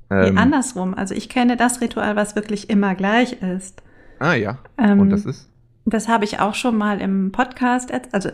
Nee, 0.10 0.28
Ähm, 0.30 0.38
andersrum. 0.38 0.94
Also 0.94 1.14
ich 1.16 1.30
kenne 1.30 1.58
das 1.58 1.82
Ritual, 1.82 2.16
was 2.16 2.36
wirklich 2.36 2.70
immer 2.70 2.96
gleich 2.96 3.42
ist. 3.42 3.82
ah 4.20 4.34
ja. 4.34 4.60
Ähm, 4.78 5.00
und 5.00 5.10
das 5.10 5.26
ist? 5.26 5.50
Das 5.86 6.08
habe 6.08 6.24
ich 6.26 6.40
auch 6.40 6.56
schon 6.56 6.78
mal 6.78 7.02
im 7.02 7.32
Podcast, 7.32 7.92
also 8.12 8.30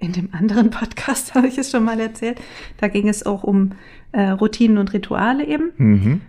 in 0.00 0.12
dem 0.12 0.30
anderen 0.32 0.70
Podcast 0.70 1.34
habe 1.34 1.46
ich 1.46 1.56
es 1.58 1.70
schon 1.70 1.84
mal 1.84 2.00
erzählt. 2.00 2.40
Da 2.78 2.88
ging 2.88 3.08
es 3.08 3.24
auch 3.26 3.42
um 3.44 3.72
äh, 4.12 4.30
Routinen 4.30 4.78
und 4.78 4.92
Rituale 4.92 5.44
eben. 5.46 5.72
Mhm. 5.76 6.20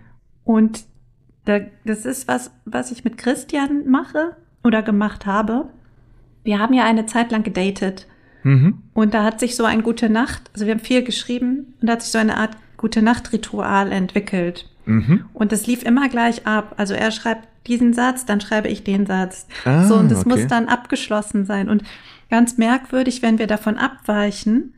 Und 0.44 0.84
da, 1.46 1.60
das 1.84 2.04
ist 2.04 2.28
was, 2.28 2.50
was 2.64 2.92
ich 2.92 3.02
mit 3.02 3.18
Christian 3.18 3.88
mache 3.88 4.36
oder 4.62 4.82
gemacht 4.82 5.26
habe. 5.26 5.68
Wir 6.44 6.58
haben 6.58 6.74
ja 6.74 6.84
eine 6.84 7.06
Zeit 7.06 7.32
lang 7.32 7.42
gedatet 7.42 8.06
Mhm. 8.44 8.78
und 8.94 9.14
da 9.14 9.24
hat 9.24 9.40
sich 9.40 9.56
so 9.56 9.64
ein 9.64 9.82
Gute 9.82 10.08
Nacht, 10.08 10.50
also 10.52 10.66
wir 10.66 10.72
haben 10.72 10.80
viel 10.80 11.02
geschrieben 11.02 11.74
und 11.80 11.88
da 11.88 11.92
hat 11.92 12.02
sich 12.02 12.10
so 12.10 12.18
eine 12.18 12.36
Art 12.36 12.56
Gute 12.76 13.02
Nacht 13.02 13.32
Ritual 13.32 13.92
entwickelt. 13.92 14.68
Mhm. 14.86 15.26
Und 15.32 15.52
das 15.52 15.66
lief 15.66 15.84
immer 15.84 16.08
gleich 16.08 16.46
ab. 16.46 16.74
Also 16.76 16.94
er 16.94 17.12
schreibt 17.12 17.46
diesen 17.66 17.92
Satz, 17.92 18.26
dann 18.26 18.40
schreibe 18.40 18.68
ich 18.68 18.82
den 18.82 19.06
Satz. 19.06 19.46
Ah, 19.64 19.84
so, 19.84 19.96
und 19.96 20.10
das 20.10 20.20
okay. 20.20 20.28
muss 20.28 20.46
dann 20.48 20.66
abgeschlossen 20.66 21.44
sein. 21.44 21.68
Und 21.68 21.84
ganz 22.30 22.58
merkwürdig, 22.58 23.22
wenn 23.22 23.38
wir 23.38 23.46
davon 23.46 23.76
abweichen, 23.76 24.74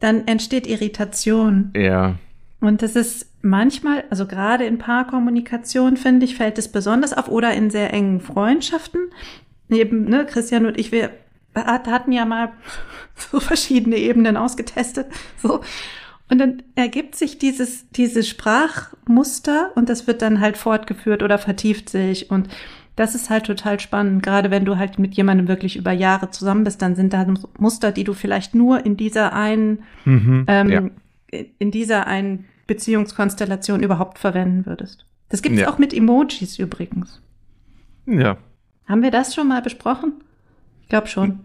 dann 0.00 0.26
entsteht 0.26 0.66
Irritation. 0.66 1.72
Ja. 1.74 2.16
Und 2.60 2.82
das 2.82 2.94
ist 2.96 3.30
manchmal, 3.42 4.04
also 4.10 4.26
gerade 4.26 4.64
in 4.64 4.78
Paarkommunikation, 4.78 5.96
finde 5.96 6.26
ich, 6.26 6.36
fällt 6.36 6.58
es 6.58 6.68
besonders 6.68 7.16
auf 7.16 7.28
oder 7.28 7.54
in 7.54 7.70
sehr 7.70 7.92
engen 7.94 8.20
Freundschaften. 8.20 9.00
Neben, 9.68 10.04
ne, 10.04 10.26
Christian 10.26 10.66
und 10.66 10.78
ich, 10.78 10.92
wir 10.92 11.10
hatten 11.54 12.12
ja 12.12 12.24
mal 12.24 12.52
so 13.14 13.40
verschiedene 13.40 13.96
Ebenen 13.96 14.36
ausgetestet. 14.36 15.06
So. 15.38 15.60
Und 16.30 16.38
dann 16.38 16.62
ergibt 16.76 17.16
sich 17.16 17.38
dieses, 17.38 17.90
dieses 17.90 18.28
Sprachmuster 18.28 19.72
und 19.74 19.88
das 19.88 20.06
wird 20.06 20.22
dann 20.22 20.40
halt 20.40 20.56
fortgeführt 20.56 21.22
oder 21.22 21.38
vertieft 21.38 21.88
sich. 21.88 22.30
Und 22.30 22.48
das 22.96 23.14
ist 23.14 23.30
halt 23.30 23.46
total 23.46 23.80
spannend. 23.80 24.22
Gerade 24.22 24.50
wenn 24.50 24.64
du 24.64 24.76
halt 24.76 24.98
mit 24.98 25.14
jemandem 25.14 25.48
wirklich 25.48 25.76
über 25.76 25.92
Jahre 25.92 26.30
zusammen 26.30 26.64
bist, 26.64 26.82
dann 26.82 26.94
sind 26.94 27.12
da 27.12 27.26
Muster, 27.58 27.92
die 27.92 28.04
du 28.04 28.12
vielleicht 28.12 28.54
nur 28.54 28.84
in 28.84 28.96
dieser 28.96 29.32
einen 29.32 29.82
Mhm. 30.04 30.44
ähm, 30.48 30.68
ja. 30.70 30.82
in 31.58 31.70
dieser 31.70 32.06
einen 32.06 32.44
Beziehungskonstellation 32.66 33.82
überhaupt 33.82 34.18
verwenden 34.18 34.66
würdest. 34.66 35.06
Das 35.28 35.42
gibt 35.42 35.54
es 35.56 35.62
Ja. 35.62 35.70
auch 35.72 35.78
mit 35.78 35.92
Emojis 35.94 36.58
übrigens. 36.58 37.20
ja. 38.06 38.36
Haben 38.88 39.02
wir 39.02 39.12
das 39.12 39.34
schon 39.36 39.46
mal 39.46 39.62
besprochen? 39.62 40.14
Ich 40.90 40.92
glaube 40.92 41.06
schon. 41.06 41.38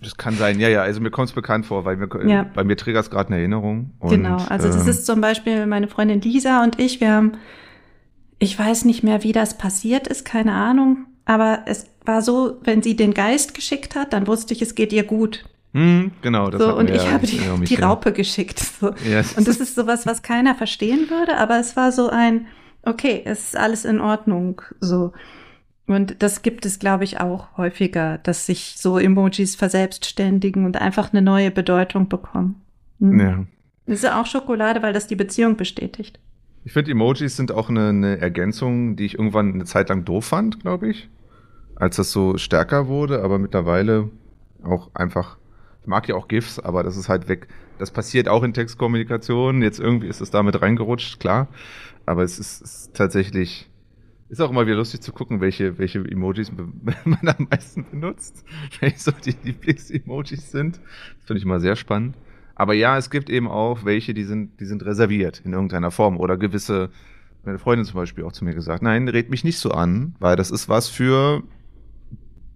Das 0.00 0.16
kann 0.16 0.34
sein, 0.34 0.58
ja, 0.58 0.70
ja. 0.70 0.80
Also 0.80 1.02
mir 1.02 1.10
kommt 1.10 1.28
es 1.28 1.34
bekannt 1.34 1.66
vor, 1.66 1.84
weil 1.84 1.98
mir, 1.98 2.08
Ja. 2.26 2.42
bei 2.54 2.64
mir 2.64 2.74
triggert 2.78 3.04
es 3.04 3.10
gerade 3.10 3.28
eine 3.28 3.36
Erinnerung. 3.36 3.90
Und, 3.98 4.08
genau. 4.08 4.38
Also 4.48 4.68
das 4.68 4.84
ähm, 4.84 4.88
ist 4.88 5.04
zum 5.04 5.20
Beispiel 5.20 5.66
meine 5.66 5.88
Freundin 5.88 6.22
Lisa 6.22 6.64
und 6.64 6.80
ich, 6.80 7.02
wir 7.02 7.12
haben, 7.12 7.32
ich 8.38 8.58
weiß 8.58 8.86
nicht 8.86 9.02
mehr, 9.02 9.22
wie 9.24 9.32
das 9.32 9.58
passiert 9.58 10.06
ist, 10.08 10.24
keine 10.24 10.52
Ahnung. 10.52 11.04
Aber 11.26 11.64
es 11.66 11.86
war 12.06 12.22
so, 12.22 12.56
wenn 12.64 12.82
sie 12.82 12.96
den 12.96 13.12
Geist 13.12 13.52
geschickt 13.52 13.94
hat, 13.94 14.14
dann 14.14 14.26
wusste 14.26 14.54
ich, 14.54 14.62
es 14.62 14.74
geht 14.74 14.90
ihr 14.94 15.04
gut. 15.04 15.44
Mhm, 15.74 16.12
genau. 16.22 16.48
Das 16.48 16.62
so, 16.62 16.74
und 16.74 16.88
ich 16.88 17.04
ja- 17.04 17.10
habe 17.12 17.26
die, 17.26 17.38
die. 17.66 17.74
Raupe 17.74 18.12
geschickt. 18.12 18.58
So. 18.80 18.94
Ja, 19.06 19.20
Und 19.36 19.46
das 19.46 19.58
ist 19.58 19.74
sowas, 19.74 20.06
was 20.06 20.22
keiner 20.22 20.54
verstehen 20.54 21.10
würde, 21.10 21.36
aber 21.36 21.58
es 21.60 21.76
war 21.76 21.92
so 21.92 22.08
ein, 22.08 22.46
okay, 22.84 23.20
es 23.26 23.48
ist 23.48 23.56
alles 23.58 23.84
in 23.84 24.00
Ordnung, 24.00 24.62
so. 24.80 25.12
Und 25.86 26.22
das 26.22 26.42
gibt 26.42 26.66
es, 26.66 26.78
glaube 26.78 27.04
ich, 27.04 27.20
auch 27.20 27.56
häufiger, 27.56 28.18
dass 28.18 28.46
sich 28.46 28.74
so 28.76 28.98
Emojis 28.98 29.54
verselbstständigen 29.54 30.64
und 30.64 30.76
einfach 30.76 31.12
eine 31.12 31.22
neue 31.22 31.50
Bedeutung 31.50 32.08
bekommen. 32.08 32.60
Hm. 33.00 33.20
ja. 33.20 33.44
Das 33.86 33.96
ist 33.96 34.04
ja 34.04 34.20
auch 34.20 34.26
Schokolade, 34.26 34.82
weil 34.82 34.92
das 34.92 35.06
die 35.06 35.14
Beziehung 35.14 35.56
bestätigt. 35.56 36.18
Ich 36.64 36.72
finde, 36.72 36.90
Emojis 36.90 37.36
sind 37.36 37.52
auch 37.52 37.68
eine, 37.68 37.90
eine 37.90 38.18
Ergänzung, 38.18 38.96
die 38.96 39.04
ich 39.04 39.14
irgendwann 39.14 39.54
eine 39.54 39.64
Zeit 39.64 39.88
lang 39.88 40.04
doof 40.04 40.24
fand, 40.24 40.58
glaube 40.60 40.88
ich. 40.88 41.08
Als 41.76 41.94
das 41.94 42.10
so 42.10 42.36
stärker 42.36 42.88
wurde, 42.88 43.22
aber 43.22 43.38
mittlerweile 43.38 44.10
auch 44.64 44.90
einfach. 44.94 45.36
Ich 45.82 45.86
mag 45.86 46.08
ja 46.08 46.16
auch 46.16 46.26
GIFs, 46.26 46.58
aber 46.58 46.82
das 46.82 46.96
ist 46.96 47.08
halt 47.08 47.28
weg. 47.28 47.46
Das 47.78 47.92
passiert 47.92 48.28
auch 48.28 48.42
in 48.42 48.54
Textkommunikation. 48.54 49.62
Jetzt 49.62 49.78
irgendwie 49.78 50.08
ist 50.08 50.20
es 50.20 50.32
damit 50.32 50.60
reingerutscht, 50.60 51.20
klar. 51.20 51.46
Aber 52.06 52.24
es 52.24 52.40
ist, 52.40 52.62
ist 52.62 52.94
tatsächlich 52.94 53.70
Ist 54.28 54.40
auch 54.40 54.50
immer 54.50 54.66
wieder 54.66 54.76
lustig 54.76 55.02
zu 55.02 55.12
gucken, 55.12 55.40
welche, 55.40 55.78
welche 55.78 56.00
Emojis 56.00 56.50
man 57.04 57.28
am 57.28 57.46
meisten 57.48 57.84
benutzt. 57.88 58.44
Welche 58.80 58.98
so 58.98 59.12
die 59.12 59.34
Lieblings-Emojis 59.44 60.50
sind. 60.50 60.76
Das 60.78 61.26
finde 61.26 61.38
ich 61.38 61.44
immer 61.44 61.60
sehr 61.60 61.76
spannend. 61.76 62.16
Aber 62.56 62.74
ja, 62.74 62.96
es 62.98 63.10
gibt 63.10 63.30
eben 63.30 63.46
auch 63.48 63.84
welche, 63.84 64.14
die 64.14 64.24
sind, 64.24 64.58
die 64.60 64.64
sind 64.64 64.84
reserviert 64.84 65.42
in 65.44 65.52
irgendeiner 65.52 65.90
Form. 65.90 66.18
Oder 66.18 66.36
gewisse, 66.38 66.90
meine 67.44 67.58
Freundin 67.58 67.84
zum 67.84 67.96
Beispiel 67.96 68.24
auch 68.24 68.32
zu 68.32 68.44
mir 68.44 68.54
gesagt, 68.54 68.82
nein, 68.82 69.06
red 69.08 69.30
mich 69.30 69.44
nicht 69.44 69.58
so 69.58 69.70
an, 69.70 70.16
weil 70.18 70.36
das 70.36 70.50
ist 70.50 70.68
was 70.68 70.88
für 70.88 71.42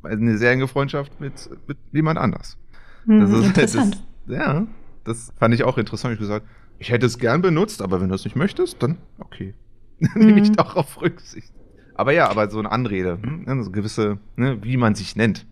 eine 0.03 0.39
sehr 0.39 0.51
enge 0.53 0.67
Freundschaft 0.67 1.21
mit, 1.21 1.51
mit 1.69 1.77
jemand 1.93 2.19
anders. 2.19 2.57
Hm, 3.05 3.21
Das 3.21 3.31
ist, 3.31 3.45
interessant. 3.47 4.03
Das, 4.27 4.37
ja, 4.37 4.67
das 5.05 5.33
fand 5.39 5.55
ich 5.55 5.63
auch 5.65 5.79
interessant. 5.79 6.15
Ich 6.15 6.21
gesagt, 6.21 6.47
ich 6.79 6.91
hätte 6.91 7.07
es 7.07 7.19
gern 7.19 7.43
benutzt, 7.43 7.83
aber 7.83 8.01
wenn 8.01 8.09
du 8.09 8.15
es 8.15 8.25
nicht 8.25 8.37
möchtest, 8.37 8.83
dann 8.83 8.97
okay. 9.19 9.55
Dann 10.01 10.25
nehme 10.25 10.41
ich 10.41 10.49
Mhm. 10.49 10.57
darauf 10.57 11.01
Rücksicht. 11.03 11.53
Aber 11.95 12.13
ja, 12.13 12.29
aber 12.31 12.51
so 12.51 12.59
eine 12.59 12.71
Anrede, 12.73 13.19
hm, 13.21 13.45
ne, 13.45 13.63
so 13.65 13.71
gewisse, 13.71 14.19
ne, 14.37 14.59
wie 14.63 14.77
man 14.77 14.95
sich 14.95 15.17
nennt. 15.17 15.47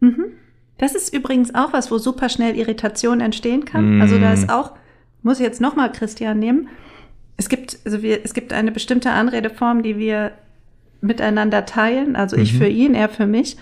Mhm. 0.00 0.26
Das 0.78 0.94
ist 0.94 1.12
übrigens 1.12 1.54
auch 1.54 1.72
was, 1.72 1.90
wo 1.90 1.98
super 1.98 2.28
schnell 2.28 2.56
Irritation 2.56 3.20
entstehen 3.20 3.64
kann. 3.64 3.98
Mm. 3.98 4.00
Also 4.00 4.16
da 4.20 4.32
ist 4.32 4.48
auch, 4.48 4.74
muss 5.24 5.40
ich 5.40 5.44
jetzt 5.44 5.60
nochmal 5.60 5.90
Christian 5.90 6.38
nehmen. 6.38 6.68
Es 7.36 7.48
gibt, 7.48 7.80
also 7.84 8.00
wir, 8.00 8.24
es 8.24 8.32
gibt 8.32 8.52
eine 8.52 8.70
bestimmte 8.70 9.10
Anredeform, 9.10 9.82
die 9.82 9.98
wir 9.98 10.32
miteinander 11.00 11.66
teilen. 11.66 12.14
Also 12.14 12.36
ich 12.36 12.52
Mhm. 12.52 12.58
für 12.58 12.68
ihn, 12.68 12.94
er 12.94 13.08
für 13.08 13.26
mich. 13.26 13.56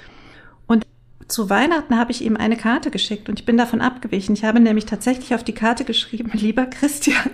Und 0.67 0.85
zu 1.27 1.49
Weihnachten 1.49 1.97
habe 1.97 2.13
ich 2.13 2.23
ihm 2.23 2.37
eine 2.37 2.59
Karte 2.59 2.91
geschickt 2.91 3.31
und 3.31 3.41
ich 3.41 3.47
bin 3.47 3.57
davon 3.57 3.81
abgewichen. 3.81 4.35
Ich 4.35 4.45
habe 4.45 4.61
nämlich 4.61 4.85
tatsächlich 4.85 5.35
auf 5.35 5.43
die 5.43 5.55
Karte 5.55 5.87
geschrieben, 5.87 6.31
lieber 6.35 6.67
Christian. 6.67 7.31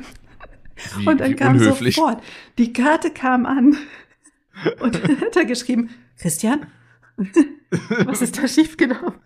Wie, 0.96 1.08
und 1.08 1.20
dann 1.20 1.34
kam 1.34 1.56
unhöflich. 1.56 1.96
sofort, 1.96 2.22
die 2.56 2.72
Karte 2.72 3.10
kam 3.10 3.46
an 3.46 3.76
und 4.80 4.94
dann 5.02 5.20
hat 5.20 5.36
er 5.36 5.44
geschrieben, 5.44 5.90
Christian, 6.18 6.66
was 8.04 8.22
ist 8.22 8.38
da 8.42 8.46
schiefgelaufen? 8.48 9.20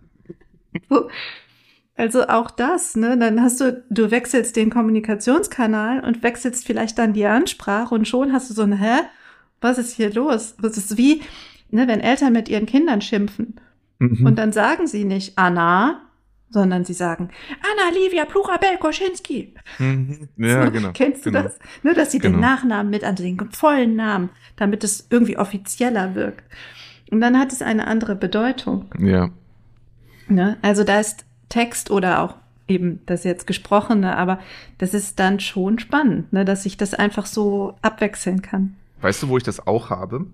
So. 0.89 1.09
Also 1.97 2.29
auch 2.29 2.51
das, 2.51 2.95
ne? 2.97 3.17
Dann 3.19 3.41
hast 3.41 3.61
du, 3.61 3.83
du 3.89 4.11
wechselst 4.11 4.55
den 4.57 4.69
Kommunikationskanal 4.71 6.05
und 6.05 6.23
wechselst 6.23 6.67
vielleicht 6.67 6.99
dann 6.99 7.15
die 7.15 7.25
Ansprache 7.25 7.95
und 7.95 8.07
schon 8.07 8.33
hast 8.33 8.51
du 8.51 8.55
so 8.55 8.63
ein, 8.63 8.73
hä? 8.75 8.99
Was 9.63 9.79
ist 9.79 9.95
hier 9.97 10.13
los? 10.13 10.57
Das 10.61 10.77
ist 10.77 10.99
wie, 10.99 11.23
ne, 11.71 11.89
wenn 11.89 12.01
Eltern 12.01 12.35
mit 12.35 12.49
ihren 12.49 12.67
Kindern 12.67 13.01
schimpfen 13.01 13.57
Mhm. 13.99 14.27
und 14.27 14.39
dann 14.39 14.53
sagen 14.53 14.87
sie 14.87 15.05
nicht 15.05 15.39
Anna, 15.39 16.03
sondern 16.51 16.85
sie 16.85 16.95
sagen 16.95 17.31
Anna 17.61 17.97
Livia 17.97 18.25
Plurabel 18.25 18.79
Koschinski. 18.79 19.55
Mhm. 19.79 20.29
Ja, 20.37 20.69
genau. 20.71 20.91
Kennst 20.93 21.27
du 21.27 21.31
genau. 21.31 21.45
das? 21.45 21.59
Nur, 21.83 21.95
dass 21.95 22.13
sie 22.13 22.19
den 22.19 22.33
Genau. 22.35 22.47
Nachnamen 22.47 22.91
mit, 22.91 23.05
also 23.05 23.23
den 23.23 23.39
vollen 23.51 23.97
Namen, 23.97 24.31
damit 24.57 24.85
es 24.85 25.07
irgendwie 25.11 25.37
offizieller 25.39 26.15
wirkt. 26.15 26.45
Und 27.11 27.21
dann 27.21 27.39
hat 27.39 27.53
es 27.53 27.63
eine 27.63 27.87
andere 27.87 28.17
Bedeutung. 28.17 28.87
Ja. 28.99 29.31
Ne? 30.29 30.57
Also 30.63 30.83
da 30.85 31.01
ist 31.01 31.25
Text 31.49 31.91
oder 31.91 32.23
auch 32.23 32.35
eben 32.69 33.01
das 33.07 33.25
jetzt 33.25 33.47
Gesprochene, 33.47 34.17
aber 34.17 34.41
das 34.79 34.93
ist 34.93 35.21
dann 35.21 35.39
schon 35.39 35.79
spannend, 35.79 36.33
ne? 36.33 36.45
dass 36.45 36.67
ich 36.67 36.77
das 36.77 36.95
einfach 36.95 37.27
so 37.27 37.77
abwechseln 37.83 38.43
kann. 38.43 38.77
Weißt 39.01 39.23
du, 39.23 39.29
wo 39.29 39.37
ich 39.37 39.45
das 39.45 39.67
auch 39.67 39.91
habe? 39.91 40.27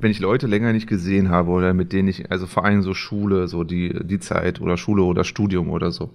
Wenn 0.00 0.10
ich 0.10 0.18
Leute 0.18 0.46
länger 0.46 0.72
nicht 0.72 0.86
gesehen 0.86 1.28
habe 1.28 1.50
oder 1.50 1.74
mit 1.74 1.92
denen 1.92 2.08
ich, 2.08 2.30
also 2.30 2.46
vor 2.46 2.64
allem 2.64 2.82
so 2.82 2.94
Schule, 2.94 3.48
so 3.48 3.64
die, 3.64 3.94
die 4.04 4.18
Zeit 4.18 4.60
oder 4.60 4.76
Schule 4.76 5.02
oder 5.02 5.24
Studium 5.24 5.70
oder 5.70 5.90
so. 5.92 6.10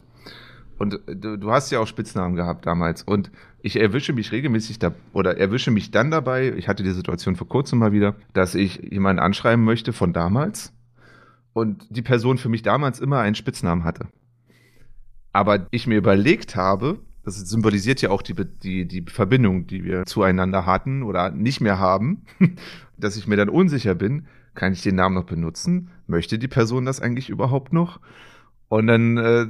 Und 0.78 1.00
du, 1.08 1.38
du 1.38 1.52
hast 1.52 1.72
ja 1.72 1.80
auch 1.80 1.88
Spitznamen 1.88 2.36
gehabt 2.36 2.66
damals. 2.66 3.04
Und 3.04 3.32
ich 3.62 3.80
erwische 3.80 4.14
mich 4.14 4.32
regelmäßig 4.32 4.80
da, 4.80 4.94
oder 5.14 5.38
erwische 5.38 5.72
mich 5.72 5.92
dann 5.92 6.12
dabei, 6.12 6.54
ich 6.58 6.68
hatte 6.68 6.84
die 6.84 6.92
Situation 6.92 7.36
vor 7.36 7.48
kurzem 7.48 7.80
mal 7.80 7.92
wieder, 7.92 8.16
dass 8.34 8.56
ich 8.56 8.78
jemanden 8.78 9.22
anschreiben 9.22 9.64
möchte 9.64 9.94
von 9.94 10.14
damals 10.14 10.74
und 11.54 11.86
die 11.90 12.02
Person 12.02 12.38
für 12.38 12.50
mich 12.50 12.64
damals 12.64 13.00
immer 13.00 13.20
einen 13.20 13.36
Spitznamen 13.36 13.86
hatte. 13.86 14.08
Aber 15.32 15.68
ich 15.72 15.88
mir 15.88 15.98
überlegt 15.98 16.56
habe, 16.56 17.00
das 17.24 17.38
symbolisiert 17.38 18.02
ja 18.02 18.10
auch 18.10 18.22
die, 18.22 18.36
die, 18.36 18.88
die 18.88 19.02
Verbindung, 19.02 19.66
die 19.66 19.84
wir 19.84 20.06
zueinander 20.06 20.66
hatten 20.66 21.02
oder 21.02 21.32
nicht 21.32 21.60
mehr 21.60 21.80
haben, 21.80 22.24
dass 22.98 23.18
ich 23.18 23.28
mir 23.28 23.36
dann 23.38 23.50
unsicher 23.50 23.96
bin, 23.96 24.28
kann 24.54 24.74
ich 24.74 24.82
den 24.82 24.96
Namen 24.96 25.16
noch 25.16 25.26
benutzen? 25.26 25.90
Möchte 26.08 26.40
die 26.40 26.48
Person 26.48 26.86
das 26.86 27.02
eigentlich 27.02 27.30
überhaupt 27.30 27.74
noch? 27.74 28.00
Und 28.70 28.88
dann 28.88 29.18
äh, 29.18 29.46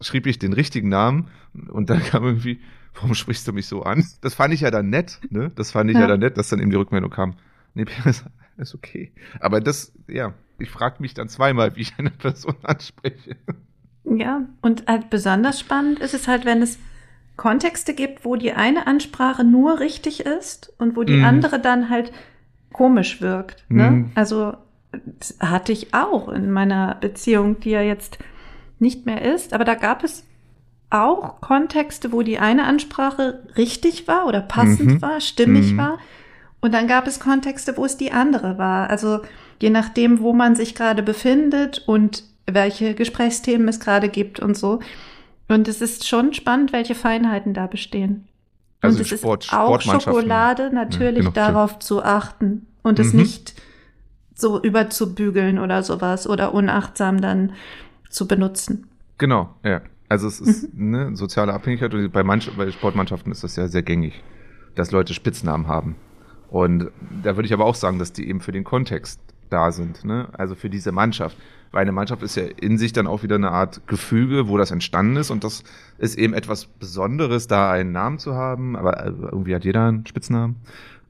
schrieb 0.00 0.26
ich 0.26 0.38
den 0.38 0.52
richtigen 0.52 0.88
Namen 0.88 1.28
und 1.68 1.90
dann 1.90 2.02
kam 2.04 2.24
irgendwie, 2.24 2.60
warum 2.94 3.14
sprichst 3.14 3.46
du 3.48 3.52
mich 3.52 3.66
so 3.66 3.82
an? 3.82 4.04
Das 4.20 4.34
fand 4.34 4.52
ich 4.54 4.60
ja 4.60 4.70
dann 4.70 4.90
nett, 4.90 5.20
ne? 5.30 5.50
Das 5.54 5.70
fand 5.72 5.90
ich 5.90 5.96
ja, 5.96 6.02
Ja. 6.02 6.06
dann 6.08 6.20
nett, 6.20 6.36
dass 6.38 6.48
dann 6.48 6.60
eben 6.60 6.70
die 6.70 6.76
Rückmeldung 6.76 7.10
kam. 7.10 7.34
Nee, 7.74 7.86
ist 8.56 8.74
okay. 8.74 9.12
Aber 9.40 9.60
das, 9.60 9.92
ja, 10.08 10.34
ich 10.58 10.70
frage 10.70 10.96
mich 11.00 11.14
dann 11.14 11.28
zweimal, 11.28 11.74
wie 11.76 11.80
ich 11.80 11.94
eine 11.98 12.10
Person 12.10 12.54
anspreche. 12.62 13.36
Ja, 14.04 14.42
und 14.60 14.86
halt 14.86 15.10
besonders 15.10 15.58
spannend 15.58 15.98
ist 15.98 16.14
es 16.14 16.28
halt, 16.28 16.44
wenn 16.44 16.60
es 16.62 16.78
Kontexte 17.36 17.94
gibt, 17.94 18.24
wo 18.24 18.36
die 18.36 18.52
eine 18.52 18.86
Ansprache 18.86 19.42
nur 19.42 19.80
richtig 19.80 20.20
ist 20.20 20.72
und 20.78 20.94
wo 20.96 21.02
die 21.02 21.14
Mhm. 21.14 21.24
andere 21.24 21.58
dann 21.60 21.88
halt 21.90 22.12
komisch 22.74 23.22
wirkt. 23.22 23.64
Ne? 23.70 23.90
Mhm. 23.90 24.10
Also 24.14 24.52
hatte 25.40 25.72
ich 25.72 25.94
auch 25.94 26.28
in 26.28 26.50
meiner 26.50 26.96
Beziehung, 27.00 27.58
die 27.60 27.70
ja 27.70 27.80
jetzt 27.80 28.18
nicht 28.78 29.06
mehr 29.06 29.22
ist, 29.22 29.54
aber 29.54 29.64
da 29.64 29.74
gab 29.74 30.04
es 30.04 30.24
auch 30.90 31.40
Kontexte, 31.40 32.12
wo 32.12 32.22
die 32.22 32.38
eine 32.38 32.64
Ansprache 32.64 33.42
richtig 33.56 34.06
war 34.06 34.26
oder 34.26 34.40
passend 34.40 34.94
Mhm. 34.94 35.02
war, 35.02 35.20
stimmig 35.20 35.72
Mhm. 35.72 35.78
war. 35.78 35.98
Und 36.60 36.72
dann 36.74 36.86
gab 36.86 37.06
es 37.06 37.18
Kontexte, 37.18 37.76
wo 37.76 37.84
es 37.84 37.96
die 37.96 38.12
andere 38.12 38.58
war. 38.58 38.90
Also 38.90 39.20
je 39.60 39.70
nachdem, 39.70 40.20
wo 40.20 40.32
man 40.32 40.54
sich 40.54 40.74
gerade 40.74 41.02
befindet 41.02 41.82
und 41.86 42.24
welche 42.46 42.94
Gesprächsthemen 42.94 43.66
es 43.68 43.80
gerade 43.80 44.08
gibt 44.08 44.38
und 44.40 44.56
so. 44.56 44.80
Und 45.48 45.68
es 45.68 45.80
ist 45.80 46.06
schon 46.06 46.32
spannend, 46.34 46.72
welche 46.72 46.94
Feinheiten 46.94 47.54
da 47.54 47.66
bestehen. 47.66 48.26
Also 48.84 48.98
und 48.98 49.02
es 49.12 49.18
Sport- 49.20 49.44
ist 49.44 49.52
auch. 49.52 49.80
Schokolade 49.80 50.70
natürlich 50.72 51.20
genau, 51.20 51.30
stimmt. 51.32 51.36
darauf 51.36 51.78
zu 51.78 52.02
achten 52.02 52.66
und 52.82 52.98
es 52.98 53.12
Mhm. 53.12 53.20
nicht 53.20 53.60
so 54.34 54.60
überzubügeln 54.60 55.58
oder 55.58 55.82
sowas 55.82 56.28
oder 56.28 56.54
unachtsam 56.54 57.20
dann 57.20 57.52
zu 58.10 58.26
benutzen. 58.26 58.86
Genau, 59.18 59.54
ja. 59.64 59.80
Also 60.08 60.26
es 60.28 60.40
ist 60.40 60.68
eine 60.78 61.16
soziale 61.16 61.52
Abhängigkeit 61.54 61.94
und 61.94 62.12
bei, 62.12 62.22
manch, 62.22 62.50
bei 62.56 62.70
Sportmannschaften 62.70 63.32
ist 63.32 63.42
das 63.42 63.56
ja 63.56 63.68
sehr 63.68 63.82
gängig, 63.82 64.22
dass 64.74 64.90
Leute 64.92 65.14
Spitznamen 65.14 65.66
haben. 65.66 65.96
Und 66.48 66.90
da 67.22 67.36
würde 67.36 67.46
ich 67.46 67.52
aber 67.52 67.64
auch 67.64 67.74
sagen, 67.74 67.98
dass 67.98 68.12
die 68.12 68.28
eben 68.28 68.40
für 68.40 68.52
den 68.52 68.64
Kontext 68.64 69.18
da 69.50 69.72
sind, 69.72 70.04
ne? 70.04 70.28
Also 70.32 70.54
für 70.54 70.70
diese 70.70 70.92
Mannschaft. 70.92 71.36
Weil 71.72 71.82
eine 71.82 71.92
Mannschaft 71.92 72.22
ist 72.22 72.36
ja 72.36 72.44
in 72.44 72.78
sich 72.78 72.92
dann 72.92 73.08
auch 73.08 73.24
wieder 73.24 73.34
eine 73.34 73.50
Art 73.50 73.86
Gefüge, 73.88 74.46
wo 74.48 74.56
das 74.58 74.70
entstanden 74.70 75.16
ist 75.16 75.30
und 75.30 75.42
das 75.42 75.64
ist 75.98 76.16
eben 76.16 76.32
etwas 76.32 76.66
Besonderes, 76.66 77.48
da 77.48 77.72
einen 77.72 77.90
Namen 77.90 78.18
zu 78.20 78.34
haben, 78.34 78.76
aber 78.76 79.04
äh, 79.04 79.08
irgendwie 79.10 79.54
hat 79.56 79.64
jeder 79.64 79.88
einen 79.88 80.06
Spitznamen. 80.06 80.56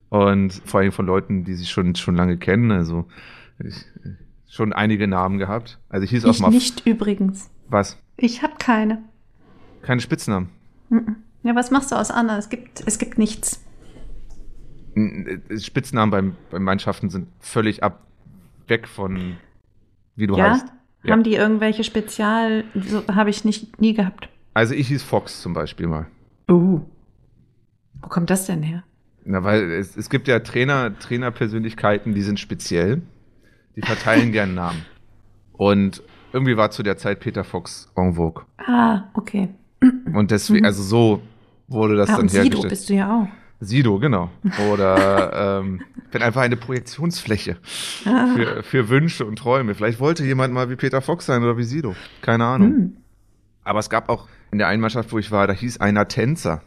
Und 0.09 0.63
vor 0.65 0.81
allem 0.81 0.93
von 0.93 1.05
Leuten, 1.05 1.45
die 1.45 1.55
sich 1.55 1.71
schon, 1.71 1.95
schon 1.97 2.15
lange 2.17 2.39
kennen, 2.39 2.71
also 2.71 3.05
ich, 3.59 3.85
schon 4.49 4.73
einige 4.73 5.07
Namen 5.07 5.39
gehabt. 5.39 5.79
Also 5.91 6.05
ich 6.05 6.11
hieß 6.11 6.25
auch 6.25 6.31
Ich 6.31 6.41
mal 6.41 6.51
nicht 6.51 6.87
übrigens. 6.87 7.51
was? 7.69 7.99
Ich 8.17 8.43
habe 8.43 8.55
keine. 8.59 9.03
Keine 9.83 10.01
Spitznamen. 10.01 10.49
Ja, 11.43 11.55
was 11.55 11.71
machst 11.71 11.91
du 11.93 11.97
aus 11.97 12.11
Anna? 12.11 12.39
Es 12.39 12.49
gibt, 12.49 12.85
es 12.87 12.99
gibt 12.99 13.19
nichts. 13.19 13.63
Spitznamen 15.59 16.11
beim, 16.11 16.37
bei 16.51 16.59
Mannschaften 16.59 17.11
sind 17.11 17.27
völlig 17.41 17.83
ab 17.83 18.01
weg 18.69 18.89
von 18.89 19.37
wie 20.17 20.27
du 20.27 20.37
ja? 20.37 20.53
heißt. 20.53 20.67
Ja. 21.03 21.13
Haben 21.13 21.23
die 21.23 21.35
irgendwelche 21.35 21.85
Spezial, 21.85 22.65
so 22.75 23.07
habe 23.09 23.31
ich 23.31 23.45
nicht 23.45 23.81
nie 23.81 23.93
gehabt. 23.93 24.29
Also 24.55 24.75
ich 24.75 24.89
hieß 24.89 25.03
Fox 25.03 25.43
zum 25.43 25.53
Beispiel 25.53 25.87
mal. 25.87 26.07
Uh. 26.49 26.81
Wo 28.01 28.09
kommt 28.09 28.31
das 28.31 28.47
denn 28.47 28.63
her? 28.63 28.85
Na, 29.25 29.43
weil 29.43 29.71
es, 29.73 29.97
es 29.97 30.09
gibt 30.09 30.29
ja 30.29 30.41
Trainer, 30.41 30.99
Trainerpersönlichkeiten, 30.99 32.15
die 32.15 32.23
sind 32.23 32.41
speziell. 32.41 33.03
Die 33.77 33.83
verteilen 33.83 34.33
gern 34.33 34.55
Namen. 34.55 34.85
Und 35.53 36.03
irgendwie 36.33 36.57
war 36.57 36.71
zu 36.71 36.83
der 36.83 36.97
Zeit 36.97 37.21
Peter 37.21 37.45
Fox 37.45 37.91
en 37.97 38.15
vogue. 38.15 38.45
Ah, 38.59 39.05
okay. 39.15 39.51
Und 40.13 40.31
deswegen, 40.31 40.65
also 40.65 40.83
so 40.83 41.23
wurde 41.69 41.97
das 41.97 42.09
ah, 42.09 42.13
dann 42.13 42.23
und 42.23 42.29
Sido 42.29 42.43
hergestellt. 42.43 42.71
bist 42.71 42.89
du 42.89 42.95
ja 42.95 43.21
auch. 43.23 43.44
Sido, 43.61 43.99
genau. 43.99 44.31
Oder 44.71 45.61
ähm, 45.63 45.83
bin 46.11 46.23
einfach 46.23 46.43
eine 46.43 46.57
Projektionsfläche 46.57 47.57
für, 47.65 48.63
für 48.63 48.89
Wünsche 48.89 49.25
und 49.25 49.37
Träume. 49.39 49.75
Vielleicht 49.75 50.01
wollte 50.01 50.25
jemand 50.25 50.53
mal 50.53 50.69
wie 50.71 50.77
Peter 50.77 51.01
Fox 51.01 51.27
sein 51.27 51.43
oder 51.43 51.57
wie 51.57 51.65
Sido. 51.65 51.95
Keine 52.21 52.45
Ahnung. 52.45 52.69
Hm. 52.71 52.97
Aber 53.65 53.79
es 53.79 53.89
gab 53.91 54.09
auch 54.09 54.29
in 54.51 54.59
der 54.59 54.69
einen 54.69 54.81
Mannschaft, 54.83 55.13
wo 55.13 55.19
ich 55.19 55.31
war, 55.31 55.47
da 55.47 55.53
hieß 55.53 55.81
einer 55.81 56.07
Tänzer, 56.09 56.63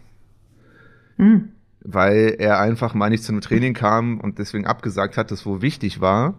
Hm. 1.18 1.50
weil 1.82 2.36
er 2.40 2.60
einfach 2.60 2.94
mal 2.94 3.10
nicht 3.10 3.24
zu 3.24 3.32
einem 3.32 3.42
Training 3.42 3.74
kam 3.74 4.20
und 4.20 4.40
deswegen 4.40 4.66
abgesagt 4.68 5.18
hat, 5.18 5.32
das 5.32 5.46
wo 5.46 5.62
wichtig 5.62 6.02
war, 6.02 6.36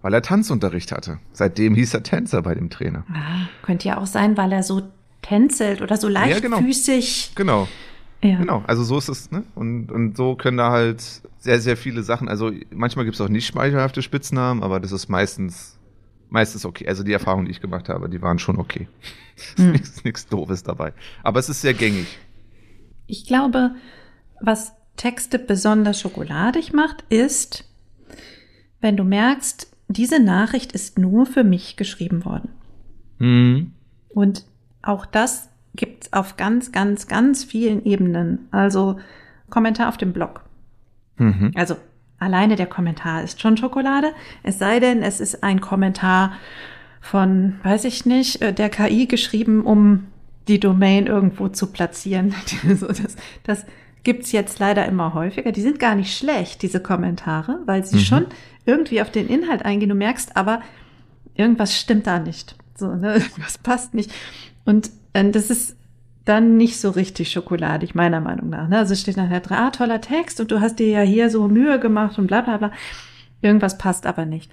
weil 0.00 0.14
er 0.14 0.22
Tanzunterricht 0.22 0.92
hatte. 0.92 1.18
Seitdem 1.32 1.74
hieß 1.74 1.94
er 1.94 2.02
Tänzer 2.02 2.42
bei 2.42 2.54
dem 2.54 2.70
Trainer. 2.70 3.04
Ah, 3.12 3.46
könnte 3.62 3.88
ja 3.88 3.98
auch 3.98 4.06
sein, 4.06 4.36
weil 4.36 4.52
er 4.52 4.62
so 4.62 4.82
tänzelt 5.22 5.80
oder 5.82 5.96
so 5.96 6.08
Ja, 6.08 6.38
genau. 6.40 6.56
leichtfüßig. 6.56 7.32
Genau. 7.34 7.68
Ja. 8.22 8.38
Genau, 8.38 8.62
also 8.66 8.84
so 8.84 8.98
ist 8.98 9.08
es, 9.08 9.30
ne? 9.32 9.42
Und, 9.56 9.90
und 9.90 10.16
so 10.16 10.36
können 10.36 10.56
da 10.56 10.70
halt 10.70 11.00
sehr, 11.38 11.60
sehr 11.60 11.76
viele 11.76 12.04
Sachen, 12.04 12.28
also 12.28 12.52
manchmal 12.70 13.04
gibt 13.04 13.16
es 13.16 13.20
auch 13.20 13.28
nicht 13.28 13.46
schmeichelhafte 13.46 14.00
Spitznamen, 14.00 14.62
aber 14.62 14.78
das 14.78 14.92
ist 14.92 15.08
meistens, 15.08 15.78
meistens 16.28 16.64
okay. 16.64 16.86
Also 16.86 17.02
die 17.02 17.12
Erfahrungen, 17.12 17.46
die 17.46 17.50
ich 17.50 17.60
gemacht 17.60 17.88
habe, 17.88 18.08
die 18.08 18.22
waren 18.22 18.38
schon 18.38 18.58
okay. 18.58 18.88
Hm. 19.56 19.72
nichts, 19.72 20.04
nichts 20.04 20.26
Doofes 20.26 20.62
dabei. 20.62 20.92
Aber 21.22 21.40
es 21.40 21.48
ist 21.48 21.62
sehr 21.62 21.72
gängig. 21.72 22.06
Ich 23.06 23.26
glaube, 23.26 23.74
was 24.40 24.72
Texte 24.96 25.38
besonders 25.38 26.00
schokoladig 26.00 26.72
macht, 26.74 27.02
ist, 27.08 27.64
wenn 28.80 28.96
du 28.96 29.04
merkst, 29.04 29.74
diese 29.88 30.22
Nachricht 30.22 30.72
ist 30.72 30.98
nur 30.98 31.26
für 31.26 31.44
mich 31.44 31.76
geschrieben 31.76 32.24
worden. 32.24 32.50
Mhm. 33.18 33.72
Und 34.10 34.44
auch 34.82 35.06
das 35.06 35.48
gibt 35.74 36.04
es 36.04 36.12
auf 36.12 36.36
ganz, 36.36 36.72
ganz, 36.72 37.08
ganz 37.08 37.44
vielen 37.44 37.84
Ebenen. 37.84 38.48
Also 38.50 38.98
Kommentar 39.50 39.88
auf 39.88 39.96
dem 39.96 40.12
Blog. 40.12 40.42
Mhm. 41.16 41.52
Also 41.54 41.76
alleine 42.18 42.56
der 42.56 42.66
Kommentar 42.66 43.22
ist 43.22 43.40
schon 43.40 43.56
Schokolade. 43.56 44.12
Es 44.42 44.58
sei 44.58 44.80
denn, 44.80 45.02
es 45.02 45.20
ist 45.20 45.42
ein 45.42 45.60
Kommentar 45.60 46.32
von, 47.00 47.54
weiß 47.62 47.84
ich 47.84 48.06
nicht, 48.06 48.42
äh, 48.42 48.52
der 48.52 48.68
KI 48.70 49.06
geschrieben, 49.06 49.64
um 49.64 50.06
die 50.48 50.60
Domain 50.60 51.06
irgendwo 51.06 51.48
zu 51.48 51.72
platzieren. 51.72 52.34
das 52.68 53.16
das 53.44 53.66
gibt 54.04 54.24
es 54.24 54.32
jetzt 54.32 54.58
leider 54.58 54.84
immer 54.86 55.14
häufiger. 55.14 55.52
Die 55.52 55.62
sind 55.62 55.78
gar 55.78 55.94
nicht 55.94 56.16
schlecht, 56.16 56.62
diese 56.62 56.80
Kommentare, 56.80 57.60
weil 57.66 57.84
sie 57.84 57.96
Mhm. 57.96 58.00
schon 58.00 58.26
irgendwie 58.66 59.00
auf 59.00 59.10
den 59.10 59.28
Inhalt 59.28 59.64
eingehen. 59.64 59.88
Du 59.88 59.94
merkst 59.94 60.36
aber, 60.36 60.60
irgendwas 61.34 61.78
stimmt 61.78 62.06
da 62.06 62.18
nicht. 62.18 62.56
So, 62.76 62.94
ne? 62.94 63.14
Irgendwas 63.16 63.58
passt 63.58 63.94
nicht. 63.94 64.10
Und 64.64 64.90
das 65.12 65.50
ist 65.50 65.76
dann 66.24 66.56
nicht 66.56 66.80
so 66.80 66.90
richtig 66.90 67.32
schokoladig, 67.32 67.94
meiner 67.94 68.20
Meinung 68.20 68.48
nach. 68.48 68.68
Ne? 68.68 68.78
Also 68.78 68.92
es 68.92 69.00
steht 69.00 69.16
nachher 69.16 69.40
dran, 69.40 69.58
ah, 69.58 69.70
toller 69.70 70.00
Text 70.00 70.40
und 70.40 70.50
du 70.50 70.60
hast 70.60 70.78
dir 70.78 70.88
ja 70.88 71.00
hier 71.00 71.30
so 71.30 71.48
Mühe 71.48 71.80
gemacht 71.80 72.18
und 72.18 72.28
bla 72.28 72.42
bla 72.42 72.58
bla. 72.58 72.72
Irgendwas 73.40 73.76
passt 73.76 74.06
aber 74.06 74.24
nicht. 74.24 74.50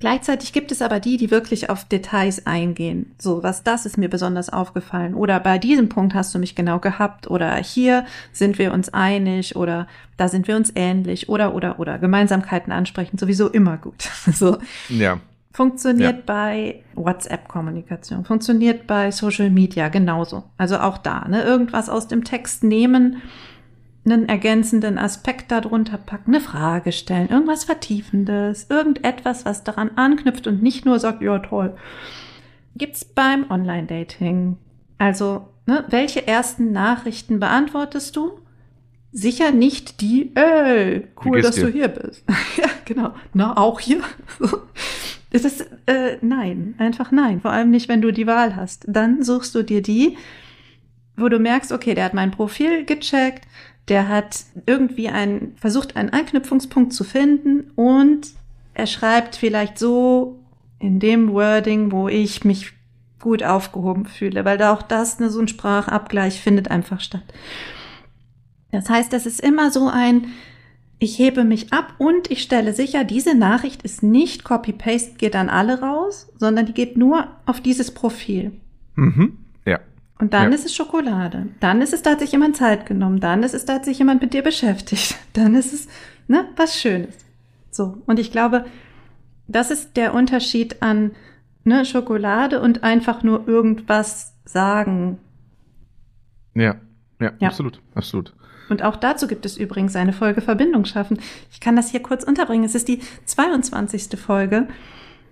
Gleichzeitig 0.00 0.52
gibt 0.52 0.70
es 0.70 0.80
aber 0.80 1.00
die, 1.00 1.16
die 1.16 1.30
wirklich 1.32 1.70
auf 1.70 1.84
Details 1.84 2.46
eingehen. 2.46 3.14
So, 3.18 3.42
was 3.42 3.64
das 3.64 3.84
ist 3.84 3.98
mir 3.98 4.08
besonders 4.08 4.48
aufgefallen. 4.48 5.14
Oder 5.14 5.40
bei 5.40 5.58
diesem 5.58 5.88
Punkt 5.88 6.14
hast 6.14 6.32
du 6.34 6.38
mich 6.38 6.54
genau 6.54 6.78
gehabt. 6.78 7.28
Oder 7.28 7.56
hier 7.56 8.06
sind 8.32 8.58
wir 8.60 8.72
uns 8.72 8.94
einig. 8.94 9.56
Oder 9.56 9.88
da 10.16 10.28
sind 10.28 10.46
wir 10.46 10.54
uns 10.54 10.70
ähnlich. 10.76 11.28
Oder, 11.28 11.52
oder, 11.54 11.80
oder. 11.80 11.98
Gemeinsamkeiten 11.98 12.72
ansprechen. 12.72 13.18
Sowieso 13.18 13.48
immer 13.48 13.76
gut. 13.76 14.08
So. 14.32 14.58
Ja. 14.88 15.18
Funktioniert 15.58 16.18
Ja. 16.18 16.22
bei 16.24 16.84
WhatsApp-Kommunikation, 16.94 18.24
funktioniert 18.24 18.86
bei 18.86 19.10
Social 19.10 19.50
Media 19.50 19.88
genauso. 19.88 20.44
Also 20.56 20.78
auch 20.78 20.98
da, 20.98 21.26
ne? 21.26 21.42
Irgendwas 21.42 21.88
aus 21.88 22.06
dem 22.06 22.22
Text 22.22 22.62
nehmen, 22.62 23.20
einen 24.04 24.28
ergänzenden 24.28 24.98
Aspekt 24.98 25.50
darunter 25.50 25.98
packen, 25.98 26.30
eine 26.32 26.40
Frage 26.40 26.92
stellen, 26.92 27.28
irgendwas 27.28 27.64
Vertiefendes, 27.64 28.68
irgendetwas, 28.70 29.46
was 29.46 29.64
daran 29.64 29.90
anknüpft 29.96 30.46
und 30.46 30.62
nicht 30.62 30.86
nur 30.86 31.00
sagt, 31.00 31.22
ja 31.22 31.40
toll. 31.40 31.74
Gibt's 32.76 33.04
beim 33.04 33.50
Online-Dating. 33.50 34.58
Also, 34.98 35.48
ne, 35.66 35.84
welche 35.88 36.24
ersten 36.24 36.70
Nachrichten 36.70 37.40
beantwortest 37.40 38.14
du? 38.14 38.38
Sicher 39.10 39.50
nicht 39.50 40.02
die, 40.02 40.30
ey, 40.36 41.08
cool, 41.24 41.42
dass 41.42 41.56
du 41.56 41.66
dir? 41.66 41.72
hier 41.72 41.88
bist. 41.88 42.22
ja, 42.56 42.68
genau. 42.84 43.12
Na, 43.34 43.56
auch 43.56 43.80
hier. 43.80 44.02
Es 45.30 45.44
ist, 45.44 45.68
äh, 45.86 46.16
nein, 46.22 46.74
einfach 46.78 47.12
nein. 47.12 47.40
Vor 47.40 47.50
allem 47.50 47.70
nicht, 47.70 47.88
wenn 47.88 48.00
du 48.00 48.12
die 48.12 48.26
Wahl 48.26 48.56
hast. 48.56 48.84
Dann 48.88 49.22
suchst 49.22 49.54
du 49.54 49.62
dir 49.62 49.82
die, 49.82 50.16
wo 51.16 51.28
du 51.28 51.38
merkst, 51.38 51.72
okay, 51.72 51.94
der 51.94 52.04
hat 52.04 52.14
mein 52.14 52.30
Profil 52.30 52.84
gecheckt, 52.84 53.46
der 53.88 54.08
hat 54.08 54.44
irgendwie 54.66 55.08
einen, 55.08 55.56
versucht, 55.56 55.96
einen 55.96 56.10
Anknüpfungspunkt 56.10 56.92
zu 56.92 57.04
finden 57.04 57.70
und 57.74 58.28
er 58.74 58.86
schreibt 58.86 59.36
vielleicht 59.36 59.78
so 59.78 60.38
in 60.78 61.00
dem 61.00 61.32
Wording, 61.32 61.90
wo 61.90 62.08
ich 62.08 62.44
mich 62.44 62.72
gut 63.20 63.42
aufgehoben 63.42 64.06
fühle, 64.06 64.44
weil 64.44 64.58
da 64.58 64.72
auch 64.72 64.82
das, 64.82 65.18
ne, 65.18 65.30
so 65.30 65.40
ein 65.40 65.48
Sprachabgleich 65.48 66.40
findet 66.40 66.70
einfach 66.70 67.00
statt. 67.00 67.24
Das 68.70 68.88
heißt, 68.88 69.12
das 69.12 69.26
ist 69.26 69.40
immer 69.40 69.70
so 69.70 69.88
ein, 69.88 70.26
ich 70.98 71.18
hebe 71.18 71.44
mich 71.44 71.72
ab 71.72 71.94
und 71.98 72.30
ich 72.30 72.42
stelle 72.42 72.72
sicher, 72.72 73.04
diese 73.04 73.36
Nachricht 73.36 73.82
ist 73.82 74.02
nicht 74.02 74.42
Copy-Paste, 74.44 75.16
geht 75.16 75.36
an 75.36 75.48
alle 75.48 75.80
raus, 75.80 76.28
sondern 76.36 76.66
die 76.66 76.72
geht 76.74 76.96
nur 76.96 77.28
auf 77.46 77.60
dieses 77.60 77.92
Profil. 77.94 78.52
Mhm. 78.96 79.38
Ja. 79.64 79.78
Und 80.18 80.34
dann 80.34 80.50
Ja. 80.50 80.54
ist 80.56 80.66
es 80.66 80.74
Schokolade. 80.74 81.46
Dann 81.60 81.80
ist 81.82 81.92
es, 81.92 82.02
da 82.02 82.10
hat 82.12 82.20
sich 82.20 82.32
jemand 82.32 82.56
Zeit 82.56 82.84
genommen. 82.86 83.20
Dann 83.20 83.44
ist 83.44 83.54
es, 83.54 83.64
da 83.64 83.74
hat 83.74 83.84
sich 83.84 83.98
jemand 83.98 84.20
mit 84.22 84.34
dir 84.34 84.42
beschäftigt. 84.42 85.16
Dann 85.34 85.54
ist 85.54 85.72
es, 85.72 85.86
ne, 86.26 86.46
was 86.56 86.80
Schönes. 86.80 87.14
So. 87.70 87.98
Und 88.06 88.18
ich 88.18 88.32
glaube, 88.32 88.64
das 89.46 89.70
ist 89.70 89.96
der 89.96 90.14
Unterschied 90.14 90.82
an, 90.82 91.12
ne, 91.62 91.84
Schokolade 91.84 92.60
und 92.60 92.82
einfach 92.82 93.22
nur 93.22 93.46
irgendwas 93.46 94.34
sagen. 94.44 95.18
Ja. 96.54 96.74
Ja, 97.20 97.32
Ja. 97.38 97.48
absolut. 97.48 97.80
Absolut. 97.94 98.34
Und 98.68 98.82
auch 98.82 98.96
dazu 98.96 99.26
gibt 99.26 99.46
es 99.46 99.56
übrigens 99.56 99.96
eine 99.96 100.12
Folge 100.12 100.40
Verbindung 100.40 100.84
schaffen. 100.84 101.18
Ich 101.50 101.60
kann 101.60 101.76
das 101.76 101.90
hier 101.90 102.00
kurz 102.00 102.24
unterbringen. 102.24 102.64
Es 102.64 102.74
ist 102.74 102.88
die 102.88 103.00
22. 103.24 104.18
Folge. 104.18 104.68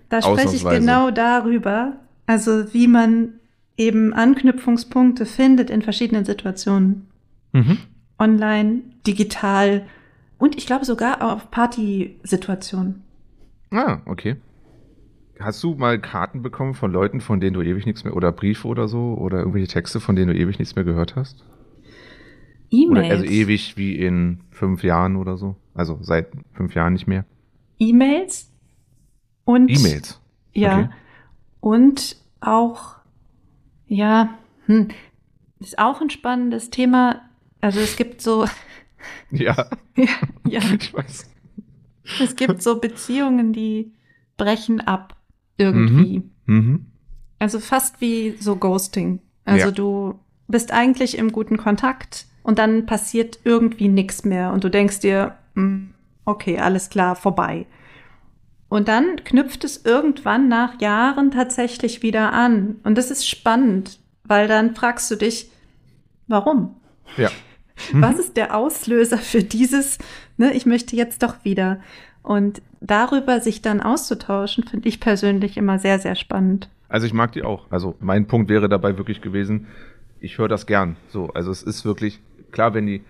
Da 0.09 0.23
spreche 0.23 0.55
ich 0.55 0.65
genau 0.65 1.11
darüber, 1.11 1.93
also 2.27 2.73
wie 2.73 2.87
man 2.87 3.35
eben 3.77 4.13
Anknüpfungspunkte 4.15 5.27
findet 5.27 5.71
in 5.71 5.83
verschiedenen 5.83 6.25
Situationen. 6.25 7.09
Mhm. 7.53 7.79
Online, 8.19 8.83
digital 9.07 9.87
und 10.39 10.57
ich 10.57 10.67
glaube 10.67 10.85
sogar 10.85 11.23
auf 11.23 11.51
Partysituationen. 11.51 13.03
Ah, 13.71 13.99
okay. 14.07 14.37
Hast 15.39 15.63
du 15.63 15.75
mal 15.75 16.01
Karten 16.01 16.43
bekommen 16.43 16.75
von 16.75 16.93
Leuten, 16.93 17.21
von 17.21 17.41
denen 17.41 17.55
du 17.55 17.63
ewig 17.63 17.85
nichts 17.85 18.05
mehr, 18.05 18.17
oder 18.17 18.33
Briefe 18.33 18.67
oder 18.69 18.89
so, 18.89 19.15
oder 19.19 19.39
irgendwelche 19.39 19.69
Texte, 19.69 20.01
von 20.01 20.17
denen 20.17 20.33
du 20.33 20.39
ewig 20.39 20.59
nichts 20.59 20.77
mehr 20.77 20.85
gehört 20.85 21.15
hast? 21.15 21.45
Oder 22.71 23.03
E-Mails. 23.05 23.11
also 23.11 23.25
ewig 23.25 23.77
wie 23.77 23.97
in 23.97 24.41
fünf 24.51 24.83
Jahren 24.83 25.17
oder 25.17 25.37
so? 25.37 25.57
Also 25.75 25.99
seit 26.01 26.29
fünf 26.53 26.75
Jahren 26.75 26.95
nicht 26.95 27.07
mehr? 27.07 27.25
E-Mails 27.79 28.51
und 29.45 29.69
E-Mails. 29.69 30.21
Ja. 30.53 30.79
Okay. 30.81 30.89
Und 31.61 32.17
auch, 32.41 32.97
ja, 33.87 34.39
hm, 34.67 34.89
ist 35.61 35.79
auch 35.79 36.01
ein 36.01 36.11
spannendes 36.11 36.71
Thema. 36.71 37.23
Also 37.61 37.81
es 37.81 37.97
gibt 37.97 38.21
so, 38.21 38.47
Ja, 39.31 39.69
ja, 39.97 40.07
ja, 40.47 40.61
ich 40.79 40.93
weiß. 40.95 41.31
es 42.21 42.37
gibt 42.37 42.63
so 42.63 42.79
Beziehungen, 42.81 43.53
die 43.53 43.93
brechen 44.37 44.81
ab 44.81 45.17
irgendwie. 45.57 46.23
Mhm. 46.47 46.87
Also 47.39 47.59
fast 47.61 48.01
wie 48.01 48.37
so 48.39 48.57
Ghosting. 48.57 49.21
Also 49.45 49.67
Ja. 49.67 49.71
du 49.71 50.19
bist 50.49 50.73
eigentlich 50.73 51.19
im 51.19 51.33
guten 51.33 51.57
Kontakt 51.57 52.27
und 52.47 52.61
dann 52.61 52.87
passiert 52.87 53.41
irgendwie 53.43 53.89
nichts 53.89 54.25
mehr 54.25 54.53
und 54.53 54.63
du 54.63 54.71
denkst 54.71 55.01
dir, 55.01 55.35
hm, 55.55 55.93
okay, 56.25 56.61
alles 56.61 56.91
klar, 56.91 57.17
vorbei. 57.17 57.67
Und 58.69 58.87
dann 58.87 59.17
knüpft 59.25 59.65
es 59.65 59.85
irgendwann 59.85 60.47
nach 60.49 60.81
Jahren 60.81 61.33
tatsächlich 61.33 62.05
wieder 62.05 62.33
an. 62.33 62.77
Und 62.85 62.97
das 62.99 63.11
ist 63.11 63.29
spannend, 63.29 63.99
weil 64.23 64.47
dann 64.47 64.77
fragst 64.77 65.11
du 65.11 65.17
dich, 65.17 65.51
warum? 66.29 66.77
Ja. 67.17 67.31
Was 67.93 68.21
ist 68.21 68.37
der 68.37 68.57
Auslöser 68.57 69.19
für 69.19 69.43
dieses, 69.43 69.99
ne, 70.37 70.53
ich 70.53 70.67
möchte 70.67 70.95
jetzt 70.95 71.25
doch 71.25 71.45
wieder. 71.45 71.81
Und 72.23 72.63
darüber 72.81 73.41
sich 73.41 73.61
dann 73.61 73.81
auszutauschen, 73.81 74.63
finde 74.63 74.89
ich 74.89 75.01
persönlich 75.01 75.57
immer 75.57 75.81
sehr, 75.81 75.99
sehr 75.99 76.15
spannend. 76.15 76.71
Also 76.89 77.09
ich 77.09 77.13
mag 77.13 77.33
die 77.33 77.43
auch. 77.43 77.67
Also 77.71 77.97
mein 77.99 78.29
Punkt 78.29 78.49
wäre 78.49 78.69
dabei 78.69 78.97
wirklich 78.97 79.21
gewesen, 79.21 79.67
ich 80.21 80.39
höre 80.39 80.49
das 80.49 80.67
gern. 80.67 80.97
So, 81.09 81.29
also 81.35 81.51
es 81.51 81.65
ist 81.65 81.85
wirklich 81.85 82.21
klar, 82.53 82.75
wenn 82.75 82.87
die, 82.87 83.03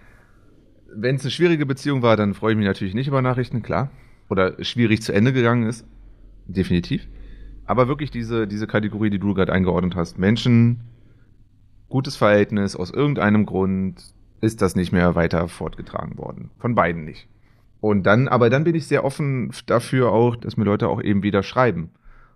wenn 0.94 1.16
es 1.16 1.22
eine 1.22 1.30
schwierige 1.30 1.66
Beziehung 1.66 2.02
war, 2.02 2.16
dann 2.16 2.34
freue 2.34 2.52
ich 2.52 2.58
mich 2.58 2.66
natürlich 2.66 2.94
nicht 2.94 3.08
über 3.08 3.22
Nachrichten, 3.22 3.62
klar. 3.62 3.90
Oder 4.28 4.62
schwierig 4.64 5.02
zu 5.02 5.12
Ende 5.12 5.32
gegangen 5.32 5.66
ist, 5.66 5.86
definitiv. 6.46 7.06
Aber 7.64 7.88
wirklich 7.88 8.10
diese, 8.10 8.46
diese 8.46 8.66
Kategorie, 8.66 9.10
die 9.10 9.18
du 9.18 9.34
gerade 9.34 9.52
eingeordnet 9.52 9.96
hast, 9.96 10.18
Menschen, 10.18 10.80
gutes 11.88 12.16
Verhältnis, 12.16 12.76
aus 12.76 12.90
irgendeinem 12.90 13.46
Grund 13.46 14.02
ist 14.40 14.62
das 14.62 14.76
nicht 14.76 14.92
mehr 14.92 15.14
weiter 15.14 15.48
fortgetragen 15.48 16.18
worden. 16.18 16.50
Von 16.58 16.74
beiden 16.74 17.04
nicht. 17.04 17.28
Und 17.80 18.04
dann, 18.04 18.28
aber 18.28 18.50
dann 18.50 18.64
bin 18.64 18.74
ich 18.74 18.86
sehr 18.86 19.04
offen 19.04 19.52
dafür 19.66 20.10
auch, 20.10 20.36
dass 20.36 20.56
mir 20.56 20.64
Leute 20.64 20.88
auch 20.88 21.02
eben 21.02 21.22
wieder 21.22 21.42
schreiben. 21.42 21.90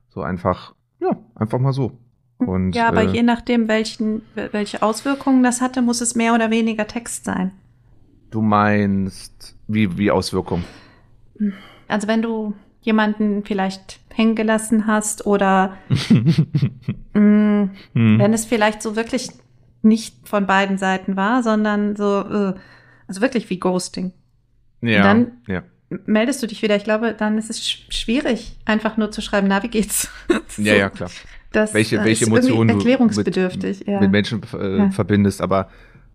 So 0.08 0.22
einfach, 0.22 0.74
ja, 1.00 1.18
einfach 1.34 1.58
mal 1.58 1.72
so. 1.72 1.98
Und, 2.40 2.72
ja, 2.74 2.88
aber 2.88 3.02
äh, 3.04 3.12
je 3.12 3.22
nachdem, 3.22 3.68
welchen, 3.68 4.22
welche 4.34 4.82
Auswirkungen 4.82 5.42
das 5.42 5.60
hatte, 5.60 5.82
muss 5.82 6.00
es 6.00 6.14
mehr 6.14 6.34
oder 6.34 6.50
weniger 6.50 6.86
Text 6.86 7.24
sein. 7.24 7.52
Du 8.30 8.40
meinst, 8.42 9.56
wie, 9.68 9.96
wie 9.98 10.10
Auswirkungen? 10.10 10.64
Also 11.88 12.08
wenn 12.08 12.22
du 12.22 12.54
jemanden 12.82 13.44
vielleicht 13.44 14.00
hängen 14.10 14.34
gelassen 14.36 14.86
hast 14.86 15.26
oder 15.26 15.76
mh, 17.12 17.70
Hm. 17.94 18.18
wenn 18.18 18.32
es 18.32 18.44
vielleicht 18.44 18.82
so 18.82 18.96
wirklich 18.96 19.28
nicht 19.82 20.28
von 20.28 20.46
beiden 20.46 20.78
Seiten 20.78 21.16
war, 21.16 21.42
sondern 21.42 21.96
so, 21.96 22.20
äh, 22.20 22.54
also 23.06 23.20
wirklich 23.20 23.48
wie 23.50 23.58
Ghosting. 23.58 24.12
Ja, 24.82 25.02
dann- 25.02 25.32
ja. 25.46 25.62
Meldest 26.06 26.40
du 26.40 26.46
dich 26.46 26.62
wieder? 26.62 26.76
Ich 26.76 26.84
glaube, 26.84 27.14
dann 27.14 27.36
ist 27.36 27.50
es 27.50 27.60
sch- 27.62 27.92
schwierig, 27.92 28.56
einfach 28.64 28.96
nur 28.96 29.10
zu 29.10 29.20
schreiben, 29.22 29.48
na, 29.48 29.60
wie 29.64 29.68
geht's? 29.68 30.08
So, 30.46 30.62
Ja, 30.62 30.74
ja, 30.76 30.88
klar. 30.88 31.10
Das 31.52 31.74
welche, 31.74 31.98
äh, 31.98 32.04
welche 32.04 32.26
Emotionen 32.26 32.68
du 32.68 32.74
erklärungsbedürftig. 32.76 33.80
mit, 33.80 33.88
ja. 33.88 34.00
mit 34.00 34.10
Menschen 34.10 34.40
äh, 34.58 34.78
Ja. 34.78 34.90
verbindest. 34.90 35.42
Aber 35.42 35.68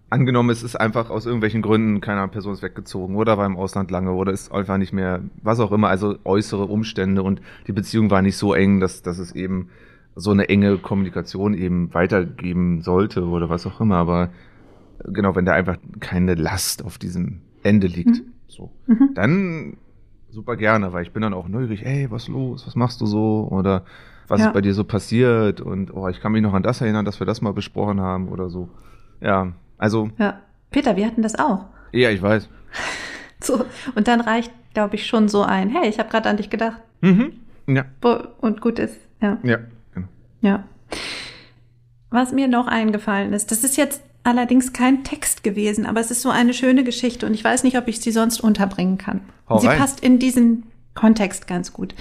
angenommen, 0.10 0.50
es 0.50 0.64
ist 0.64 0.76
einfach 0.76 1.10
aus 1.10 1.26
irgendwelchen 1.26 1.62
Gründen, 1.62 2.00
keine 2.02 2.20
Ahnung, 2.20 2.32
Person 2.32 2.54
ist 2.54 2.62
weggezogen 2.62 3.16
oder 3.16 3.38
war 3.38 3.46
im 3.46 3.58
Ausland 3.58 3.92
lange 3.92 4.12
oder 4.12 4.32
ist 4.32 4.52
einfach 4.52 4.78
nicht 4.78 4.94
mehr, 4.94 5.22
was 5.42 5.60
auch 5.60 5.72
immer, 5.72 5.90
also 5.90 6.16
äußere 6.24 6.66
Umstände 6.66 7.22
und 7.24 7.42
die 7.68 7.74
Beziehung 7.74 8.10
war 8.12 8.22
nicht 8.22 8.38
so 8.38 8.54
eng, 8.54 8.80
dass, 8.80 9.02
dass 9.02 9.18
es 9.18 9.34
eben 9.34 9.70
so 10.16 10.32
eine 10.32 10.48
enge 10.48 10.78
Kommunikation 10.78 11.54
eben 11.54 11.94
weitergeben 11.94 12.82
sollte 12.82 13.26
oder 13.26 13.50
was 13.50 13.66
auch 13.66 13.82
immer. 13.82 13.98
Aber 13.98 14.30
genau, 15.04 15.36
wenn 15.36 15.46
da 15.46 15.54
einfach 15.54 15.78
keine 16.00 16.36
Last 16.36 16.86
auf 16.86 16.98
diesem 16.98 17.42
Ende 17.64 17.88
liegt, 17.88 18.18
Mhm. 18.20 18.22
so, 18.48 18.72
Mhm. 18.88 19.10
dann 19.16 19.78
super 20.30 20.56
gerne, 20.56 20.94
weil 20.94 21.04
ich 21.04 21.12
bin 21.12 21.22
dann 21.24 21.34
auch 21.34 21.48
neugierig, 21.50 21.86
ey, 21.86 22.08
was 22.12 22.28
los, 22.30 22.66
was 22.66 22.76
machst 22.76 23.02
du 23.02 23.06
so 23.06 23.48
oder 23.52 23.84
was 24.28 24.40
Ja. 24.42 24.48
ist 24.48 24.54
bei 24.54 24.62
dir 24.62 24.74
so 24.74 24.84
passiert 24.84 25.62
und 25.62 25.94
oh, 25.94 26.08
ich 26.08 26.20
kann 26.22 26.32
mich 26.32 26.42
noch 26.42 26.54
an 26.54 26.64
das 26.64 26.82
erinnern, 26.82 27.06
dass 27.06 27.20
wir 27.20 27.28
das 27.28 27.42
mal 27.42 27.54
besprochen 27.54 28.00
haben 28.02 28.28
oder 28.30 28.50
so. 28.50 28.70
Ja, 29.22 29.54
also, 29.78 30.10
Ja. 30.18 30.40
Peter, 30.72 30.96
wir 30.96 31.06
hatten 31.06 31.22
das 31.22 31.36
auch. 31.38 31.66
ja, 31.92 32.10
ich 32.10 32.22
weiß. 32.22 32.50
So. 33.42 33.64
Und 33.94 34.08
dann 34.08 34.22
reicht, 34.22 34.52
glaube 34.74 34.96
ich, 34.96 35.06
schon 35.06 35.28
so 35.28 35.44
ein, 35.44 35.70
hey, 35.70 35.88
ich 35.88 36.00
habe 36.00 36.10
gerade 36.10 36.30
an 36.30 36.38
dich 36.38 36.50
gedacht. 36.50 36.78
Mhm. 37.02 37.34
Ja, 37.68 37.84
Und 38.42 38.60
gut 38.62 38.80
ist. 38.80 38.96
Ja. 39.22 39.38
ja, 39.44 39.58
genau. 39.94 40.08
Ja. 40.42 40.64
Was 42.10 42.32
mir 42.32 42.48
noch 42.48 42.68
eingefallen 42.68 43.34
ist, 43.34 43.52
das 43.52 43.64
ist 43.64 43.78
jetzt 43.78 44.02
allerdings 44.24 44.74
kein 44.74 45.04
Text 45.04 45.44
gewesen, 45.44 45.86
aber 45.86 46.00
es 46.00 46.10
ist 46.12 46.22
so 46.22 46.30
eine 46.30 46.54
schöne 46.54 46.84
Geschichte 46.84 47.26
und 47.28 47.34
ich 47.34 47.44
weiß 47.44 47.64
nicht, 47.64 47.78
ob 47.78 47.88
ich 47.88 48.00
sie 48.02 48.12
sonst 48.12 48.40
unterbringen 48.42 48.98
kann. 48.98 49.22
Hau 49.48 49.60
sie 49.60 49.68
rein. 49.68 49.78
passt 49.78 50.00
in 50.00 50.18
diesen 50.18 50.64
Kontext 50.96 51.46
ganz 51.46 51.72
gut. 51.74 51.94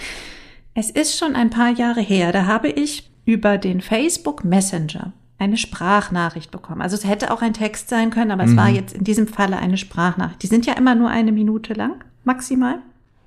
Es 0.74 0.90
ist 0.90 1.16
schon 1.18 1.36
ein 1.36 1.50
paar 1.50 1.70
Jahre 1.70 2.00
her, 2.00 2.32
da 2.32 2.46
habe 2.46 2.68
ich 2.68 3.10
über 3.24 3.58
den 3.58 3.80
Facebook 3.80 4.44
Messenger 4.44 5.12
eine 5.38 5.56
Sprachnachricht 5.56 6.50
bekommen. 6.50 6.80
Also 6.82 6.96
es 6.96 7.04
hätte 7.06 7.32
auch 7.32 7.42
ein 7.42 7.54
Text 7.54 7.88
sein 7.88 8.10
können, 8.10 8.30
aber 8.30 8.44
es 8.44 8.50
Mhm. 8.52 8.56
war 8.56 8.68
jetzt 8.68 8.94
in 8.94 9.04
diesem 9.04 9.26
Falle 9.28 9.56
eine 9.58 9.76
Sprachnachricht. 9.76 10.42
Die 10.42 10.46
sind 10.46 10.66
ja 10.66 10.74
immer 10.74 10.94
nur 10.94 11.10
eine 11.10 11.32
Minute 11.32 11.74
lang, 11.74 12.02
maximal. 12.24 12.78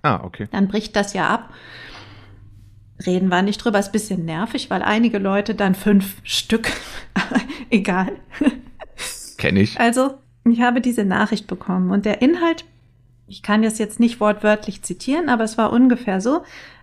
Ah, 0.04 0.22
okay. 0.24 0.48
Dann 0.52 0.68
bricht 0.68 0.96
das 0.96 1.14
ja 1.14 1.28
ab. 1.28 1.50
Reden 3.06 3.30
wir 3.30 3.42
nicht 3.44 3.58
drüber, 3.64 3.78
ist 3.80 3.88
ein 3.90 3.92
bisschen 3.92 4.26
nervig, 4.26 4.70
weil 4.70 4.82
einige 4.82 5.20
Leute 5.20 5.54
dann 5.54 5.76
fünf 5.76 6.16
Stück, 6.24 6.72
egal. 7.70 8.12
Kenne 9.38 9.62
ich. 9.62 9.80
Also, 9.80 10.16
ich 10.46 10.62
habe 10.62 10.82
diese 10.82 11.06
Nachricht 11.06 11.46
bekommen 11.48 11.92
und 11.92 12.06
der 12.06 12.22
Inhalt, 12.22 12.66
ich 13.28 13.44
kann 13.44 13.62
das 13.62 13.78
jetzt 13.78 14.00
nicht 14.00 14.20
wortwörtlich 14.20 14.82
zitieren, 14.82 15.30
aber 15.30 15.44
es 15.44 15.58
war 15.58 15.72
ungefähr 15.72 16.22
so, 16.22 16.42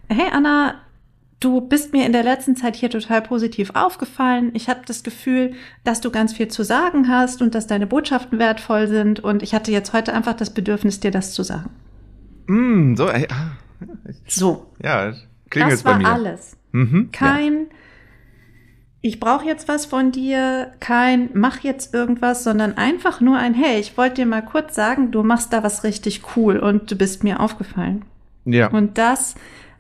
hey 0.09 0.29
Anna, 0.33 0.75
du 1.41 1.61
bist 1.61 1.93
mir 1.93 2.07
in 2.07 2.13
der 2.13 2.23
letzten 2.23 2.57
Zeit 2.57 2.77
hier 2.77 2.91
total 2.91 3.23
positiv 3.23 3.71
aufgefallen. 3.75 4.51
Ich 4.55 4.69
habe 4.69 4.81
das 4.87 5.03
Gefühl, 5.03 5.53
dass 5.85 6.01
du 6.01 6.11
ganz 6.11 6.33
viel 6.33 6.49
zu 6.49 6.63
sagen 6.65 7.09
hast 7.09 7.43
und 7.43 7.55
dass 7.55 7.67
deine 7.67 7.87
Botschaften 7.87 8.39
wertvoll 8.39 8.87
sind 8.89 9.21
und 9.21 9.43
ich 9.43 9.55
hatte 9.55 9.71
jetzt 9.73 9.93
heute 9.93 10.15
einfach 10.15 10.35
das 10.35 10.51
Bedürfnis, 10.55 11.01
dir 11.01 11.11
das 11.11 11.33
zu 11.35 11.43
sagen. 11.43 11.71
Mm, 12.47 12.95
so, 12.97 13.09
ey, 13.09 13.27
ah, 13.31 13.53
So, 14.27 14.67
ja, 14.83 15.13
klingt 15.51 15.67
das 15.69 15.81
jetzt 15.81 15.85
bei 15.85 15.91
war 15.93 15.99
mir. 15.99 16.09
alles. 16.09 16.57
Mhm, 16.73 17.11
Kein, 17.13 17.67
ich 19.01 19.21
brauche 19.21 19.45
jetzt 19.45 19.69
was 19.69 19.85
von 19.87 20.13
dir, 20.13 20.73
kein, 20.81 21.29
mach 21.35 21.61
jetzt 21.61 21.93
irgendwas, 21.93 22.43
sondern 22.43 22.77
einfach 22.79 23.21
nur 23.21 23.37
ein, 23.37 23.53
hey, 23.55 23.79
ich 23.79 23.97
wollte 23.99 24.17
dir 24.17 24.27
mal 24.27 24.43
kurz 24.43 24.75
sagen, 24.75 25.11
du 25.11 25.23
machst 25.23 25.53
da 25.53 25.63
was 25.63 25.85
richtig 25.85 26.23
cool 26.37 26.57
und 26.59 26.91
du 26.91 26.97
bist 26.97 27.23
mir 27.23 27.41
aufgefallen. 27.41 28.05
ja. 28.47 28.61
ja. 28.61 28.67
Und 28.69 28.97
das 28.99 29.35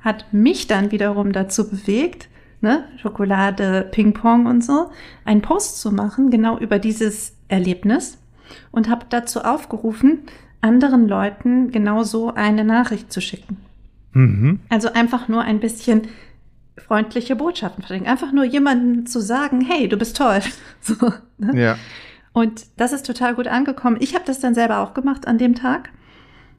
hat 0.05 0.33
mich 0.33 0.67
dann 0.67 0.93
wiederum 0.93 1.33
dazu 1.33 1.69
bewegt, 1.69 2.29
ne, 2.61 2.85
Schokolade, 2.99 3.89
Ping-Pong 3.91 4.47
und 4.47 4.63
so, 4.63 4.91
einen 5.25 5.43
Post 5.43 5.81
zu 5.81 5.91
machen, 5.91 6.31
genau 6.31 6.59
über 6.59 6.79
dieses 6.79 7.35
Erlebnis 7.49 8.19
und 8.71 8.89
habe 8.89 9.07
dazu 9.09 9.41
aufgerufen, 9.41 10.21
anderen 10.61 11.09
Leuten 11.09 11.71
genauso 11.71 12.35
eine 12.35 12.65
Nachricht 12.65 13.13
zu 13.13 13.21
schicken. 13.21 13.57
Mhm. 14.13 14.61
Also 14.69 14.93
einfach 14.93 15.29
nur 15.29 15.43
ein 15.43 15.61
bisschen 15.61 16.03
freundliche 16.77 17.37
Botschaften 17.37 17.83
verschicken. 17.83 18.07
Einfach 18.09 18.33
nur 18.33 18.45
jemandem 18.45 19.07
zu 19.07 19.21
sagen, 19.21 19.61
hey, 19.61 19.89
du 19.89 19.97
bist 19.97 20.17
toll. 20.17 20.41
So, 20.81 20.95
ne? 21.39 21.59
Ja. 21.59 21.79
Und 22.33 22.67
das 22.77 22.93
ist 22.93 23.07
total 23.07 23.35
gut 23.35 23.47
angekommen. 23.47 23.97
Ich 24.01 24.15
habe 24.15 24.25
das 24.27 24.41
dann 24.41 24.55
selber 24.55 24.81
auch 24.81 24.93
gemacht 24.93 25.27
an 25.27 25.39
dem 25.39 25.55
Tag 25.55 25.91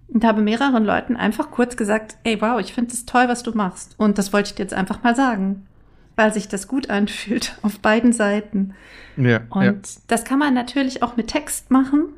und 0.07 0.23
habe 0.23 0.41
mehreren 0.41 0.85
Leuten 0.85 1.15
einfach 1.15 1.51
kurz 1.51 1.77
gesagt, 1.77 2.17
ey, 2.23 2.41
wow, 2.41 2.59
ich 2.59 2.73
finde 2.73 2.93
es 2.93 3.05
toll, 3.05 3.27
was 3.27 3.43
du 3.43 3.51
machst. 3.51 3.95
Und 3.97 4.17
das 4.17 4.33
wollte 4.33 4.49
ich 4.49 4.55
dir 4.55 4.63
jetzt 4.63 4.73
einfach 4.73 5.03
mal 5.03 5.15
sagen, 5.15 5.65
weil 6.15 6.33
sich 6.33 6.47
das 6.47 6.67
gut 6.67 6.89
anfühlt 6.89 7.57
auf 7.61 7.79
beiden 7.79 8.13
Seiten. 8.13 8.73
Ja. 9.17 9.41
Und 9.49 9.63
ja. 9.63 10.01
das 10.07 10.23
kann 10.23 10.39
man 10.39 10.53
natürlich 10.53 11.03
auch 11.03 11.17
mit 11.17 11.27
Text 11.27 11.71
machen. 11.71 12.09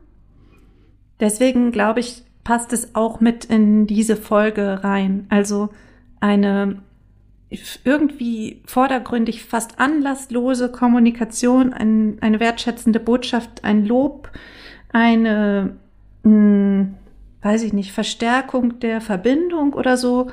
Deswegen 1.20 1.72
glaube 1.72 2.00
ich, 2.00 2.24
passt 2.44 2.74
es 2.74 2.96
auch 2.96 3.20
mit 3.20 3.46
in 3.46 3.88
diese 3.88 4.16
Folge 4.16 4.84
rein. 4.84 5.26
Also 5.30 5.70
eine 6.20 6.78
irgendwie 7.84 8.62
vordergründig 8.66 9.46
fast 9.46 9.80
anlasslose 9.80 10.70
Kommunikation, 10.72 11.74
ein, 11.74 12.18
eine 12.22 12.40
wertschätzende 12.40 13.00
Botschaft, 13.00 13.64
ein 13.64 13.86
Lob, 13.86 14.30
eine, 14.92 15.78
mh, 16.24 16.88
weiß 17.48 17.64
ich 17.64 17.72
nicht, 17.72 17.94
Verstärkung 17.94 18.80
der 18.80 19.00
Verbindung 19.00 19.74
oder 19.74 19.96
so. 19.96 20.30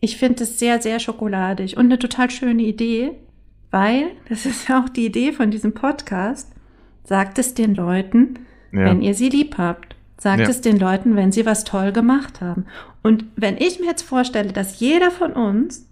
Ich 0.00 0.16
finde 0.16 0.42
es 0.42 0.58
sehr, 0.58 0.82
sehr 0.82 0.98
schokoladig 0.98 1.76
und 1.76 1.84
eine 1.84 2.00
total 2.00 2.30
schöne 2.30 2.62
Idee, 2.62 3.12
weil, 3.70 4.08
das 4.28 4.44
ist 4.44 4.68
ja 4.68 4.82
auch 4.82 4.88
die 4.88 5.06
Idee 5.06 5.32
von 5.32 5.52
diesem 5.52 5.74
Podcast, 5.74 6.50
sagt 7.04 7.38
es 7.38 7.54
den 7.54 7.76
Leuten, 7.76 8.40
ja. 8.72 8.86
wenn 8.86 9.02
ihr 9.02 9.14
sie 9.14 9.28
lieb 9.28 9.56
habt. 9.56 9.94
Sagt 10.20 10.40
Ja. 10.40 10.48
es 10.48 10.60
den 10.60 10.80
Leuten, 10.80 11.14
wenn 11.14 11.30
sie 11.30 11.46
was 11.46 11.62
toll 11.62 11.92
gemacht 11.92 12.40
haben. 12.40 12.66
Und 13.04 13.26
wenn 13.36 13.56
ich 13.56 13.78
mir 13.78 13.86
jetzt 13.86 14.02
vorstelle, 14.02 14.52
dass 14.52 14.80
jeder 14.80 15.12
von 15.12 15.32
uns 15.32 15.88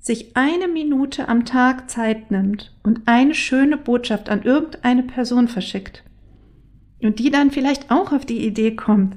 sich 0.00 0.36
eine 0.36 0.66
Minute 0.66 1.28
am 1.28 1.44
Tag 1.44 1.88
Zeit 1.88 2.32
nimmt 2.32 2.74
und 2.82 3.02
eine 3.06 3.34
schöne 3.34 3.76
Botschaft 3.76 4.30
an 4.30 4.42
irgendeine 4.42 5.04
Person 5.04 5.46
verschickt 5.46 6.02
und 7.00 7.20
die 7.20 7.30
dann 7.30 7.52
vielleicht 7.52 7.92
auch 7.92 8.12
auf 8.12 8.26
die 8.26 8.44
Idee 8.44 8.74
kommt, 8.74 9.16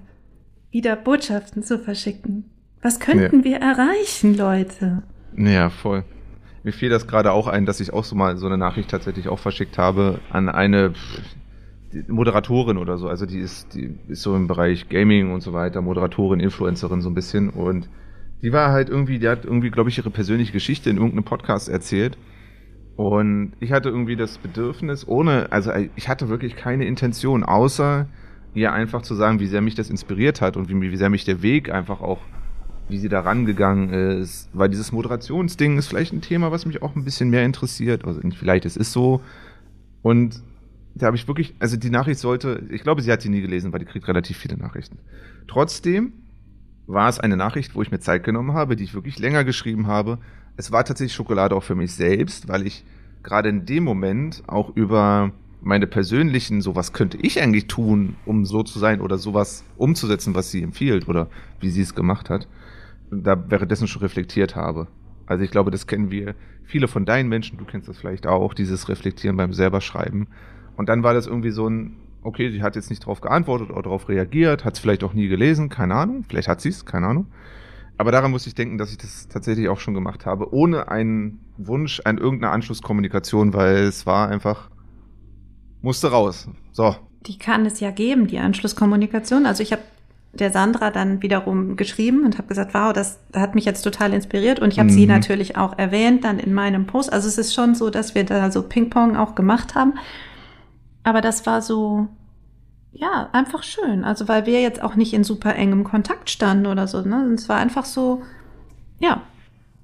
wieder 0.72 0.96
Botschaften 0.96 1.64
zu 1.64 1.78
verschicken. 1.78 2.46
Was 2.82 3.00
könnten 3.00 3.44
wir 3.44 3.58
erreichen, 3.58 4.36
Leute? 4.36 5.04
Ja, 5.38 5.70
voll. 5.70 6.04
Mir 6.64 6.74
fiel 6.74 6.90
das 6.90 7.08
gerade 7.08 7.32
auch 7.32 7.48
ein, 7.48 7.66
dass 7.66 7.80
ich 7.80 7.94
auch 7.94 8.04
so 8.04 8.16
mal 8.16 8.38
so 8.38 8.46
eine 8.46 8.58
Nachricht 8.58 8.90
tatsächlich 8.90 9.28
auch 9.30 9.40
verschickt 9.40 9.78
habe 9.78 10.20
an 10.30 10.50
eine 10.50 10.94
Moderatorin 12.08 12.78
oder 12.78 12.98
so. 12.98 13.08
Also 13.08 13.26
die 13.26 13.40
ist, 13.40 13.74
die 13.74 13.98
ist 14.08 14.22
so 14.22 14.36
im 14.36 14.48
Bereich 14.48 14.90
Gaming 14.90 15.32
und 15.32 15.42
so 15.42 15.54
weiter, 15.54 15.82
Moderatorin, 15.82 16.40
Influencerin 16.40 17.02
so 17.02 17.10
ein 17.10 17.16
bisschen. 17.16 17.50
Und 17.50 17.90
die 18.42 18.54
war 18.54 18.72
halt 18.72 18.90
irgendwie, 18.90 19.20
die 19.20 19.28
hat 19.28 19.46
irgendwie, 19.46 19.72
glaube 19.72 19.90
ich, 19.90 19.98
ihre 19.98 20.10
persönliche 20.10 20.54
Geschichte 20.54 20.90
in 20.90 20.98
irgendeinem 20.98 21.24
Podcast 21.24 21.70
erzählt. 21.70 22.18
Und 22.96 23.54
ich 23.60 23.72
hatte 23.72 23.90
irgendwie 23.90 24.16
das 24.16 24.38
Bedürfnis, 24.38 25.08
ohne, 25.08 25.52
also 25.52 25.72
ich 25.96 26.08
hatte 26.08 26.30
wirklich 26.30 26.56
keine 26.56 26.86
Intention, 26.86 27.44
außer 27.44 28.08
ihr 28.54 28.74
einfach 28.74 29.02
zu 29.02 29.16
sagen, 29.16 29.40
wie 29.40 29.48
sehr 29.48 29.62
mich 29.62 29.76
das 29.76 29.90
inspiriert 29.90 30.42
hat 30.42 30.58
und 30.58 30.70
wie, 30.70 30.80
wie 30.80 30.98
sehr 30.98 31.10
mich 31.10 31.26
der 31.26 31.42
Weg 31.42 31.72
einfach 31.72 32.02
auch 32.02 32.20
wie 32.92 32.98
sie 32.98 33.10
da 33.10 33.22
rangegangen 33.22 33.90
ist, 34.20 34.50
weil 34.54 34.70
dieses 34.70 34.92
Moderationsding 34.92 35.78
ist 35.78 35.88
vielleicht 35.88 36.14
ein 36.14 36.22
Thema, 36.22 36.52
was 36.52 36.66
mich 36.66 36.82
auch 36.82 36.96
ein 36.96 37.06
bisschen 37.06 37.30
mehr 37.30 37.46
interessiert. 37.46 38.06
Also 38.06 38.20
vielleicht, 38.38 38.66
es 38.66 38.78
ist 38.78 38.92
so. 38.92 39.22
Und 40.02 40.42
da 40.94 41.08
habe 41.08 41.16
ich 41.16 41.28
wirklich, 41.28 41.56
also 41.60 41.78
die 41.78 41.90
Nachricht 41.90 42.20
sollte, 42.20 42.64
ich 42.70 42.84
glaube, 42.84 43.02
sie 43.02 43.12
hat 43.12 43.24
die 43.24 43.30
nie 43.30 43.42
gelesen, 43.42 43.72
weil 43.72 43.80
die 43.80 43.86
kriegt 43.86 44.08
relativ 44.08 44.38
viele 44.38 44.58
Nachrichten. 44.58 45.00
Trotzdem 45.48 46.14
war 46.86 47.08
es 47.08 47.20
eine 47.20 47.38
Nachricht, 47.38 47.76
wo 47.76 47.82
ich 47.82 47.92
mir 47.92 48.00
Zeit 48.00 48.24
genommen 48.24 48.54
habe, 48.54 48.76
die 48.76 48.84
ich 48.84 48.94
wirklich 48.94 49.18
länger 49.20 49.46
geschrieben 49.46 49.88
habe. 49.88 50.20
Es 50.58 50.72
war 50.72 50.84
tatsächlich 50.84 51.16
Schokolade 51.16 51.56
auch 51.56 51.64
für 51.64 51.76
mich 51.76 51.94
selbst, 51.96 52.50
weil 52.50 52.68
ich 52.68 52.84
gerade 53.24 53.50
in 53.50 53.66
dem 53.66 53.86
Moment 53.86 54.44
auch 54.48 54.76
über 54.76 55.32
meine 55.62 55.88
persönlichen, 55.88 56.62
so 56.62 56.76
was 56.76 56.94
könnte 56.94 57.18
ich 57.18 57.42
eigentlich 57.42 57.68
tun, 57.68 58.16
um 58.26 58.46
so 58.46 58.64
zu 58.64 58.80
sein 58.80 59.00
oder 59.02 59.18
sowas 59.18 59.64
umzusetzen, 59.78 60.36
was 60.36 60.52
sie 60.52 60.64
empfiehlt 60.64 61.08
oder 61.08 61.30
wie 61.60 61.70
sie 61.70 61.82
es 61.82 61.96
gemacht 61.96 62.30
hat, 62.30 62.48
da 63.12 63.44
währenddessen 63.50 63.88
schon 63.88 64.02
reflektiert 64.02 64.56
habe. 64.56 64.88
Also 65.28 65.44
ich 65.44 65.52
glaube, 65.52 65.72
das 65.72 65.88
kennen 65.88 66.12
wir 66.12 66.36
viele 66.64 66.88
von 66.88 67.06
deinen 67.06 67.30
Menschen, 67.30 67.58
du 67.58 67.66
kennst 67.66 67.88
das 67.88 67.98
vielleicht 67.98 68.26
auch, 68.26 68.54
dieses 68.54 68.90
Reflektieren 68.90 69.38
beim 69.38 69.54
selber 69.54 69.82
Schreiben. 69.82 70.28
Und 70.78 70.90
dann 70.90 71.04
war 71.04 71.14
das 71.14 71.28
irgendwie 71.28 71.52
so 71.52 71.70
ein, 71.70 71.98
okay, 72.24 72.50
sie 72.50 72.64
hat 72.64 72.76
jetzt 72.76 72.90
nicht 72.90 73.04
darauf 73.04 73.22
geantwortet 73.22 73.70
oder 73.70 73.84
darauf 73.84 74.10
reagiert, 74.10 74.66
hat 74.66 74.74
es 74.74 74.80
vielleicht 74.80 75.04
auch 75.04 75.14
nie 75.14 75.28
gelesen, 75.28 75.70
keine 75.70 75.96
Ahnung, 75.96 76.26
vielleicht 76.28 76.48
hat 76.48 76.62
sie 76.62 76.70
es, 76.70 76.86
keine 76.86 77.08
Ahnung. 77.08 77.28
Aber 77.98 78.12
daran 78.12 78.32
muss 78.32 78.48
ich 78.48 78.56
denken, 78.56 78.80
dass 78.80 78.90
ich 78.92 78.98
das 78.98 79.28
tatsächlich 79.28 79.70
auch 79.70 79.80
schon 79.80 79.94
gemacht 79.94 80.26
habe, 80.26 80.52
ohne 80.54 80.90
einen 80.90 81.40
Wunsch 81.58 82.02
an 82.04 82.18
irgendeine 82.18 82.52
Anschlusskommunikation, 82.52 83.54
weil 83.54 83.84
es 83.84 84.08
war 84.08 84.28
einfach, 84.28 84.71
Musste 85.82 86.12
raus. 86.12 86.48
So. 86.72 86.96
Die 87.28 87.38
kann 87.38 87.66
es 87.66 87.80
ja 87.80 87.92
geben, 87.92 88.28
die 88.28 88.40
Anschlusskommunikation. 88.40 89.46
Also 89.46 89.64
ich 89.64 89.72
habe 89.72 89.82
der 90.34 90.52
Sandra 90.52 90.92
dann 90.92 91.22
wiederum 91.22 91.76
geschrieben 91.76 92.24
und 92.24 92.38
habe 92.38 92.48
gesagt, 92.48 92.74
wow, 92.74 92.94
das 92.94 93.20
hat 93.36 93.54
mich 93.54 93.66
jetzt 93.66 93.82
total 93.82 94.14
inspiriert 94.14 94.60
und 94.60 94.72
ich 94.72 94.80
habe 94.80 94.90
Mhm. 94.90 94.94
sie 94.94 95.06
natürlich 95.06 95.58
auch 95.58 95.78
erwähnt 95.78 96.24
dann 96.24 96.40
in 96.40 96.54
meinem 96.54 96.88
Post. 96.88 97.12
Also 97.12 97.28
es 97.28 97.38
ist 97.38 97.54
schon 97.54 97.76
so, 97.76 97.90
dass 97.90 98.16
wir 98.16 98.24
da 98.24 98.50
so 98.50 98.64
Ping-Pong 98.64 99.18
auch 99.18 99.36
gemacht 99.36 99.76
haben. 99.76 99.96
Aber 101.04 101.20
das 101.22 101.46
war 101.46 101.62
so, 101.62 102.08
ja, 102.94 103.30
einfach 103.34 103.64
schön. 103.64 104.04
Also 104.06 104.28
weil 104.30 104.46
wir 104.46 104.62
jetzt 104.62 104.82
auch 104.82 104.96
nicht 104.96 105.14
in 105.14 105.24
super 105.24 105.56
engem 105.56 105.84
Kontakt 105.84 106.30
standen 106.30 106.66
oder 106.68 106.88
so. 106.88 107.02
Ne? 107.02 107.24
Es 107.34 107.50
war 107.50 107.58
einfach 107.58 107.86
so, 107.86 108.22
ja, 109.00 109.22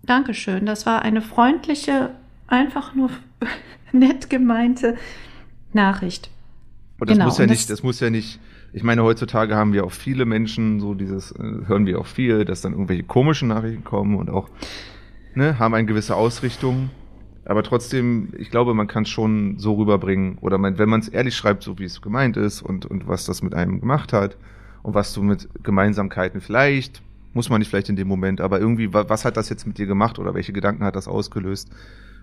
Dankeschön. 0.04 0.66
Das 0.66 0.86
war 0.86 1.02
eine 1.02 1.22
freundliche, 1.22 2.12
einfach 2.48 2.96
nur 2.96 3.10
nett 3.92 4.30
gemeinte 4.30 4.96
Nachricht. 5.78 6.30
Und 7.00 7.10
das 7.10 7.16
Genau, 7.18 7.26
muss 7.30 7.38
ja 7.38 7.44
und 7.46 7.52
nicht, 7.52 7.70
das- 7.70 7.78
das 7.78 7.84
muss 7.84 8.00
ja 8.00 8.10
nicht, 8.10 8.40
ich 8.74 8.84
meine, 8.84 9.04
heutzutage 9.04 9.56
haben 9.56 9.72
wir 9.74 9.86
auch 9.86 9.92
viele 9.92 10.26
Menschen, 10.26 10.80
so 10.80 10.94
dieses, 10.96 11.32
äh, 11.32 11.38
hören 11.68 11.86
wir 11.86 12.00
auch 12.00 12.08
viel, 12.08 12.44
dass 12.44 12.62
dann 12.62 12.74
irgendwelche 12.74 13.04
komischen 13.04 13.48
Nachrichten 13.50 13.84
kommen 13.84 14.16
und 14.18 14.30
auch, 14.30 14.50
ne, 15.36 15.60
haben 15.60 15.74
eine 15.74 15.86
gewisse 15.88 16.16
Ausrichtung. 16.16 16.90
Aber 17.46 17.64
trotzdem, 17.64 18.34
ich 18.38 18.50
glaube, 18.52 18.74
man 18.74 18.88
kann 18.88 19.04
es 19.04 19.10
schon 19.10 19.58
so 19.58 19.76
rüberbringen. 19.76 20.38
Oder 20.42 20.58
man, 20.58 20.78
wenn 20.80 20.90
man 20.90 21.00
es 21.00 21.08
ehrlich 21.08 21.36
schreibt, 21.38 21.64
so 21.64 21.80
wie 21.80 21.86
es 21.86 22.02
gemeint 22.02 22.36
ist 22.36 22.62
und, 22.62 22.86
und 22.86 23.08
was 23.08 23.26
das 23.26 23.42
mit 23.42 23.54
einem 23.54 23.80
gemacht 23.80 24.12
hat 24.12 24.36
und 24.84 24.96
was 24.96 25.14
du 25.14 25.24
mit 25.24 25.48
Gemeinsamkeiten 25.64 26.42
vielleicht, 26.42 27.02
muss 27.34 27.50
man 27.50 27.60
nicht 27.60 27.70
vielleicht 27.70 27.88
in 27.90 27.96
dem 27.96 28.08
Moment, 28.08 28.42
aber 28.42 28.60
irgendwie, 28.60 28.92
wa- 28.94 29.06
was 29.08 29.24
hat 29.24 29.38
das 29.38 29.48
jetzt 29.50 29.66
mit 29.68 29.78
dir 29.78 29.86
gemacht 29.86 30.20
oder 30.20 30.34
welche 30.34 30.52
Gedanken 30.52 30.84
hat 30.84 30.96
das 30.98 31.08
ausgelöst? 31.08 31.70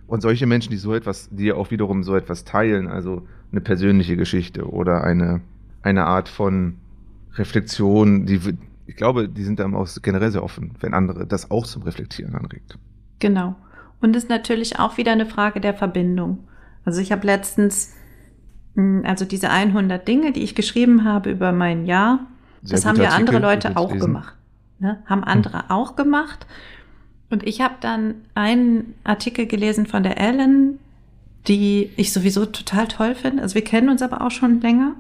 Und 0.07 0.21
solche 0.21 0.47
Menschen, 0.47 0.71
die 0.71 0.77
so 0.77 0.95
etwas, 0.95 1.29
die 1.31 1.53
auch 1.53 1.71
wiederum 1.71 2.03
so 2.03 2.15
etwas 2.15 2.45
teilen, 2.45 2.89
also 2.89 3.27
eine 3.51 3.61
persönliche 3.61 4.17
Geschichte 4.17 4.69
oder 4.69 5.03
eine, 5.05 5.41
eine 5.83 6.05
Art 6.05 6.29
von 6.29 6.77
Reflexion, 7.35 8.27
die, 8.27 8.41
ich 8.87 8.97
glaube, 8.97 9.29
die 9.29 9.45
sind 9.45 9.61
dann 9.61 9.75
auch 9.75 9.89
generell 10.03 10.31
sehr 10.31 10.43
offen, 10.43 10.73
wenn 10.81 10.95
andere 10.95 11.27
das 11.27 11.51
auch 11.51 11.67
zum 11.67 11.83
Reflektieren 11.83 12.35
anregt. 12.35 12.79
Genau. 13.19 13.57
Und 14.01 14.15
ist 14.17 14.29
natürlich 14.29 14.79
auch 14.79 14.99
wieder 14.99 15.13
eine 15.13 15.27
Frage 15.27 15.61
der 15.61 15.75
Verbindung. 15.75 16.47
Also 16.85 17.01
ich 17.01 17.11
habe 17.11 17.27
letztens, 17.27 17.95
mh, 18.75 19.09
also 19.09 19.25
diese 19.25 19.49
100 19.51 20.07
Dinge, 20.07 20.33
die 20.33 20.43
ich 20.43 20.55
geschrieben 20.55 21.05
habe 21.05 21.31
über 21.31 21.53
mein 21.53 21.87
Jahr, 21.87 22.27
Sehr 22.63 22.77
das 22.77 22.87
haben 22.87 23.01
ja 23.01 23.11
andere 23.11 23.39
Leute 23.39 23.77
auch 23.77 23.93
lesen. 23.93 24.07
gemacht. 24.07 24.35
Ne? 24.79 25.03
Haben 25.07 25.25
andere 25.25 25.71
auch 25.71 25.97
gemacht. 25.97 26.47
Und 27.31 27.47
ich 27.47 27.61
habe 27.61 27.75
dann 27.81 28.17
einen 28.35 28.95
Artikel 29.05 29.47
gelesen 29.47 29.87
von 29.87 30.03
der 30.03 30.19
Ellen, 30.19 30.79
die 31.49 31.91
ich 31.97 32.13
sowieso 32.13 32.47
total 32.47 32.89
toll 32.89 33.15
finde. 33.15 33.43
Also 33.43 33.55
wir 33.55 33.65
kennen 33.65 33.89
uns 33.89 34.03
aber 34.03 34.23
auch 34.23 34.31
schon 34.31 34.61
länger. 34.61 34.95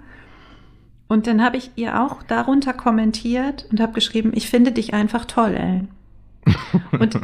Und 1.06 1.26
dann 1.26 1.42
habe 1.42 1.56
ich 1.56 1.70
ihr 1.76 2.00
auch 2.00 2.22
darunter 2.22 2.72
kommentiert 2.72 3.66
und 3.70 3.80
habe 3.80 3.92
geschrieben, 3.92 4.32
ich 4.34 4.48
finde 4.48 4.72
dich 4.72 4.94
einfach 4.94 5.26
toll, 5.26 5.54
Ellen. 5.54 5.88
Und 6.98 7.18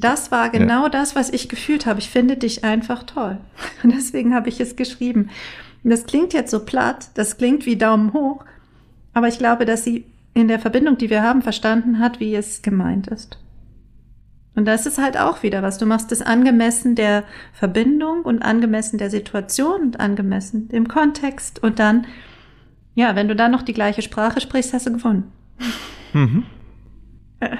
das 0.00 0.30
war 0.30 0.50
genau 0.50 0.88
das, 0.88 1.14
was 1.14 1.30
ich 1.30 1.48
gefühlt 1.48 1.86
habe. 1.86 2.00
Ich 2.00 2.08
finde 2.08 2.36
dich 2.36 2.64
einfach 2.64 3.02
toll. 3.02 3.38
Und 3.82 3.94
deswegen 3.94 4.34
habe 4.34 4.48
ich 4.48 4.60
es 4.60 4.76
geschrieben. 4.76 5.30
Und 5.84 5.90
das 5.90 6.06
klingt 6.06 6.32
jetzt 6.32 6.50
so 6.50 6.64
platt, 6.64 7.10
das 7.14 7.36
klingt 7.36 7.66
wie 7.66 7.76
Daumen 7.76 8.12
hoch, 8.12 8.44
aber 9.14 9.28
ich 9.28 9.38
glaube, 9.38 9.64
dass 9.64 9.84
sie 9.84 10.04
in 10.34 10.48
der 10.48 10.58
Verbindung, 10.58 10.98
die 10.98 11.10
wir 11.10 11.22
haben, 11.22 11.42
verstanden 11.42 11.98
hat, 11.98 12.20
wie 12.20 12.34
es 12.34 12.62
gemeint 12.62 13.08
ist. 13.08 13.38
Und 14.58 14.64
das 14.64 14.86
ist 14.86 14.98
halt 14.98 15.16
auch 15.16 15.44
wieder 15.44 15.62
was. 15.62 15.78
Du 15.78 15.86
machst 15.86 16.10
es 16.10 16.20
angemessen 16.20 16.96
der 16.96 17.22
Verbindung 17.52 18.22
und 18.22 18.42
angemessen 18.42 18.98
der 18.98 19.08
Situation 19.08 19.82
und 19.82 20.00
angemessen 20.00 20.68
dem 20.68 20.88
Kontext. 20.88 21.62
Und 21.62 21.78
dann, 21.78 22.06
ja, 22.96 23.14
wenn 23.14 23.28
du 23.28 23.36
dann 23.36 23.52
noch 23.52 23.62
die 23.62 23.72
gleiche 23.72 24.02
Sprache 24.02 24.40
sprichst, 24.40 24.74
hast 24.74 24.88
du 24.88 24.94
gewonnen. 24.94 25.30
Mhm. 26.12 26.42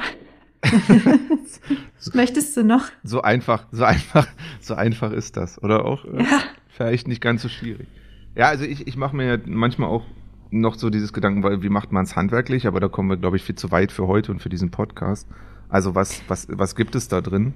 Möchtest 2.14 2.56
du 2.56 2.64
noch? 2.64 2.86
So 3.04 3.22
einfach, 3.22 3.66
so 3.70 3.84
einfach, 3.84 4.26
so 4.60 4.74
einfach 4.74 5.12
ist 5.12 5.36
das. 5.36 5.62
Oder 5.62 5.84
auch 5.84 6.04
äh, 6.04 6.24
Ja. 6.24 6.40
vielleicht 6.66 7.06
nicht 7.06 7.20
ganz 7.20 7.42
so 7.42 7.48
schwierig. 7.48 7.86
Ja, 8.34 8.48
also 8.48 8.64
ich, 8.64 8.88
ich 8.88 8.96
mache 8.96 9.14
mir 9.14 9.40
manchmal 9.46 9.88
auch 9.88 10.02
noch 10.50 10.74
so 10.74 10.90
dieses 10.90 11.12
Gedanken, 11.12 11.44
weil 11.44 11.62
wie 11.62 11.68
macht 11.68 11.92
man 11.92 12.02
es 12.02 12.16
handwerklich, 12.16 12.66
aber 12.66 12.80
da 12.80 12.88
kommen 12.88 13.08
wir, 13.08 13.18
glaube 13.18 13.36
ich, 13.36 13.44
viel 13.44 13.54
zu 13.54 13.70
weit 13.70 13.92
für 13.92 14.08
heute 14.08 14.32
und 14.32 14.40
für 14.42 14.48
diesen 14.48 14.72
Podcast. 14.72 15.28
Also 15.68 15.94
was, 15.94 16.22
was, 16.28 16.46
was 16.50 16.74
gibt 16.74 16.94
es 16.94 17.08
da 17.08 17.20
drin? 17.20 17.54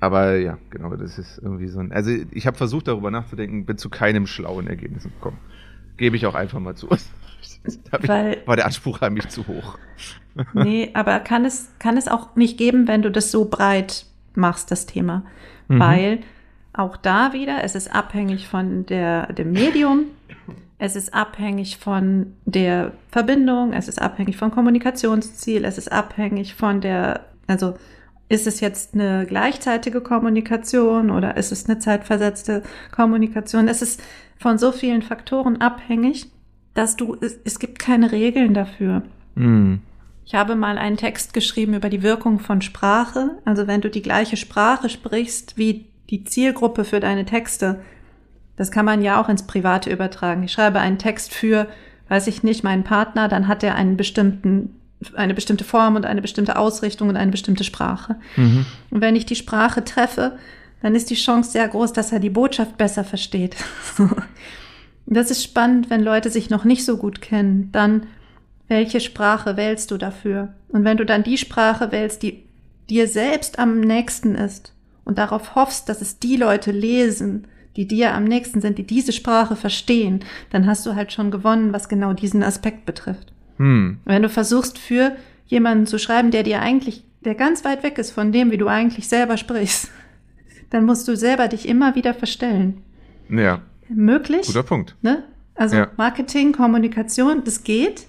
Aber 0.00 0.36
ja, 0.36 0.58
genau, 0.70 0.94
das 0.96 1.18
ist 1.18 1.38
irgendwie 1.38 1.68
so 1.68 1.78
ein. 1.78 1.92
Also 1.92 2.10
ich 2.32 2.46
habe 2.46 2.56
versucht, 2.56 2.88
darüber 2.88 3.10
nachzudenken, 3.10 3.66
bin 3.66 3.78
zu 3.78 3.88
keinem 3.88 4.26
schlauen 4.26 4.66
Ergebnis 4.66 5.04
gekommen. 5.04 5.38
Gebe 5.96 6.16
ich 6.16 6.26
auch 6.26 6.34
einfach 6.34 6.58
mal 6.58 6.74
zu. 6.74 6.88
Hab 7.92 8.02
ich, 8.02 8.08
Weil- 8.08 8.42
war 8.46 8.56
der 8.56 8.66
Anspruch 8.66 9.00
an 9.02 9.14
mich 9.14 9.28
zu 9.28 9.46
hoch. 9.46 9.78
Nee, 10.54 10.90
aber 10.94 11.20
kann 11.20 11.44
es, 11.44 11.70
kann 11.78 11.98
es 11.98 12.08
auch 12.08 12.36
nicht 12.36 12.56
geben, 12.56 12.88
wenn 12.88 13.02
du 13.02 13.10
das 13.10 13.30
so 13.30 13.44
breit 13.50 14.06
machst, 14.34 14.70
das 14.70 14.86
Thema. 14.86 15.24
Mhm. 15.68 15.78
Weil 15.78 16.20
auch 16.72 16.96
da 16.96 17.34
wieder, 17.34 17.62
es 17.62 17.74
ist 17.74 17.94
abhängig 17.94 18.48
von 18.48 18.86
der, 18.86 19.30
dem 19.34 19.52
Medium, 19.52 20.04
es 20.78 20.96
ist 20.96 21.12
abhängig 21.12 21.76
von 21.76 22.32
der 22.46 22.92
Verbindung, 23.10 23.74
es 23.74 23.88
ist 23.88 24.00
abhängig 24.00 24.38
vom 24.38 24.50
Kommunikationsziel, 24.50 25.66
es 25.66 25.76
ist 25.76 25.92
abhängig 25.92 26.54
von 26.54 26.80
der, 26.80 27.26
also 27.52 27.74
ist 28.28 28.46
es 28.46 28.60
jetzt 28.60 28.94
eine 28.94 29.26
gleichzeitige 29.26 30.00
Kommunikation 30.00 31.10
oder 31.10 31.36
ist 31.36 31.52
es 31.52 31.68
eine 31.68 31.78
zeitversetzte 31.78 32.62
Kommunikation? 32.90 33.68
Es 33.68 33.82
ist 33.82 34.02
von 34.38 34.58
so 34.58 34.72
vielen 34.72 35.02
Faktoren 35.02 35.60
abhängig, 35.60 36.30
dass 36.74 36.96
du, 36.96 37.16
es, 37.20 37.38
es 37.44 37.58
gibt 37.58 37.78
keine 37.78 38.10
Regeln 38.10 38.54
dafür. 38.54 39.02
Mhm. 39.34 39.80
Ich 40.24 40.34
habe 40.34 40.56
mal 40.56 40.78
einen 40.78 40.96
Text 40.96 41.34
geschrieben 41.34 41.74
über 41.74 41.90
die 41.90 42.02
Wirkung 42.02 42.38
von 42.38 42.62
Sprache. 42.62 43.38
Also 43.44 43.66
wenn 43.66 43.80
du 43.80 43.90
die 43.90 44.02
gleiche 44.02 44.36
Sprache 44.36 44.88
sprichst 44.88 45.58
wie 45.58 45.86
die 46.10 46.24
Zielgruppe 46.24 46.84
für 46.84 47.00
deine 47.00 47.24
Texte, 47.24 47.80
das 48.56 48.70
kann 48.70 48.84
man 48.84 49.02
ja 49.02 49.20
auch 49.20 49.28
ins 49.28 49.46
Private 49.46 49.90
übertragen. 49.90 50.44
Ich 50.44 50.52
schreibe 50.52 50.78
einen 50.78 50.98
Text 50.98 51.34
für, 51.34 51.68
weiß 52.08 52.28
ich 52.28 52.42
nicht, 52.42 52.64
meinen 52.64 52.84
Partner, 52.84 53.28
dann 53.28 53.48
hat 53.48 53.62
er 53.62 53.74
einen 53.74 53.96
bestimmten, 53.96 54.80
eine 55.14 55.34
bestimmte 55.34 55.64
Form 55.64 55.96
und 55.96 56.06
eine 56.06 56.22
bestimmte 56.22 56.56
Ausrichtung 56.56 57.08
und 57.08 57.16
eine 57.16 57.30
bestimmte 57.30 57.64
Sprache. 57.64 58.16
Mhm. 58.36 58.66
Und 58.90 59.00
wenn 59.00 59.16
ich 59.16 59.26
die 59.26 59.36
Sprache 59.36 59.84
treffe, 59.84 60.38
dann 60.82 60.94
ist 60.94 61.10
die 61.10 61.14
Chance 61.14 61.52
sehr 61.52 61.68
groß, 61.68 61.92
dass 61.92 62.12
er 62.12 62.18
die 62.18 62.30
Botschaft 62.30 62.76
besser 62.76 63.04
versteht. 63.04 63.56
das 65.06 65.30
ist 65.30 65.42
spannend, 65.42 65.90
wenn 65.90 66.02
Leute 66.02 66.30
sich 66.30 66.50
noch 66.50 66.64
nicht 66.64 66.84
so 66.84 66.96
gut 66.96 67.20
kennen. 67.20 67.70
Dann, 67.72 68.06
welche 68.68 69.00
Sprache 69.00 69.56
wählst 69.56 69.90
du 69.90 69.96
dafür? 69.96 70.54
Und 70.68 70.84
wenn 70.84 70.96
du 70.96 71.06
dann 71.06 71.22
die 71.22 71.38
Sprache 71.38 71.92
wählst, 71.92 72.22
die 72.22 72.44
dir 72.90 73.06
selbst 73.06 73.58
am 73.58 73.80
nächsten 73.80 74.34
ist 74.34 74.74
und 75.04 75.18
darauf 75.18 75.54
hoffst, 75.54 75.88
dass 75.88 76.00
es 76.00 76.18
die 76.18 76.36
Leute 76.36 76.72
lesen, 76.72 77.46
die 77.76 77.86
dir 77.86 78.14
am 78.14 78.24
nächsten 78.24 78.60
sind, 78.60 78.78
die 78.78 78.86
diese 78.86 79.12
Sprache 79.12 79.56
verstehen, 79.56 80.24
dann 80.50 80.66
hast 80.66 80.84
du 80.84 80.94
halt 80.94 81.12
schon 81.12 81.30
gewonnen, 81.30 81.72
was 81.72 81.88
genau 81.88 82.12
diesen 82.12 82.42
Aspekt 82.42 82.84
betrifft. 82.86 83.31
Hm. 83.62 83.98
Wenn 84.04 84.22
du 84.22 84.28
versuchst, 84.28 84.78
für 84.78 85.12
jemanden 85.46 85.86
zu 85.86 85.98
schreiben, 85.98 86.30
der 86.30 86.42
dir 86.42 86.60
eigentlich, 86.60 87.04
der 87.20 87.34
ganz 87.34 87.64
weit 87.64 87.82
weg 87.82 87.98
ist 87.98 88.10
von 88.10 88.32
dem, 88.32 88.50
wie 88.50 88.56
du 88.58 88.66
eigentlich 88.68 89.08
selber 89.08 89.36
sprichst, 89.36 89.90
dann 90.70 90.84
musst 90.84 91.06
du 91.06 91.16
selber 91.16 91.48
dich 91.48 91.68
immer 91.68 91.94
wieder 91.94 92.14
verstellen. 92.14 92.82
Ja, 93.28 93.60
Möglich? 93.88 94.46
guter 94.46 94.62
Punkt. 94.62 94.96
Ne? 95.02 95.22
Also 95.54 95.76
Ja. 95.76 95.90
Marketing, 95.96 96.52
Kommunikation, 96.52 97.42
das 97.44 97.62
geht. 97.62 98.06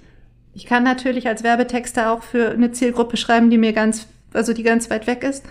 Ich 0.53 0.65
kann 0.65 0.83
natürlich 0.83 1.27
als 1.27 1.43
Werbetexter 1.43 2.11
auch 2.11 2.23
für 2.23 2.51
eine 2.51 2.71
Zielgruppe 2.71 3.17
schreiben, 3.17 3.49
die 3.49 3.57
mir 3.57 3.73
ganz, 3.73 4.07
also 4.33 4.53
die 4.53 4.63
ganz 4.63 4.89
weit 4.89 5.07
weg 5.07 5.23
ist. 5.23 5.43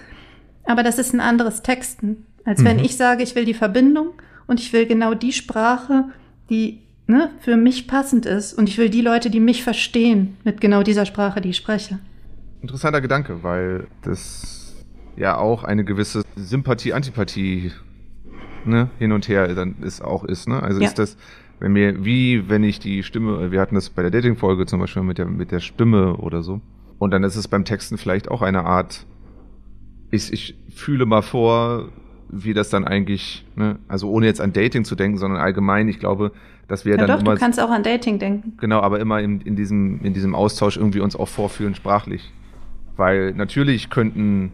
Aber 0.64 0.82
das 0.82 0.98
ist 0.98 1.12
ein 1.12 1.20
anderes 1.20 1.62
Texten, 1.62 2.24
als 2.44 2.64
wenn 2.64 2.78
Mhm. 2.78 2.84
ich 2.84 2.96
sage, 2.96 3.22
ich 3.22 3.34
will 3.34 3.44
die 3.44 3.54
Verbindung 3.54 4.08
und 4.46 4.58
ich 4.60 4.72
will 4.72 4.86
genau 4.86 5.14
die 5.14 5.32
Sprache, 5.32 6.04
die 6.50 6.80
ne, 7.12 7.30
für 7.40 7.56
mich 7.56 7.86
passend 7.86 8.26
ist. 8.26 8.54
Und 8.54 8.68
ich 8.68 8.78
will 8.78 8.88
die 8.88 9.02
Leute, 9.02 9.30
die 9.30 9.40
mich 9.40 9.62
verstehen, 9.62 10.36
mit 10.44 10.60
genau 10.60 10.82
dieser 10.82 11.06
Sprache, 11.06 11.40
die 11.40 11.50
ich 11.50 11.56
spreche. 11.56 11.98
Interessanter 12.62 13.00
Gedanke, 13.00 13.42
weil 13.42 13.86
das 14.02 14.84
ja 15.16 15.36
auch 15.36 15.62
eine 15.62 15.84
gewisse 15.84 16.22
Sympathie, 16.36 16.94
Antipathie 16.94 17.72
ne, 18.64 18.88
hin 18.98 19.12
und 19.12 19.28
her 19.28 19.54
dann 19.54 19.76
ist 19.82 20.02
auch 20.02 20.24
ist. 20.24 20.48
Ne? 20.48 20.62
Also 20.62 20.80
Ja. 20.80 20.88
ist 20.88 20.98
das, 20.98 21.16
wenn 21.60 21.72
mir, 21.72 22.04
wie 22.04 22.48
wenn 22.48 22.64
ich 22.64 22.80
die 22.80 23.02
Stimme, 23.02 23.52
wir 23.52 23.60
hatten 23.60 23.74
das 23.74 23.90
bei 23.90 24.02
der 24.02 24.10
Dating-Folge 24.10 24.66
zum 24.66 24.80
Beispiel 24.80 25.02
mit 25.02 25.18
der, 25.18 25.26
mit 25.26 25.52
der 25.52 25.60
Stimme 25.60 26.16
oder 26.16 26.42
so. 26.42 26.60
Und 26.98 27.10
dann 27.10 27.24
ist 27.24 27.36
es 27.36 27.46
beim 27.46 27.64
Texten 27.64 27.98
vielleicht 27.98 28.30
auch 28.30 28.42
eine 28.42 28.64
Art, 28.64 29.06
ich, 30.10 30.32
ich 30.32 30.56
fühle 30.74 31.04
mal 31.04 31.22
vor, 31.22 31.88
wie 32.32 32.54
das 32.54 32.70
dann 32.70 32.84
eigentlich, 32.86 33.44
ne, 33.56 33.78
also 33.88 34.10
ohne 34.10 34.26
jetzt 34.26 34.40
an 34.40 34.52
Dating 34.52 34.84
zu 34.84 34.96
denken, 34.96 35.18
sondern 35.18 35.40
allgemein, 35.40 35.86
ich 35.88 35.98
glaube, 36.00 36.32
dass 36.66 36.84
wir 36.84 36.92
Ja, 36.92 36.98
dann 36.98 37.08
doch, 37.08 37.20
immer 37.20 37.34
du 37.34 37.40
kannst 37.40 37.60
auch 37.60 37.70
an 37.70 37.82
Dating 37.82 38.18
denken. 38.18 38.54
Genau, 38.58 38.80
aber 38.80 38.98
immer 39.00 39.20
in, 39.20 39.40
in, 39.42 39.54
diesem, 39.54 40.00
in 40.02 40.14
diesem 40.14 40.34
Austausch 40.34 40.76
irgendwie 40.78 41.00
uns 41.00 41.14
auch 41.14 41.28
vorfühlen 41.28 41.74
sprachlich. 41.74 42.32
Weil 42.96 43.32
natürlich 43.34 43.90
könnten 43.90 44.52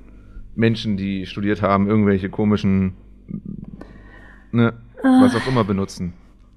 Menschen, 0.57 0.97
die 0.97 1.27
studiert 1.27 1.63
haben, 1.63 1.87
irgendwelche 1.89 2.29
komischen, 2.29 2.95
ne, 4.51 4.73
was 5.03 5.35
auch 5.37 5.47
immer 5.47 5.65
benutzen. 5.65 6.13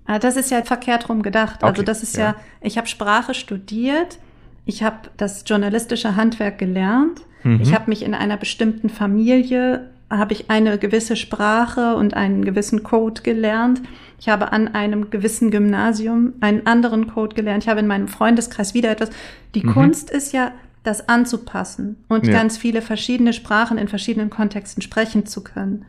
Ah, 0.06 0.20
Das 0.20 0.36
ist 0.36 0.50
ja 0.52 0.64
verkehrt 0.64 1.08
rum 1.10 1.22
gedacht. 1.22 1.64
Also 1.64 1.80
Okay, 1.82 1.86
das 1.86 2.02
ist 2.04 2.18
ja. 2.18 2.24
ja, 2.32 2.36
ich 2.62 2.78
habe 2.78 2.88
Sprache 2.88 3.34
studiert, 3.34 4.20
ich 4.66 4.84
habe 4.84 5.10
das 5.18 5.44
journalistische 5.46 6.16
Handwerk 6.16 6.58
gelernt, 6.58 7.22
Mhm. 7.44 7.60
ich 7.62 7.74
habe 7.74 7.90
mich 7.90 8.04
in 8.04 8.14
einer 8.14 8.38
bestimmten 8.38 8.88
Familie, 8.90 9.90
habe 10.18 10.34
ich 10.34 10.50
eine 10.52 10.78
gewisse 10.78 11.16
Sprache 11.16 11.96
und 11.96 12.14
einen 12.16 12.46
gewissen 12.46 12.84
Code 12.84 13.22
gelernt. 13.22 13.82
Ich 14.20 14.30
habe 14.30 14.52
an 14.52 14.68
einem 14.68 15.10
gewissen 15.10 15.50
Gymnasium 15.52 16.34
einen 16.42 16.68
anderen 16.68 17.08
Code 17.08 17.36
gelernt. 17.36 17.64
Ich 17.64 17.70
habe 17.70 17.80
in 17.80 17.88
meinem 17.88 18.08
Freundeskreis 18.08 18.74
wieder 18.74 18.92
etwas. 18.92 19.10
Die 19.56 19.66
Mhm. 19.66 19.72
Kunst 19.74 20.12
ist 20.12 20.32
ja, 20.34 20.52
das 20.84 21.08
anzupassen 21.10 21.98
und 22.08 22.26
Ja. 22.26 22.34
ganz 22.34 22.58
viele 22.58 22.82
verschiedene 22.82 23.34
Sprachen 23.34 23.78
in 23.78 23.88
verschiedenen 23.88 24.32
Kontexten 24.32 24.82
sprechen 24.82 25.28
zu 25.28 25.44
können. 25.44 25.86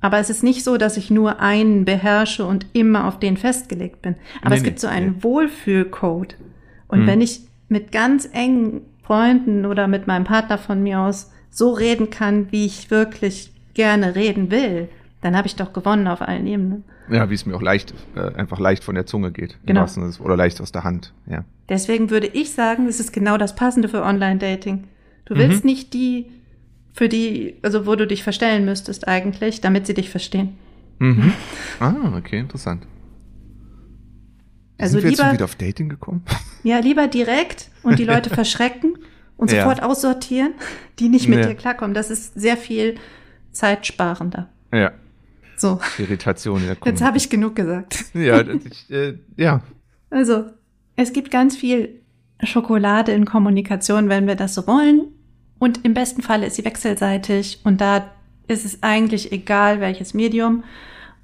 Aber 0.00 0.18
es 0.18 0.30
ist 0.30 0.44
nicht 0.44 0.62
so, 0.62 0.76
dass 0.76 0.96
ich 0.96 1.10
nur 1.10 1.40
einen 1.40 1.84
beherrsche 1.84 2.46
und 2.46 2.66
immer 2.74 3.08
auf 3.08 3.18
den 3.18 3.36
festgelegt 3.36 4.02
bin. 4.02 4.14
Aber 4.40 4.50
Nee, 4.50 4.56
es 4.56 4.62
nee, 4.62 4.68
gibt 4.68 4.78
so 4.80 4.86
einen 4.86 5.16
nee. 5.16 5.22
Wohlfühlcode. 5.22 6.36
Und 6.86 7.00
Mhm. 7.02 7.06
wenn 7.08 7.20
ich 7.22 7.40
mit 7.68 7.90
ganz 7.90 8.28
engen 8.32 8.82
Freunden 9.02 9.66
oder 9.66 9.88
mit 9.88 10.06
meinem 10.06 10.24
Partner 10.24 10.58
von 10.58 10.80
mir 10.82 11.00
aus 11.00 11.32
so 11.54 11.72
reden 11.72 12.10
kann, 12.10 12.50
wie 12.50 12.66
ich 12.66 12.90
wirklich 12.90 13.52
gerne 13.74 14.14
reden 14.14 14.50
will, 14.50 14.88
dann 15.20 15.36
habe 15.36 15.46
ich 15.46 15.56
doch 15.56 15.72
gewonnen 15.72 16.06
auf 16.08 16.20
allen 16.20 16.46
Ebenen. 16.46 16.84
Ja, 17.10 17.30
wie 17.30 17.34
es 17.34 17.46
mir 17.46 17.54
auch 17.54 17.62
leicht, 17.62 17.94
äh, 18.16 18.20
einfach 18.34 18.58
leicht 18.58 18.82
von 18.82 18.94
der 18.94 19.06
Zunge 19.06 19.30
geht. 19.30 19.58
Genau. 19.66 19.86
Oder 20.20 20.36
leicht 20.36 20.60
aus 20.60 20.72
der 20.72 20.84
Hand. 20.84 21.12
Ja. 21.26 21.44
Deswegen 21.68 22.10
würde 22.10 22.26
ich 22.26 22.52
sagen, 22.52 22.86
es 22.88 22.98
ist 22.98 23.12
genau 23.12 23.36
das 23.36 23.54
Passende 23.54 23.88
für 23.88 24.02
Online-Dating. 24.02 24.84
Du 25.26 25.36
willst 25.36 25.64
Mhm. 25.64 25.70
nicht 25.70 25.94
die, 25.94 26.26
für 26.92 27.08
die, 27.08 27.56
also 27.62 27.86
wo 27.86 27.94
du 27.94 28.06
dich 28.06 28.22
verstellen 28.22 28.64
müsstest 28.64 29.06
eigentlich, 29.06 29.60
damit 29.60 29.86
sie 29.86 29.94
dich 29.94 30.10
verstehen. 30.10 30.56
Mhm. 30.98 31.32
ah, 31.80 31.94
okay, 32.16 32.38
interessant. 32.40 32.84
Also 34.78 34.94
Sind 34.94 35.04
wir 35.04 35.10
jetzt 35.10 35.18
schon 35.20 35.26
lieber, 35.26 35.34
wieder 35.36 35.44
auf 35.44 35.54
Dating 35.54 35.88
gekommen? 35.88 36.22
ja, 36.64 36.78
lieber 36.78 37.06
direkt 37.06 37.70
und 37.82 37.98
die 37.98 38.04
Leute 38.04 38.30
verschrecken 38.34 38.98
und 39.36 39.50
Ja. 39.52 39.62
sofort 39.62 39.82
aussortieren, 39.82 40.54
die 40.98 41.08
nicht 41.08 41.28
mit 41.28 41.40
Ja. 41.40 41.46
dir 41.48 41.54
klarkommen. 41.54 41.94
Das 41.94 42.10
ist 42.10 42.34
sehr 42.34 42.56
viel 42.56 42.96
zeitsparender. 43.52 44.48
ja, 44.72 44.92
So, 45.56 45.78
Irritation 45.98 46.60
der 46.66 46.76
jetzt 46.84 47.02
habe 47.02 47.16
ich 47.16 47.30
genug 47.30 47.54
gesagt. 47.54 48.04
Ja, 48.14 48.40
ich, 48.40 48.90
äh, 48.90 49.18
ja. 49.36 49.62
Also, 50.10 50.46
es 50.96 51.12
gibt 51.12 51.30
ganz 51.30 51.56
viel 51.56 52.00
Schokolade 52.42 53.12
in 53.12 53.24
Kommunikation, 53.24 54.08
wenn 54.08 54.26
wir 54.26 54.34
das 54.34 54.54
so 54.54 54.66
wollen. 54.66 55.06
Und 55.60 55.84
im 55.84 55.94
besten 55.94 56.22
Falle 56.22 56.46
ist 56.46 56.56
sie 56.56 56.64
wechselseitig. 56.64 57.60
Und 57.64 57.80
da 57.80 58.10
ist 58.48 58.64
es 58.64 58.82
eigentlich 58.82 59.32
egal, 59.32 59.80
welches 59.80 60.12
Medium 60.12 60.64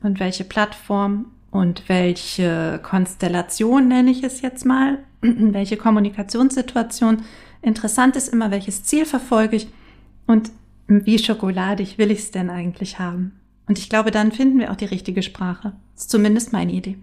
und 0.02 0.20
welche 0.20 0.44
Plattform 0.44 1.26
und 1.50 1.88
welche 1.88 2.78
Konstellation 2.82 3.88
nenne 3.88 4.11
ich 4.12 4.22
es 4.22 4.40
jetzt 4.40 4.64
mal, 4.64 4.98
welche 5.20 5.76
Kommunikationssituation. 5.76 7.22
Interessant 7.62 8.16
ist 8.16 8.28
immer, 8.28 8.50
welches 8.50 8.82
Ziel 8.84 9.04
verfolge 9.04 9.56
ich 9.56 9.68
und 10.26 10.50
wie 10.88 11.18
schokoladig 11.18 11.98
will 11.98 12.11
ich 12.11 12.20
es 12.20 12.30
denn 12.30 12.50
eigentlich 12.50 12.98
haben. 12.98 13.32
Und 13.66 13.78
ich 13.78 13.88
glaube, 13.88 14.11
dann 14.11 14.32
finden 14.32 14.58
wir 14.58 14.70
auch 14.72 14.76
die 14.76 14.86
richtige 14.86 15.22
Sprache. 15.22 15.74
Das 15.94 16.04
ist 16.04 16.11
zumindest 16.11 16.52
meine 16.52 16.72
Idee. 16.72 16.96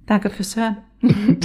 Danke 0.07 0.31
fürs 0.31 0.57
Hören. 0.57 0.79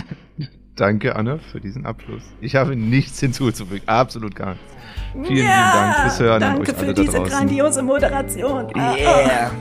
Danke, 0.76 1.16
Anna, 1.16 1.38
für 1.38 1.62
diesen 1.62 1.86
Abschluss. 1.86 2.24
Ich 2.42 2.56
habe 2.56 2.76
nichts 2.76 3.20
hinzuzufügen. 3.20 3.88
Absolut 3.88 4.36
gar 4.36 4.54
nichts. 4.54 4.74
Vielen 5.14 5.36
lieben 5.36 5.48
Dank 5.48 5.96
fürs 5.98 6.20
Hören 6.20 6.44
an 6.44 6.56
Danke 6.56 6.72
euch 6.72 6.78
für 6.78 6.86
alle 6.86 6.94
diese 6.96 7.22
grandiose 7.22 7.84
Moderation. 7.84 8.68
Ah, 8.74 8.96
Yeah. 8.96 9.52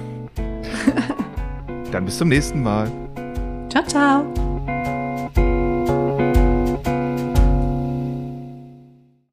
Dann 1.90 2.06
bis 2.06 2.16
zum 2.16 2.28
nächsten 2.28 2.62
Mal. 2.62 2.90
Ciao, 3.68 3.84
ciao. 3.84 4.51